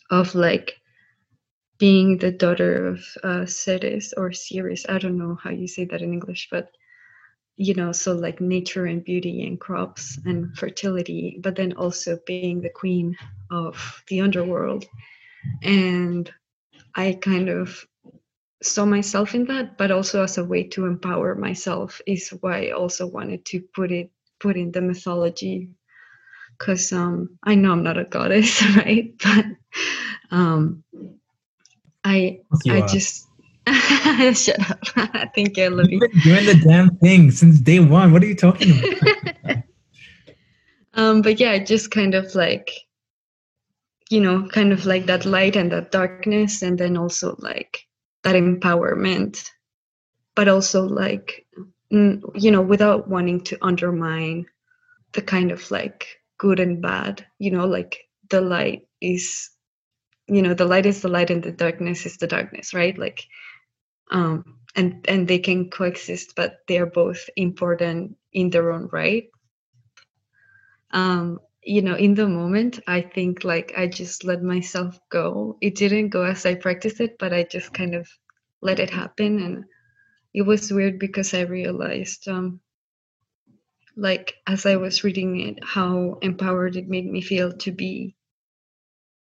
of 0.10 0.36
like 0.36 0.74
being 1.78 2.18
the 2.18 2.32
daughter 2.32 2.88
of 2.88 3.00
uh, 3.24 3.46
Ceres 3.46 4.14
or 4.16 4.32
Ceres. 4.32 4.86
I 4.88 4.98
don't 4.98 5.18
know 5.18 5.38
how 5.42 5.50
you 5.52 5.68
say 5.68 5.86
that 5.86 6.02
in 6.02 6.14
English, 6.14 6.48
but 6.52 6.70
you 7.58 7.74
know, 7.74 7.92
so 7.92 8.14
like 8.14 8.42
nature 8.42 8.86
and 8.86 9.04
beauty 9.04 9.46
and 9.46 9.60
crops 9.60 10.20
and 10.26 10.56
fertility, 10.58 11.40
but 11.42 11.56
then 11.56 11.74
also 11.74 12.20
being 12.26 12.62
the 12.62 12.70
queen 12.70 13.18
of 13.52 14.04
the 14.08 14.22
underworld. 14.22 14.86
And 15.64 16.32
I 16.96 17.14
kind 17.22 17.50
of 17.50 17.86
saw 18.62 18.86
myself 18.86 19.36
in 19.36 19.46
that, 19.46 19.78
but 19.78 19.92
also 19.92 20.24
as 20.24 20.38
a 20.38 20.44
way 20.44 20.64
to 20.70 20.86
empower 20.86 21.36
myself 21.36 22.02
is 22.08 22.30
why 22.42 22.68
I 22.68 22.72
also 22.72 23.08
wanted 23.08 23.46
to 23.46 23.62
put 23.74 23.92
it 23.92 24.12
put 24.40 24.58
in 24.58 24.72
the 24.72 24.82
mythology 24.82 25.70
because 26.58 26.92
um, 26.92 27.38
I 27.44 27.56
know 27.56 27.72
I'm 27.72 27.84
not 27.84 27.98
a 27.98 28.06
goddess, 28.06 28.64
right? 28.76 29.14
But 29.24 29.46
um, 30.32 30.84
I 32.04 32.40
I 32.70 32.82
are. 32.82 32.88
just 32.88 33.28
shut 34.34 34.70
up. 34.70 34.80
Thank 35.36 35.58
you, 35.58 35.70
Libby. 35.70 36.00
You've 36.02 36.12
been 36.12 36.20
doing 36.22 36.46
the 36.46 36.62
damn 36.64 36.96
thing 36.98 37.32
since 37.32 37.60
day 37.60 37.80
one. 37.80 38.14
What 38.14 38.24
are 38.24 38.28
you 38.28 38.36
talking 38.36 38.72
about? 38.72 39.58
um, 40.94 41.22
but 41.22 41.40
yeah, 41.40 41.58
just 41.58 41.92
kind 41.92 42.14
of 42.16 42.34
like 42.36 42.72
you 44.12 44.22
know, 44.22 44.48
kind 44.50 44.72
of 44.72 44.86
like 44.86 45.08
that 45.08 45.26
light 45.26 45.56
and 45.56 45.72
that 45.72 45.92
darkness, 45.92 46.62
and 46.62 46.78
then 46.78 46.96
also 46.96 47.36
like 47.40 47.86
that 48.24 48.36
empowerment, 48.36 49.50
but 50.36 50.48
also 50.48 50.84
like 50.84 51.46
you 51.90 52.52
know, 52.52 52.62
without 52.62 53.08
wanting 53.08 53.42
to 53.42 53.58
undermine 53.62 54.46
the 55.14 55.22
kind 55.22 55.52
of 55.52 55.72
like 55.72 56.08
good 56.46 56.72
and 56.72 56.94
bad, 56.94 57.34
you 57.48 57.52
know, 57.52 57.76
like 57.78 58.10
the 58.30 58.42
light 58.42 58.88
is 59.02 59.52
you 60.28 60.42
know 60.44 60.56
the 60.56 60.66
light 60.66 60.86
is 60.88 61.02
the 61.02 61.10
light 61.10 61.32
and 61.32 61.44
the 61.44 61.52
darkness 61.52 62.06
is 62.06 62.18
the 62.18 62.28
darkness 62.28 62.74
right? 62.74 62.98
Like 63.06 63.28
um 64.12 64.44
and 64.76 65.06
and 65.10 65.28
they 65.28 65.40
can 65.40 65.70
coexist 65.70 66.36
but 66.36 66.60
they 66.68 66.80
are 66.80 66.92
both 67.04 67.30
important 67.38 68.18
in 68.34 68.52
their 68.52 68.72
own 68.72 68.90
right. 68.94 69.30
Um 70.92 71.40
you 71.64 71.82
know 71.82 71.96
in 71.96 72.14
the 72.16 72.28
moment 72.28 72.80
i 72.88 73.02
think 73.02 73.44
like 73.44 73.74
i 73.78 73.88
just 73.88 74.24
let 74.24 74.44
myself 74.44 75.00
go. 75.12 75.58
It 75.62 75.76
didn't 75.76 76.10
go 76.10 76.24
as 76.24 76.46
i 76.46 76.56
practiced 76.56 77.02
it 77.02 77.18
but 77.20 77.34
i 77.34 77.44
just 77.44 77.74
kind 77.74 77.96
of 77.96 78.08
let 78.62 78.80
it 78.80 78.92
happen 78.92 79.42
and 79.42 79.66
it 80.34 80.44
was 80.44 80.72
weird 80.72 81.00
because 81.00 81.34
i 81.34 81.42
realized 81.42 82.28
um 82.28 82.62
like 83.96 84.36
as 84.48 84.66
i 84.66 84.76
was 84.76 85.04
reading 85.04 85.40
it 85.40 85.60
how 85.64 86.18
empowered 86.22 86.76
it 86.76 86.88
made 86.88 87.06
me 87.10 87.22
feel 87.22 87.52
to 87.52 87.72
be 87.72 88.16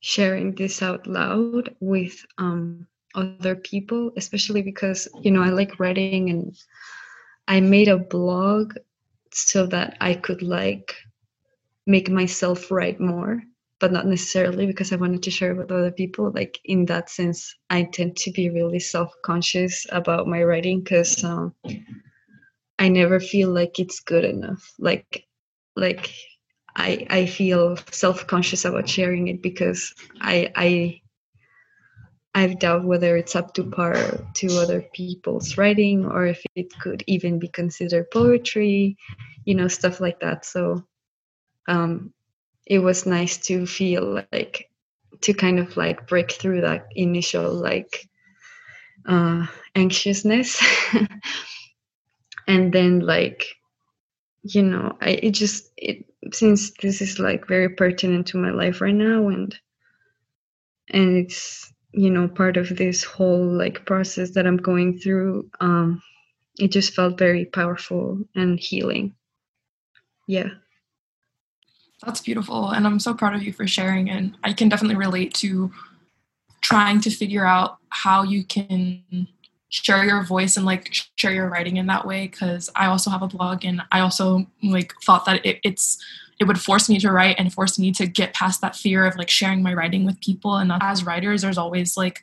sharing 0.03 0.53
this 0.55 0.83
out 0.83 1.07
loud 1.07 1.75
with 1.81 2.27
um, 2.37 2.87
other 3.15 3.55
people, 3.55 4.11
especially 4.17 4.61
because, 4.63 5.09
you 5.23 5.31
know, 5.31 5.43
I 5.43 5.51
like 5.51 5.79
writing 5.79 6.29
and 6.29 6.55
I 7.49 7.61
made 7.61 7.89
a 7.89 7.99
blog 7.99 8.75
so 9.33 9.67
that 9.67 9.97
I 10.01 10.15
could 10.15 10.43
like 10.43 10.95
make 11.87 12.11
myself 12.11 12.71
write 12.71 13.01
more, 13.01 13.43
but 13.79 13.93
not 13.93 14.07
necessarily 14.07 14.67
because 14.67 14.93
I 14.93 14.97
wanted 14.97 15.23
to 15.23 15.31
share 15.31 15.55
with 15.55 15.71
other 15.71 15.93
people. 15.93 16.33
Like 16.35 16.61
in 16.65 16.85
that 16.87 17.09
sense, 17.09 17.55
I 17.71 17.85
tend 17.85 18.17
to 18.19 18.33
be 18.33 18.51
really 18.51 18.81
self-conscious 18.81 19.87
about 19.91 20.27
my 20.27 20.43
writing 20.43 20.81
because 20.81 21.23
um, 21.23 21.55
I 22.83 22.89
never 22.89 23.21
feel 23.21 23.51
like 23.51 23.79
it's 23.79 24.01
good 24.01 24.25
enough. 24.25 24.75
Like, 24.77 25.25
like 25.77 26.13
I 26.75 27.07
I 27.09 27.27
feel 27.27 27.77
self 27.93 28.27
conscious 28.27 28.65
about 28.65 28.89
sharing 28.89 29.29
it 29.29 29.41
because 29.41 29.95
I 30.21 30.51
I 30.57 31.01
I've 32.35 32.59
doubt 32.59 32.85
whether 32.85 33.17
it's 33.17 33.37
up 33.37 33.55
to 33.55 33.63
par 33.63 33.95
to 34.35 34.59
other 34.59 34.83
people's 34.93 35.57
writing 35.57 36.07
or 36.07 36.27
if 36.27 36.43
it 36.57 36.77
could 36.81 37.05
even 37.07 37.39
be 37.39 37.47
considered 37.47 38.11
poetry, 38.11 38.97
you 39.45 39.55
know, 39.55 39.69
stuff 39.69 40.01
like 40.01 40.19
that. 40.19 40.45
So 40.45 40.83
um, 41.69 42.13
it 42.67 42.81
was 42.81 43.07
nice 43.07 43.39
to 43.47 43.65
feel 43.65 44.25
like 44.33 44.69
to 45.21 45.33
kind 45.35 45.61
of 45.61 45.77
like 45.77 46.09
break 46.09 46.33
through 46.33 46.63
that 46.63 46.89
initial 46.97 47.55
like 47.55 48.09
uh, 49.07 49.47
anxiousness 49.77 50.61
and 52.47 52.73
then 52.73 53.01
like 53.01 53.45
you 54.43 54.63
know 54.63 54.97
I 55.01 55.11
it 55.11 55.31
just 55.33 55.71
it 55.77 56.05
since 56.33 56.71
this 56.83 57.01
is 57.01 57.19
like 57.19 57.47
very 57.47 57.69
pertinent 57.69 58.27
to 58.29 58.39
my 58.39 58.51
life 58.51 58.81
right 58.81 58.95
now 58.95 59.29
and 59.29 59.57
and 60.91 61.17
it's 61.17 61.73
you 61.93 62.11
know 62.11 62.29
part 62.29 62.57
of 62.57 62.77
this 62.77 63.05
whole 63.05 63.47
like 63.47 63.85
process 63.87 64.31
that 64.31 64.47
i'm 64.47 64.57
going 64.57 64.99
through 64.99 65.49
um 65.61 66.03
it 66.59 66.69
just 66.69 66.95
felt 66.95 67.19
very 67.19 67.47
powerful 67.47 68.19
and 68.35 68.59
healing. 68.59 69.15
Yeah. 70.29 70.51
That's 72.05 72.21
beautiful 72.21 72.71
and 72.71 72.87
i'm 72.87 72.99
so 72.99 73.15
proud 73.15 73.35
of 73.35 73.43
you 73.43 73.53
for 73.53 73.67
sharing 73.67 74.11
and 74.11 74.37
i 74.43 74.53
can 74.53 74.69
definitely 74.69 74.97
relate 74.97 75.35
to 75.35 75.71
trying 76.61 77.01
to 77.01 77.11
figure 77.11 77.47
out 77.47 77.79
how 77.91 78.23
you 78.23 78.45
can 78.45 79.29
share 79.73 80.05
your 80.05 80.23
voice 80.23 80.57
and 80.57 80.65
like 80.65 80.93
share 81.17 81.33
your 81.33 81.49
writing 81.49 81.79
in 81.79 81.87
that 81.87 82.07
way 82.07 82.29
because 82.29 82.71
i 82.77 82.87
also 82.87 83.11
have 83.11 83.23
a 83.23 83.27
blog 83.27 83.65
and 83.65 83.83
i 83.91 84.01
also 84.01 84.47
like 84.63 84.93
thought 85.03 85.25
that 85.25 85.45
it, 85.45 85.59
it's 85.65 85.99
it 86.43 86.49
would 86.49 86.61
force 86.61 86.89
me 86.89 86.99
to 86.99 87.13
write 87.13 87.37
and 87.39 87.53
force 87.53 87.79
me 87.79 87.93
to 87.93 88.05
get 88.05 88.35
past 88.35 88.61
that 88.61 88.75
fear 88.75 89.07
of 89.07 89.17
like 89.17 89.31
sharing 89.31 89.63
my 89.63 89.73
writing 89.73 90.05
with 90.05 90.21
people. 90.21 90.57
And 90.57 90.73
as 90.81 91.05
writers 91.05 91.43
there's 91.43 91.57
always 91.57 91.97
like 91.97 92.23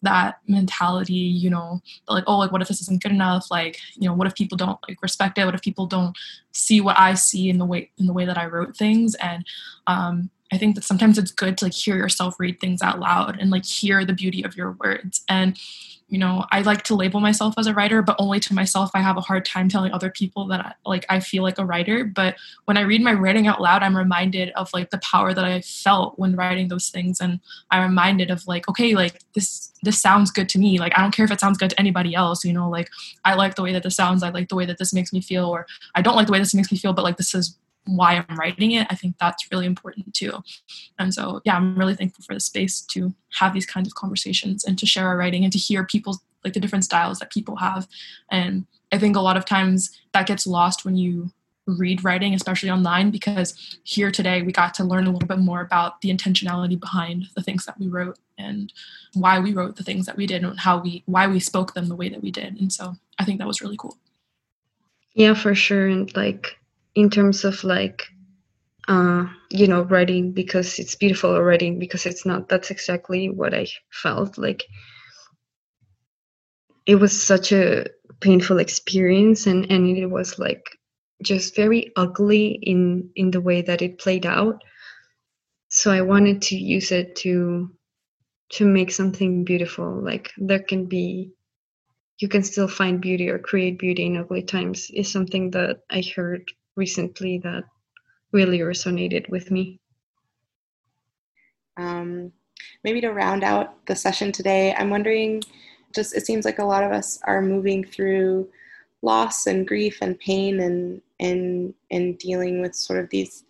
that 0.00 0.38
mentality 0.46 1.12
you 1.12 1.50
know 1.50 1.80
like 2.06 2.22
oh 2.28 2.38
like 2.38 2.52
what 2.52 2.62
if 2.62 2.68
this 2.68 2.80
isn't 2.80 3.02
good 3.02 3.12
enough? 3.12 3.50
Like 3.50 3.78
you 3.96 4.08
know 4.08 4.14
what 4.14 4.26
if 4.26 4.34
people 4.34 4.56
don't 4.56 4.78
like 4.88 5.02
respect 5.02 5.36
it? 5.36 5.44
What 5.44 5.54
if 5.54 5.60
people 5.60 5.86
don't 5.86 6.16
see 6.52 6.80
what 6.80 6.98
i 6.98 7.14
see 7.14 7.50
in 7.50 7.58
the 7.58 7.66
way 7.66 7.90
in 7.98 8.06
the 8.06 8.12
way 8.12 8.24
that 8.24 8.38
i 8.38 8.46
wrote 8.46 8.74
things? 8.74 9.14
And 9.16 9.44
um 9.86 10.30
i 10.50 10.56
think 10.56 10.74
that 10.74 10.84
sometimes 10.84 11.18
it's 11.18 11.30
good 11.30 11.58
to 11.58 11.66
like 11.66 11.74
hear 11.74 11.96
yourself 11.96 12.36
read 12.38 12.60
things 12.60 12.80
out 12.80 13.00
loud 13.00 13.38
and 13.38 13.50
like 13.50 13.66
hear 13.66 14.04
the 14.04 14.14
beauty 14.14 14.42
of 14.42 14.56
your 14.56 14.72
words. 14.72 15.24
And 15.28 15.58
you 16.08 16.18
know 16.18 16.44
i 16.52 16.62
like 16.62 16.82
to 16.82 16.94
label 16.94 17.20
myself 17.20 17.54
as 17.58 17.66
a 17.66 17.74
writer 17.74 18.00
but 18.02 18.16
only 18.18 18.40
to 18.40 18.54
myself 18.54 18.90
i 18.94 19.00
have 19.00 19.16
a 19.16 19.20
hard 19.22 19.44
time 19.44 19.68
telling 19.68 19.92
other 19.92 20.10
people 20.10 20.46
that 20.46 20.60
I, 20.60 20.72
like 20.86 21.04
i 21.08 21.20
feel 21.20 21.42
like 21.42 21.58
a 21.58 21.64
writer. 21.64 22.04
But 22.04 22.36
when 22.64 22.76
i 22.76 22.80
read 22.80 23.02
my 23.02 23.12
writing 23.12 23.46
out 23.46 23.60
loud 23.60 23.82
i'm 23.82 23.96
reminded 23.96 24.50
of 24.50 24.70
like 24.72 24.90
the 24.90 24.98
power 24.98 25.34
that 25.34 25.44
i 25.44 25.60
felt 25.60 26.18
when 26.18 26.34
writing 26.34 26.68
those 26.68 26.88
things. 26.88 27.20
And 27.20 27.40
i'm 27.70 27.82
reminded 27.82 28.30
of 28.30 28.46
like 28.46 28.68
okay 28.68 28.94
like 28.94 29.20
this 29.34 29.72
this 29.82 30.00
sounds 30.00 30.32
good 30.32 30.48
to 30.48 30.58
me. 30.58 30.78
Like 30.78 30.98
i 30.98 31.02
don't 31.02 31.14
care 31.14 31.24
if 31.24 31.30
it 31.30 31.40
sounds 31.40 31.58
good 31.58 31.70
to 31.70 31.80
anybody 31.80 32.14
else 32.14 32.44
you 32.44 32.52
know 32.52 32.68
like 32.68 32.88
i 33.24 33.34
like 33.34 33.54
the 33.54 33.62
way 33.62 33.72
that 33.72 33.82
this 33.82 33.96
sounds. 33.96 34.22
I 34.22 34.30
like 34.30 34.48
the 34.48 34.56
way 34.56 34.66
that 34.66 34.78
this 34.78 34.92
makes 34.92 35.12
me 35.12 35.20
feel. 35.20 35.46
Or 35.46 35.66
i 35.94 36.02
don't 36.02 36.16
like 36.16 36.26
the 36.26 36.32
way 36.32 36.38
this 36.38 36.54
makes 36.54 36.72
me 36.72 36.78
feel 36.78 36.92
but 36.92 37.04
like 37.04 37.16
this 37.16 37.34
is 37.34 37.56
why 37.96 38.24
I'm 38.28 38.36
writing 38.36 38.72
it, 38.72 38.86
I 38.90 38.94
think 38.94 39.16
that's 39.18 39.50
really 39.50 39.66
important 39.66 40.14
too. 40.14 40.42
And 40.98 41.12
so, 41.12 41.40
yeah, 41.44 41.56
I'm 41.56 41.78
really 41.78 41.94
thankful 41.94 42.24
for 42.24 42.34
the 42.34 42.40
space 42.40 42.80
to 42.82 43.14
have 43.38 43.54
these 43.54 43.66
kinds 43.66 43.88
of 43.88 43.94
conversations 43.94 44.64
and 44.64 44.78
to 44.78 44.86
share 44.86 45.06
our 45.06 45.16
writing 45.16 45.44
and 45.44 45.52
to 45.52 45.58
hear 45.58 45.84
people's 45.84 46.20
like 46.44 46.52
the 46.52 46.60
different 46.60 46.84
styles 46.84 47.18
that 47.18 47.32
people 47.32 47.56
have. 47.56 47.88
And 48.30 48.66
I 48.92 48.98
think 48.98 49.16
a 49.16 49.20
lot 49.20 49.36
of 49.36 49.44
times 49.44 49.98
that 50.12 50.26
gets 50.26 50.46
lost 50.46 50.84
when 50.84 50.96
you 50.96 51.30
read 51.66 52.04
writing, 52.04 52.34
especially 52.34 52.70
online, 52.70 53.10
because 53.10 53.78
here 53.84 54.10
today 54.10 54.42
we 54.42 54.52
got 54.52 54.72
to 54.74 54.84
learn 54.84 55.06
a 55.06 55.10
little 55.10 55.28
bit 55.28 55.38
more 55.38 55.60
about 55.60 56.00
the 56.00 56.10
intentionality 56.10 56.78
behind 56.78 57.26
the 57.36 57.42
things 57.42 57.66
that 57.66 57.78
we 57.78 57.88
wrote 57.88 58.18
and 58.38 58.72
why 59.14 59.38
we 59.38 59.52
wrote 59.52 59.76
the 59.76 59.82
things 59.82 60.06
that 60.06 60.16
we 60.16 60.26
did 60.26 60.44
and 60.44 60.58
how 60.60 60.78
we 60.78 61.02
why 61.06 61.26
we 61.26 61.40
spoke 61.40 61.74
them 61.74 61.86
the 61.86 61.96
way 61.96 62.08
that 62.08 62.22
we 62.22 62.30
did. 62.30 62.58
And 62.58 62.72
so 62.72 62.94
I 63.18 63.24
think 63.24 63.38
that 63.38 63.46
was 63.46 63.60
really 63.60 63.76
cool. 63.76 63.98
Yeah, 65.14 65.34
for 65.34 65.54
sure. 65.54 65.88
And 65.88 66.14
like 66.16 66.57
in 66.98 67.08
terms 67.08 67.44
of 67.44 67.62
like 67.62 68.08
uh, 68.88 69.24
you 69.50 69.68
know 69.68 69.82
writing 69.82 70.32
because 70.32 70.78
it's 70.80 70.96
beautiful 70.96 71.30
or 71.30 71.44
writing 71.44 71.78
because 71.78 72.06
it's 72.06 72.26
not 72.26 72.48
that's 72.48 72.70
exactly 72.70 73.30
what 73.30 73.54
i 73.54 73.66
felt 73.90 74.36
like 74.36 74.64
it 76.86 76.96
was 76.96 77.14
such 77.22 77.52
a 77.52 77.86
painful 78.20 78.58
experience 78.58 79.46
and 79.46 79.70
and 79.70 79.96
it 79.96 80.06
was 80.06 80.38
like 80.40 80.64
just 81.22 81.54
very 81.54 81.92
ugly 81.96 82.58
in 82.62 83.10
in 83.14 83.30
the 83.30 83.40
way 83.40 83.62
that 83.62 83.82
it 83.82 83.98
played 83.98 84.26
out. 84.26 84.62
So 85.68 85.92
i 85.92 86.00
wanted 86.00 86.42
to 86.42 86.56
use 86.56 86.90
it 86.90 87.14
to 87.16 87.70
to 88.54 88.64
make 88.64 88.90
something 88.90 89.44
beautiful 89.44 90.02
like 90.02 90.32
there 90.38 90.64
can 90.70 90.86
be 90.86 91.30
you 92.18 92.28
can 92.28 92.42
still 92.42 92.66
find 92.66 93.00
beauty 93.00 93.28
or 93.28 93.38
create 93.38 93.78
beauty 93.78 94.06
in 94.06 94.16
ugly 94.16 94.42
times 94.42 94.90
is 94.94 95.12
something 95.12 95.50
that 95.52 95.82
I 95.90 96.02
heard 96.16 96.50
recently 96.78 97.38
that 97.38 97.64
really 98.32 98.60
resonated 98.60 99.28
with 99.28 99.50
me. 99.50 99.80
Um, 101.76 102.32
maybe 102.84 103.00
to 103.02 103.12
round 103.12 103.44
out 103.44 103.84
the 103.86 103.94
session 103.94 104.32
today, 104.32 104.74
I'm 104.74 104.88
wondering 104.88 105.42
just 105.94 106.14
it 106.14 106.24
seems 106.26 106.44
like 106.44 106.58
a 106.58 106.64
lot 106.64 106.84
of 106.84 106.92
us 106.92 107.18
are 107.24 107.42
moving 107.42 107.84
through 107.84 108.48
loss 109.02 109.46
and 109.46 109.66
grief 109.66 109.98
and 110.00 110.18
pain 110.18 110.60
and 110.60 111.00
and 111.20 111.74
and 111.90 112.18
dealing 112.18 112.60
with 112.60 112.74
sort 112.74 112.98
of 112.98 113.08
these 113.10 113.44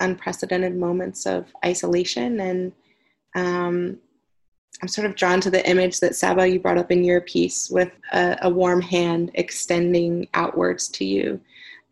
unprecedented 0.00 0.76
moments 0.76 1.26
of 1.26 1.52
isolation 1.64 2.40
and 2.40 2.72
um, 3.34 3.98
I'm 4.82 4.88
sort 4.88 5.06
of 5.06 5.14
drawn 5.14 5.40
to 5.42 5.50
the 5.50 5.68
image 5.68 6.00
that 6.00 6.16
Saba 6.16 6.46
you 6.48 6.58
brought 6.58 6.78
up 6.78 6.90
in 6.90 7.04
your 7.04 7.20
piece 7.20 7.70
with 7.70 7.92
a, 8.12 8.36
a 8.42 8.50
warm 8.50 8.80
hand 8.80 9.30
extending 9.34 10.26
outwards 10.34 10.88
to 10.88 11.04
you 11.04 11.40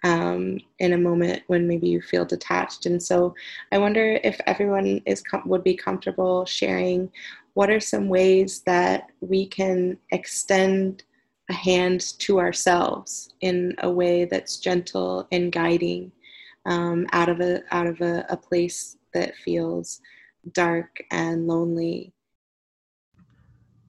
um, 0.03 0.59
in 0.79 0.93
a 0.93 0.99
moment 0.99 1.43
when 1.47 1.69
maybe 1.69 1.89
you 1.89 2.01
feel 2.01 2.25
detached. 2.25 2.87
And 2.87 3.03
so 3.03 3.35
I 3.73 3.79
wonder 3.79 4.19
if 4.25 4.41
everyone 4.47 5.03
is 5.07 5.23
com- 5.23 5.47
would 5.47 5.65
be 5.65 5.75
comfortable 5.75 6.45
sharing 6.45 7.11
what 7.55 7.71
are 7.71 7.81
some 7.81 8.09
ways 8.09 8.61
that 8.67 9.11
we 9.21 9.47
can 9.47 9.99
extend 10.13 11.03
a 11.49 11.53
hand 11.53 12.19
to 12.21 12.39
ourselves 12.39 13.35
in 13.41 13.75
a 13.79 13.91
way 13.91 14.25
that's 14.25 14.59
gentle 14.59 15.27
and 15.33 15.53
guiding 15.53 16.13
um, 16.67 17.07
out 17.13 17.29
of 17.29 17.41
a 17.41 17.63
out 17.75 17.87
of 17.87 18.01
a, 18.01 18.25
a 18.29 18.37
place 18.37 18.97
that 19.13 19.35
feels 19.37 20.01
dark 20.53 21.03
and 21.11 21.49
lonely 21.49 22.13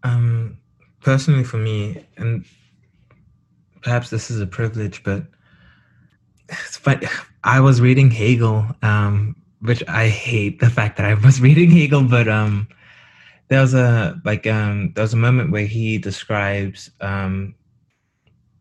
um, 0.03 0.57
personally 1.01 1.43
for 1.43 1.57
me 1.57 2.03
and 2.18 2.45
perhaps 3.82 4.09
this 4.09 4.32
is 4.32 4.41
a 4.41 4.47
privilege 4.47 5.03
but 5.03 5.24
funny. 6.77 7.07
I 7.43 7.59
was 7.59 7.81
reading 7.81 8.11
Hegel, 8.11 8.65
um, 8.81 9.35
which 9.61 9.83
I 9.87 10.07
hate 10.07 10.59
the 10.59 10.69
fact 10.69 10.97
that 10.97 11.05
I 11.05 11.13
was 11.13 11.41
reading 11.47 11.71
Hegel, 11.71 12.03
but 12.03 12.27
um, 12.27 12.67
there 13.51 13.61
was 13.61 13.73
a 13.73 14.19
like 14.23 14.47
um, 14.47 14.93
there 14.93 15.03
was 15.03 15.13
a 15.13 15.17
moment 15.17 15.51
where 15.51 15.65
he 15.65 15.97
describes 15.97 16.89
um, 17.01 17.53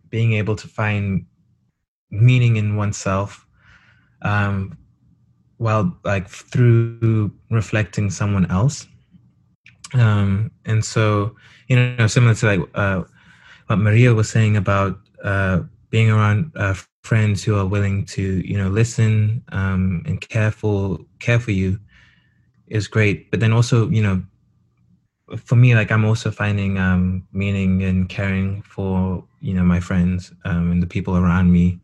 being 0.09 0.33
able 0.33 0.57
to 0.57 0.67
find 0.67 1.27
meaning 2.11 2.57
in 2.57 2.77
oneself 2.77 3.47
um, 4.23 4.77
while 5.59 5.97
like 6.05 6.29
through 6.29 7.31
reflecting 7.51 8.11
someone 8.11 8.51
else 8.51 8.89
um, 9.95 10.51
and 10.65 10.85
so 10.85 11.37
you 11.69 11.77
know 11.77 12.07
similar 12.09 12.35
to 12.35 12.47
like 12.47 12.61
uh, 12.75 13.05
what 13.69 13.79
maria 13.79 14.13
was 14.13 14.29
saying 14.29 14.57
about 14.57 14.99
uh, 15.23 15.61
being 15.91 16.11
around 16.11 16.51
uh, 16.57 16.75
friends 17.03 17.43
who 17.43 17.57
are 17.57 17.67
willing 17.67 18.05
to 18.05 18.23
you 18.47 18.57
know 18.57 18.69
listen 18.69 19.43
um, 19.53 20.03
and 20.07 20.21
care 20.21 20.51
for 20.51 20.99
care 21.19 21.41
for 21.41 21.53
you 21.53 21.79
is 22.69 22.89
great. 22.89 23.31
But 23.31 23.41
then 23.41 23.53
also 23.53 23.89
you 23.91 24.03
know 24.03 24.23
for 25.37 25.55
me 25.55 25.77
like 25.77 25.93
i'm 25.93 26.05
also 26.05 26.29
finding 26.29 26.77
um, 26.77 27.25
meaning 27.33 27.83
in 27.83 28.05
caring 28.09 28.63
for 28.63 29.23
you 29.41 29.55
know 29.55 29.63
my 29.63 29.79
friends 29.79 30.33
um, 30.45 30.73
and 30.73 30.83
the 30.83 30.89
people 30.89 31.17
around 31.17 31.53
me 31.53 31.79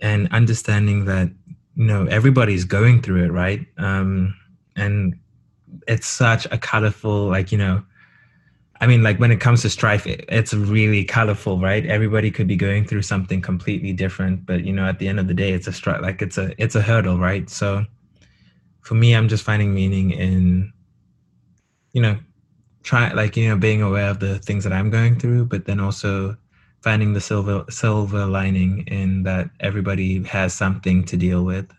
and 0.00 0.28
understanding 0.32 1.04
that 1.06 1.30
you 1.76 1.84
know 1.84 2.04
everybody's 2.06 2.64
going 2.64 3.00
through 3.02 3.24
it 3.24 3.30
right? 3.30 3.66
Um, 3.78 4.34
and 4.76 5.18
it's 5.86 6.06
such 6.06 6.46
a 6.50 6.58
colorful 6.58 7.26
like 7.26 7.52
you 7.52 7.58
know 7.58 7.82
I 8.80 8.86
mean, 8.86 9.02
like 9.02 9.18
when 9.18 9.30
it 9.30 9.40
comes 9.40 9.60
to 9.62 9.70
strife, 9.70 10.06
it, 10.06 10.24
it's 10.28 10.54
really 10.54 11.04
colorful, 11.04 11.58
right? 11.60 11.84
Everybody 11.84 12.30
could 12.30 12.46
be 12.46 12.56
going 12.56 12.86
through 12.86 13.02
something 13.02 13.42
completely 13.42 13.92
different, 13.92 14.46
but 14.46 14.64
you 14.64 14.72
know, 14.72 14.86
at 14.86 14.98
the 14.98 15.06
end 15.06 15.20
of 15.20 15.28
the 15.28 15.34
day, 15.34 15.52
it's 15.52 15.66
a 15.66 15.72
strife. 15.72 16.00
Like 16.00 16.22
it's 16.22 16.38
a 16.38 16.54
it's 16.62 16.74
a 16.74 16.82
hurdle, 16.82 17.18
right? 17.18 17.48
So, 17.50 17.84
for 18.80 18.94
me, 18.94 19.14
I'm 19.14 19.28
just 19.28 19.44
finding 19.44 19.74
meaning 19.74 20.12
in, 20.12 20.72
you 21.92 22.00
know, 22.00 22.18
try 22.82 23.12
like 23.12 23.36
you 23.36 23.48
know 23.48 23.56
being 23.56 23.82
aware 23.82 24.08
of 24.08 24.20
the 24.20 24.38
things 24.38 24.64
that 24.64 24.72
I'm 24.72 24.88
going 24.88 25.18
through, 25.18 25.46
but 25.46 25.66
then 25.66 25.78
also 25.78 26.36
finding 26.80 27.12
the 27.12 27.20
silver 27.20 27.64
silver 27.68 28.24
lining 28.24 28.86
in 28.86 29.24
that 29.24 29.50
everybody 29.60 30.22
has 30.24 30.54
something 30.54 31.04
to 31.04 31.16
deal 31.18 31.44
with. 31.44 31.70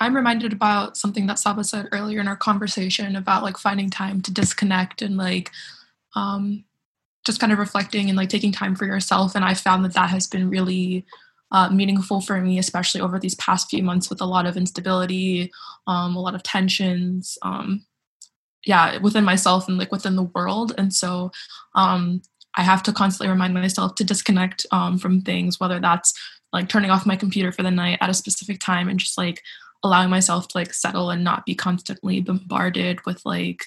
I'm 0.00 0.16
reminded 0.16 0.52
about 0.52 0.96
something 0.96 1.26
that 1.26 1.38
Saba 1.38 1.62
said 1.62 1.88
earlier 1.92 2.20
in 2.20 2.28
our 2.28 2.36
conversation 2.36 3.16
about 3.16 3.42
like 3.42 3.58
finding 3.58 3.90
time 3.90 4.22
to 4.22 4.32
disconnect 4.32 5.02
and 5.02 5.16
like 5.16 5.50
um, 6.16 6.64
just 7.24 7.38
kind 7.38 7.52
of 7.52 7.58
reflecting 7.58 8.08
and 8.08 8.16
like 8.16 8.30
taking 8.30 8.50
time 8.50 8.74
for 8.74 8.86
yourself. 8.86 9.34
And 9.34 9.44
I 9.44 9.54
found 9.54 9.84
that 9.84 9.92
that 9.92 10.08
has 10.08 10.26
been 10.26 10.48
really 10.48 11.04
uh, 11.52 11.68
meaningful 11.68 12.20
for 12.20 12.40
me, 12.40 12.58
especially 12.58 13.00
over 13.02 13.18
these 13.18 13.34
past 13.34 13.68
few 13.68 13.82
months 13.82 14.08
with 14.08 14.20
a 14.20 14.26
lot 14.26 14.46
of 14.46 14.56
instability, 14.56 15.52
um, 15.86 16.16
a 16.16 16.20
lot 16.20 16.34
of 16.34 16.42
tensions. 16.42 17.36
Um, 17.42 17.84
yeah, 18.64 18.98
within 18.98 19.24
myself 19.24 19.68
and 19.68 19.78
like 19.78 19.92
within 19.92 20.16
the 20.16 20.22
world. 20.22 20.74
And 20.76 20.92
so 20.92 21.30
um, 21.74 22.22
I 22.56 22.62
have 22.62 22.82
to 22.84 22.92
constantly 22.92 23.30
remind 23.30 23.54
myself 23.54 23.94
to 23.96 24.04
disconnect 24.04 24.66
um, 24.70 24.98
from 24.98 25.22
things, 25.22 25.58
whether 25.58 25.80
that's 25.80 26.12
like 26.52 26.68
turning 26.68 26.90
off 26.90 27.06
my 27.06 27.16
computer 27.16 27.52
for 27.52 27.62
the 27.62 27.70
night 27.70 27.98
at 28.00 28.10
a 28.10 28.14
specific 28.14 28.60
time 28.60 28.88
and 28.88 28.98
just 28.98 29.16
like 29.16 29.42
allowing 29.82 30.10
myself 30.10 30.48
to 30.48 30.58
like 30.58 30.74
settle 30.74 31.10
and 31.10 31.24
not 31.24 31.46
be 31.46 31.54
constantly 31.54 32.20
bombarded 32.20 33.04
with 33.06 33.20
like 33.24 33.64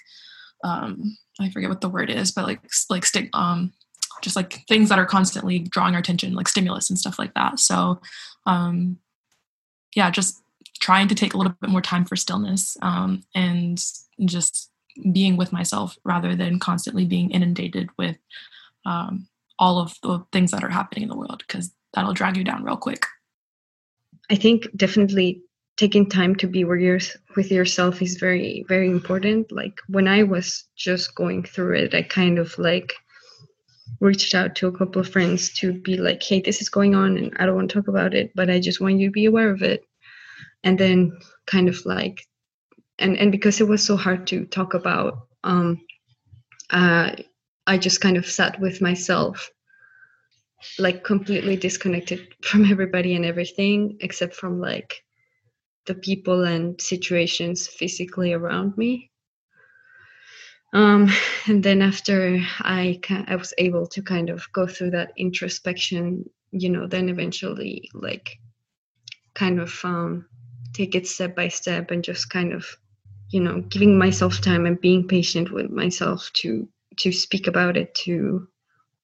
um 0.64 1.18
i 1.40 1.50
forget 1.50 1.70
what 1.70 1.82
the 1.82 1.90
word 1.90 2.10
is 2.10 2.32
but 2.32 2.46
like 2.46 2.62
like 2.90 3.06
stick 3.06 3.30
um 3.34 3.74
just 4.24 4.36
like 4.36 4.66
things 4.68 4.90
that 4.90 4.98
are 4.98 5.06
constantly 5.06 5.60
drawing 5.60 5.94
our 5.94 6.00
attention 6.00 6.34
like 6.34 6.48
stimulus 6.48 6.90
and 6.90 6.98
stuff 6.98 7.20
like 7.20 7.34
that. 7.36 7.60
So 7.60 8.02
um 8.46 8.98
yeah 9.96 10.10
just 10.10 10.42
trying 10.80 11.08
to 11.08 11.16
take 11.16 11.34
a 11.34 11.38
little 11.38 11.54
bit 11.62 11.70
more 11.70 11.82
time 11.82 12.04
for 12.06 12.16
stillness 12.16 12.76
um 12.82 13.22
and 13.36 13.84
just 14.26 14.72
being 15.12 15.38
with 15.38 15.52
myself 15.54 15.98
rather 16.04 16.36
than 16.36 16.60
constantly 16.60 17.06
being 17.06 17.32
inundated 17.32 17.90
with 17.98 18.18
um 18.86 19.28
all 19.60 19.80
of 19.80 19.96
the 20.02 20.20
things 20.32 20.52
that 20.52 20.64
are 20.64 20.70
happening 20.70 21.04
in 21.04 21.10
the 21.10 21.16
world 21.16 21.44
because 21.46 21.72
that'll 21.94 22.14
drag 22.14 22.36
you 22.36 22.44
down 22.44 22.64
real 22.64 22.76
quick. 22.76 23.06
I 24.32 24.36
think 24.36 24.68
definitely 24.76 25.42
taking 25.78 26.08
time 26.08 26.36
to 26.36 26.48
be 26.48 26.64
with 26.64 27.52
yourself 27.52 28.02
is 28.02 28.18
very 28.18 28.66
very 28.68 28.90
important. 28.90 29.52
Like 29.52 29.80
when 29.88 30.08
i 30.08 30.24
was 30.24 30.66
just 30.76 31.16
going 31.16 31.44
through 31.44 31.76
it 31.76 31.94
i 31.94 32.02
kind 32.02 32.40
of 32.40 32.58
like 32.58 32.94
reached 34.00 34.36
out 34.36 34.56
to 34.56 34.68
a 34.68 34.78
couple 34.78 35.02
of 35.02 35.10
friends 35.10 35.54
to 35.54 35.74
be 35.74 35.98
like 35.98 36.22
hey 36.24 36.42
this 36.42 36.62
is 36.62 36.70
going 36.70 36.96
on 36.96 37.18
and 37.18 37.36
i 37.40 37.46
don't 37.46 37.56
want 37.56 37.70
to 37.70 37.76
talk 37.76 37.88
about 37.88 38.14
it 38.14 38.32
but 38.36 38.50
i 38.50 38.60
just 38.60 38.82
want 38.82 39.00
you 39.00 39.08
to 39.08 39.12
be 39.12 39.26
aware 39.26 39.50
of 39.50 39.62
it. 39.62 39.86
And 40.66 40.80
then 40.80 41.18
kind 41.46 41.68
of 41.68 41.86
like 41.86 42.26
and 43.00 43.18
and 43.18 43.32
because 43.32 43.60
it 43.60 43.68
was 43.68 43.84
so 43.84 43.98
hard 43.98 44.26
to 44.28 44.46
talk 44.46 44.74
about 44.74 45.28
um 45.44 45.82
uh 46.70 47.12
i 47.68 47.78
just 47.78 48.00
kind 48.02 48.18
of 48.18 48.26
sat 48.26 48.60
with 48.60 48.82
myself 48.82 49.50
like 50.80 51.04
completely 51.04 51.58
disconnected 51.58 52.22
from 52.44 52.66
everybody 52.66 53.16
and 53.16 53.26
everything 53.26 53.98
except 54.00 54.34
from 54.36 54.62
like 54.62 55.03
the 55.86 55.96
people 55.96 56.44
and 56.44 56.80
situations 56.82 57.68
physically 57.68 58.34
around 58.34 58.78
me. 58.78 59.12
Um, 60.74 61.10
and 61.48 61.64
then 61.64 61.82
after 61.82 62.40
I 62.60 63.00
I 63.28 63.36
was 63.36 63.54
able 63.58 63.88
to 63.88 64.02
kind 64.02 64.30
of 64.30 64.52
go 64.54 64.66
through 64.66 64.92
that 64.92 65.14
introspection, 65.18 66.30
you 66.52 66.70
know, 66.70 66.88
then 66.88 67.10
eventually 67.10 67.90
like 67.94 68.40
kind 69.36 69.60
of 69.60 69.80
um, 69.84 70.26
take 70.74 70.96
it 70.96 71.08
step 71.08 71.36
by 71.36 71.48
step 71.48 71.92
and 71.92 72.04
just 72.04 72.30
kind 72.30 72.54
of 72.54 72.66
you 73.30 73.40
know 73.40 73.62
giving 73.62 73.98
myself 73.98 74.42
time 74.42 74.66
and 74.66 74.80
being 74.82 75.08
patient 75.08 75.52
with 75.52 75.70
myself 75.70 76.30
to 76.34 76.68
to 76.98 77.12
speak 77.12 77.48
about 77.48 77.78
it 77.78 77.94
to 77.96 78.48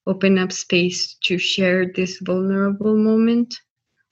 open 0.06 0.38
up 0.38 0.52
space 0.52 1.16
to 1.24 1.38
share 1.38 1.86
this 1.92 2.18
vulnerable 2.20 2.96
moment 2.96 3.54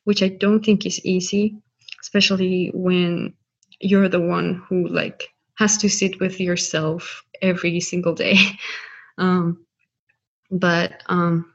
which 0.04 0.22
i 0.22 0.28
don't 0.28 0.64
think 0.64 0.84
is 0.86 1.04
easy 1.04 1.56
especially 2.02 2.70
when 2.74 3.34
you're 3.80 4.08
the 4.08 4.20
one 4.20 4.62
who 4.68 4.88
like 4.88 5.28
has 5.56 5.76
to 5.78 5.88
sit 5.88 6.20
with 6.20 6.40
yourself 6.40 7.24
every 7.42 7.80
single 7.80 8.14
day. 8.14 8.36
Um 9.18 9.66
but 10.50 11.02
um 11.06 11.52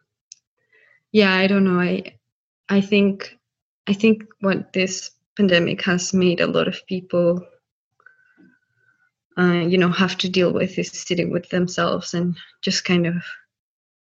yeah 1.11 1.33
i 1.33 1.47
don't 1.47 1.63
know. 1.63 1.79
I 1.79 2.17
i 2.69 2.81
think 2.81 3.37
i 3.87 3.93
think 3.93 4.23
what 4.41 4.73
this 4.73 5.11
pandemic 5.35 5.83
has 5.83 6.13
made 6.13 6.41
a 6.41 6.47
lot 6.47 6.67
of 6.67 6.85
people 6.87 7.45
uh, 9.37 9.63
you 9.67 9.77
know 9.77 9.89
have 9.89 10.17
to 10.19 10.29
deal 10.29 10.53
with 10.53 10.77
is 10.77 10.91
sitting 10.91 11.31
with 11.31 11.49
themselves 11.49 12.13
and 12.13 12.35
just 12.61 12.85
kind 12.85 13.07
of 13.07 13.15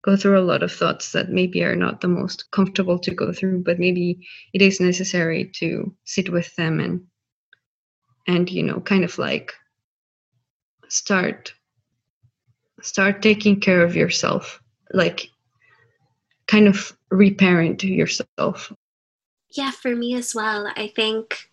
go 0.06 0.16
through 0.16 0.40
a 0.40 0.50
lot 0.52 0.62
of 0.62 0.72
thoughts 0.72 1.12
that 1.12 1.30
maybe 1.30 1.64
are 1.64 1.76
not 1.76 2.00
the 2.00 2.08
most 2.08 2.52
comfortable 2.52 3.00
to 3.00 3.14
go 3.14 3.34
through 3.34 3.64
but 3.64 3.80
maybe 3.80 4.26
it 4.54 4.62
is 4.62 4.80
necessary 4.80 5.50
to 5.56 5.92
sit 6.04 6.30
with 6.30 6.56
them 6.56 6.80
and 6.80 7.02
and 8.28 8.50
you 8.52 8.62
know 8.62 8.80
kind 8.82 9.04
of 9.04 9.18
like 9.18 9.52
start 10.90 11.54
start 12.82 13.22
taking 13.24 13.60
care 13.60 13.84
of 13.84 13.96
yourself 13.96 14.62
like 14.94 15.28
kind 16.48 16.68
of 16.68 16.96
reparent 17.10 17.84
yourself. 17.84 18.72
Yeah 19.50 19.72
for 19.72 19.96
me 19.96 20.16
as 20.16 20.36
well 20.36 20.72
i 20.76 20.92
think 20.96 21.50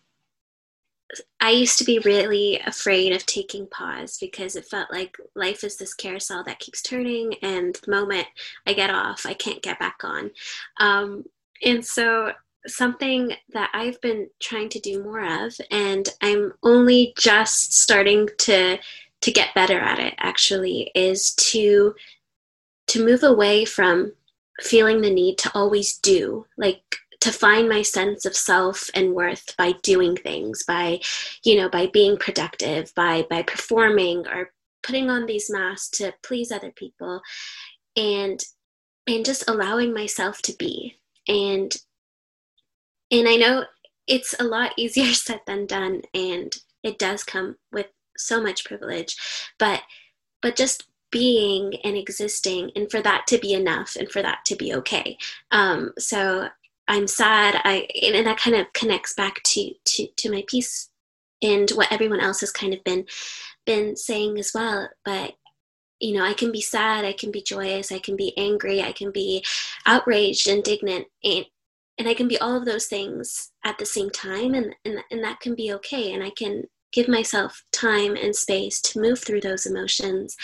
I 1.40 1.50
used 1.50 1.78
to 1.78 1.84
be 1.84 1.98
really 2.00 2.60
afraid 2.60 3.12
of 3.12 3.26
taking 3.26 3.66
pause 3.66 4.16
because 4.18 4.56
it 4.56 4.64
felt 4.64 4.90
like 4.90 5.16
life 5.34 5.64
is 5.64 5.76
this 5.76 5.94
carousel 5.94 6.44
that 6.44 6.58
keeps 6.58 6.82
turning, 6.82 7.34
and 7.42 7.74
the 7.74 7.90
moment 7.90 8.26
I 8.66 8.72
get 8.72 8.90
off, 8.90 9.26
I 9.26 9.34
can't 9.34 9.62
get 9.62 9.78
back 9.78 10.00
on. 10.04 10.30
Um, 10.78 11.24
and 11.64 11.84
so, 11.84 12.32
something 12.66 13.32
that 13.52 13.70
I've 13.74 14.00
been 14.00 14.28
trying 14.40 14.68
to 14.70 14.80
do 14.80 15.02
more 15.02 15.44
of, 15.44 15.54
and 15.70 16.08
I'm 16.20 16.52
only 16.62 17.12
just 17.18 17.74
starting 17.74 18.28
to 18.38 18.78
to 19.20 19.32
get 19.32 19.54
better 19.54 19.78
at 19.78 19.98
it. 19.98 20.14
Actually, 20.18 20.90
is 20.94 21.34
to 21.34 21.94
to 22.88 23.04
move 23.04 23.22
away 23.22 23.64
from 23.64 24.12
feeling 24.60 25.00
the 25.00 25.10
need 25.10 25.38
to 25.38 25.50
always 25.54 25.98
do 25.98 26.46
like 26.56 26.96
to 27.22 27.30
find 27.30 27.68
my 27.68 27.82
sense 27.82 28.24
of 28.24 28.34
self 28.34 28.90
and 28.94 29.14
worth 29.14 29.56
by 29.56 29.72
doing 29.84 30.16
things 30.16 30.64
by 30.64 31.00
you 31.44 31.56
know 31.56 31.68
by 31.68 31.86
being 31.86 32.16
productive 32.16 32.92
by 32.96 33.24
by 33.30 33.42
performing 33.42 34.26
or 34.26 34.50
putting 34.82 35.08
on 35.08 35.26
these 35.26 35.48
masks 35.48 35.88
to 35.98 36.12
please 36.24 36.50
other 36.50 36.72
people 36.72 37.20
and 37.96 38.44
and 39.06 39.24
just 39.24 39.48
allowing 39.48 39.94
myself 39.94 40.42
to 40.42 40.54
be. 40.58 40.96
And 41.28 41.74
and 43.12 43.28
i 43.28 43.36
know 43.36 43.64
it's 44.08 44.34
a 44.40 44.44
lot 44.44 44.72
easier 44.76 45.12
said 45.14 45.40
than 45.46 45.66
done 45.66 46.02
and 46.14 46.56
it 46.82 46.98
does 46.98 47.22
come 47.22 47.56
with 47.70 47.86
so 48.16 48.42
much 48.42 48.64
privilege 48.64 49.16
but 49.58 49.82
but 50.40 50.56
just 50.56 50.88
being 51.12 51.74
and 51.84 51.96
existing 51.96 52.72
and 52.74 52.90
for 52.90 53.00
that 53.00 53.26
to 53.28 53.38
be 53.38 53.52
enough 53.52 53.94
and 53.96 54.10
for 54.10 54.22
that 54.22 54.38
to 54.46 54.56
be 54.56 54.74
okay. 54.74 55.16
Um, 55.52 55.92
so 55.98 56.48
I'm 56.88 57.06
sad. 57.06 57.60
I 57.64 57.88
and 58.02 58.26
that 58.26 58.38
kind 58.38 58.56
of 58.56 58.72
connects 58.72 59.14
back 59.14 59.42
to 59.42 59.72
to 59.84 60.06
to 60.16 60.30
my 60.30 60.44
piece 60.46 60.88
and 61.42 61.70
what 61.70 61.90
everyone 61.92 62.20
else 62.20 62.40
has 62.40 62.52
kind 62.52 62.72
of 62.74 62.82
been 62.84 63.06
been 63.66 63.96
saying 63.96 64.38
as 64.38 64.52
well. 64.54 64.88
But 65.04 65.34
you 66.00 66.14
know, 66.14 66.24
I 66.24 66.34
can 66.34 66.50
be 66.50 66.60
sad, 66.60 67.04
I 67.04 67.12
can 67.12 67.30
be 67.30 67.42
joyous, 67.42 67.92
I 67.92 68.00
can 68.00 68.16
be 68.16 68.36
angry, 68.36 68.82
I 68.82 68.92
can 68.92 69.12
be 69.12 69.44
outraged, 69.86 70.48
indignant, 70.48 71.06
and 71.22 71.46
and 71.98 72.08
I 72.08 72.14
can 72.14 72.26
be 72.26 72.38
all 72.38 72.56
of 72.56 72.64
those 72.64 72.86
things 72.86 73.52
at 73.64 73.78
the 73.78 73.86
same 73.86 74.10
time, 74.10 74.54
and 74.54 74.74
and 74.84 74.98
and 75.10 75.22
that 75.24 75.40
can 75.40 75.54
be 75.54 75.72
okay. 75.74 76.12
And 76.12 76.22
I 76.22 76.30
can 76.30 76.64
give 76.92 77.08
myself 77.08 77.64
time 77.82 78.16
and 78.16 78.34
space 78.34 78.80
to 78.80 79.00
move 79.00 79.18
through 79.18 79.40
those 79.40 79.66
emotions 79.66 80.36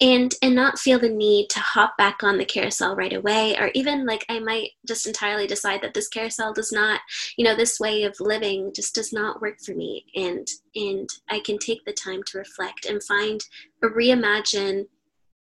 and 0.00 0.34
and 0.42 0.54
not 0.54 0.78
feel 0.78 0.98
the 0.98 1.08
need 1.08 1.48
to 1.48 1.60
hop 1.60 1.96
back 1.98 2.22
on 2.22 2.38
the 2.38 2.44
carousel 2.44 2.96
right 2.96 3.12
away 3.12 3.56
or 3.58 3.70
even 3.74 4.06
like 4.06 4.24
i 4.28 4.38
might 4.38 4.70
just 4.86 5.06
entirely 5.06 5.46
decide 5.46 5.80
that 5.82 5.94
this 5.94 6.08
carousel 6.08 6.52
does 6.52 6.72
not 6.72 7.00
you 7.36 7.44
know 7.44 7.54
this 7.54 7.78
way 7.78 8.04
of 8.04 8.14
living 8.20 8.72
just 8.74 8.94
does 8.94 9.12
not 9.12 9.40
work 9.40 9.58
for 9.60 9.74
me 9.74 10.04
and 10.14 10.48
and 10.74 11.08
i 11.28 11.40
can 11.40 11.58
take 11.58 11.84
the 11.84 11.92
time 11.92 12.22
to 12.24 12.38
reflect 12.38 12.86
and 12.86 13.02
find 13.02 13.40
or 13.82 13.94
reimagine 13.94 14.84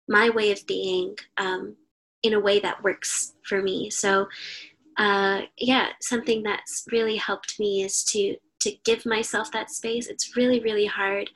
my 0.08 0.30
way 0.30 0.52
of 0.52 0.66
being 0.68 1.16
um, 1.38 1.76
in 2.24 2.34
a 2.34 2.40
way 2.40 2.60
that 2.60 2.84
works 2.84 3.34
for 3.44 3.62
me. 3.62 3.90
So 3.90 4.28
uh, 4.98 5.42
yeah 5.58 5.88
something 6.02 6.42
that's 6.42 6.86
really 6.90 7.18
helped 7.18 7.60
me 7.60 7.84
is 7.84 8.02
to 8.06 8.38
to 8.66 8.76
give 8.84 9.06
myself 9.06 9.52
that 9.52 9.70
space. 9.70 10.08
It's 10.08 10.36
really, 10.36 10.60
really 10.60 10.86
hard. 10.86 11.30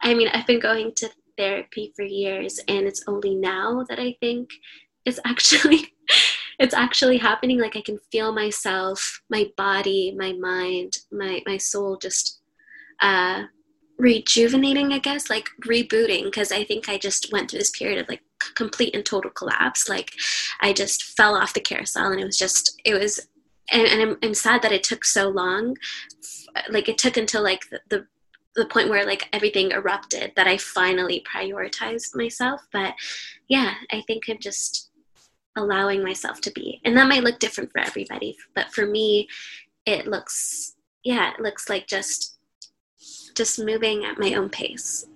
I 0.00 0.14
mean, 0.14 0.28
I've 0.28 0.46
been 0.46 0.60
going 0.60 0.92
to 0.96 1.10
therapy 1.36 1.92
for 1.94 2.04
years 2.04 2.60
and 2.68 2.86
it's 2.86 3.04
only 3.06 3.34
now 3.34 3.84
that 3.88 3.98
I 3.98 4.16
think 4.20 4.50
it's 5.04 5.20
actually 5.24 5.92
it's 6.58 6.74
actually 6.74 7.18
happening 7.18 7.60
like 7.60 7.76
I 7.76 7.82
can 7.82 7.98
feel 8.10 8.32
myself, 8.32 9.22
my 9.30 9.46
body, 9.56 10.14
my 10.18 10.32
mind, 10.32 10.98
my 11.12 11.42
my 11.46 11.56
soul 11.56 11.96
just 11.96 12.40
uh 13.00 13.44
rejuvenating, 13.98 14.92
I 14.92 15.00
guess, 15.00 15.28
like 15.28 15.48
rebooting 15.64 16.24
because 16.24 16.52
I 16.52 16.62
think 16.64 16.88
I 16.88 16.98
just 16.98 17.32
went 17.32 17.50
through 17.50 17.58
this 17.58 17.76
period 17.76 18.00
of 18.00 18.08
like 18.08 18.22
complete 18.54 18.94
and 18.94 19.04
total 19.04 19.30
collapse. 19.30 19.88
Like 19.88 20.12
I 20.60 20.72
just 20.72 21.16
fell 21.16 21.34
off 21.34 21.54
the 21.54 21.60
carousel 21.60 22.12
and 22.12 22.20
it 22.20 22.24
was 22.24 22.38
just 22.38 22.80
it 22.84 22.94
was 22.94 23.28
and, 23.70 23.86
and 23.86 24.02
I'm, 24.02 24.18
I'm 24.22 24.34
sad 24.34 24.62
that 24.62 24.72
it 24.72 24.82
took 24.82 25.04
so 25.04 25.28
long 25.28 25.76
like 26.70 26.88
it 26.88 26.98
took 26.98 27.16
until 27.16 27.42
like 27.42 27.68
the, 27.70 27.80
the 27.88 28.06
the 28.56 28.66
point 28.66 28.88
where 28.88 29.06
like 29.06 29.28
everything 29.32 29.70
erupted 29.70 30.32
that 30.34 30.48
I 30.48 30.56
finally 30.56 31.24
prioritized 31.32 32.16
myself. 32.16 32.66
But 32.72 32.94
yeah, 33.46 33.74
I 33.92 34.02
think 34.06 34.24
I'm 34.28 34.40
just 34.40 34.90
allowing 35.56 36.02
myself 36.02 36.40
to 36.42 36.50
be. 36.50 36.80
And 36.84 36.96
that 36.96 37.08
might 37.08 37.22
look 37.22 37.38
different 37.38 37.70
for 37.70 37.80
everybody, 37.80 38.36
but 38.54 38.72
for 38.72 38.84
me 38.86 39.28
it 39.86 40.06
looks 40.06 40.74
yeah, 41.04 41.32
it 41.32 41.40
looks 41.40 41.68
like 41.68 41.86
just 41.86 42.38
just 43.34 43.58
moving 43.60 44.04
at 44.04 44.18
my 44.18 44.34
own 44.34 44.48
pace. 44.48 45.06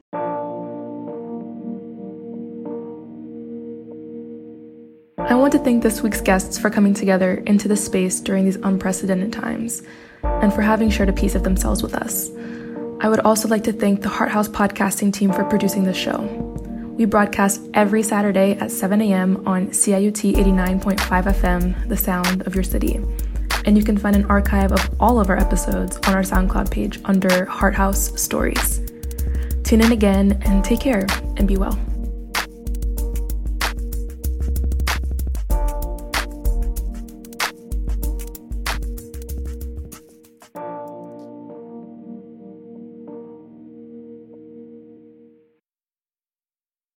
I 5.33 5.35
want 5.35 5.53
to 5.53 5.59
thank 5.59 5.83
this 5.83 6.03
week's 6.03 6.21
guests 6.21 6.59
for 6.59 6.69
coming 6.69 6.93
together 6.93 7.43
into 7.47 7.67
this 7.67 7.83
space 7.83 8.21
during 8.21 8.45
these 8.45 8.57
unprecedented 8.57 9.33
times 9.33 9.83
and 10.23 10.53
for 10.53 10.61
having 10.61 10.91
shared 10.91 11.09
a 11.09 11.15
piece 11.15 11.35
of 11.35 11.43
themselves 11.43 11.83
with 11.83 11.95
us. 11.95 12.29
I 13.01 13.09
would 13.09 13.21
also 13.21 13.49
like 13.49 13.65
to 13.65 13.73
thank 13.73 14.03
the 14.03 14.11
Hart 14.11 14.31
House 14.31 14.47
podcasting 14.47 15.11
team 15.11 15.33
for 15.33 15.43
producing 15.45 15.85
this 15.85 15.97
show. 15.97 16.21
We 16.99 17.07
broadcast 17.07 17.63
every 17.73 18.03
Saturday 18.03 18.59
at 18.61 18.71
7 18.71 19.01
a.m. 19.01 19.43
on 19.49 19.69
CIUT 19.69 20.35
89.5 20.35 20.99
FM, 20.99 21.89
the 21.89 21.97
sound 21.97 22.47
of 22.47 22.55
your 22.55 22.63
city. 22.63 23.01
And 23.65 23.79
you 23.79 23.85
can 23.85 23.97
find 23.97 24.15
an 24.15 24.27
archive 24.27 24.71
of 24.71 24.87
all 25.01 25.19
of 25.19 25.31
our 25.31 25.39
episodes 25.39 25.97
on 26.09 26.13
our 26.15 26.21
SoundCloud 26.21 26.71
page 26.71 27.01
under 27.07 27.47
Hart 27.47 27.75
House 27.75 28.21
Stories. 28.21 28.83
Tune 29.65 29.81
in 29.81 29.93
again 29.93 30.43
and 30.45 30.63
take 30.63 30.81
care 30.81 31.07
and 31.39 31.49
be 31.49 31.57
well. 31.57 31.79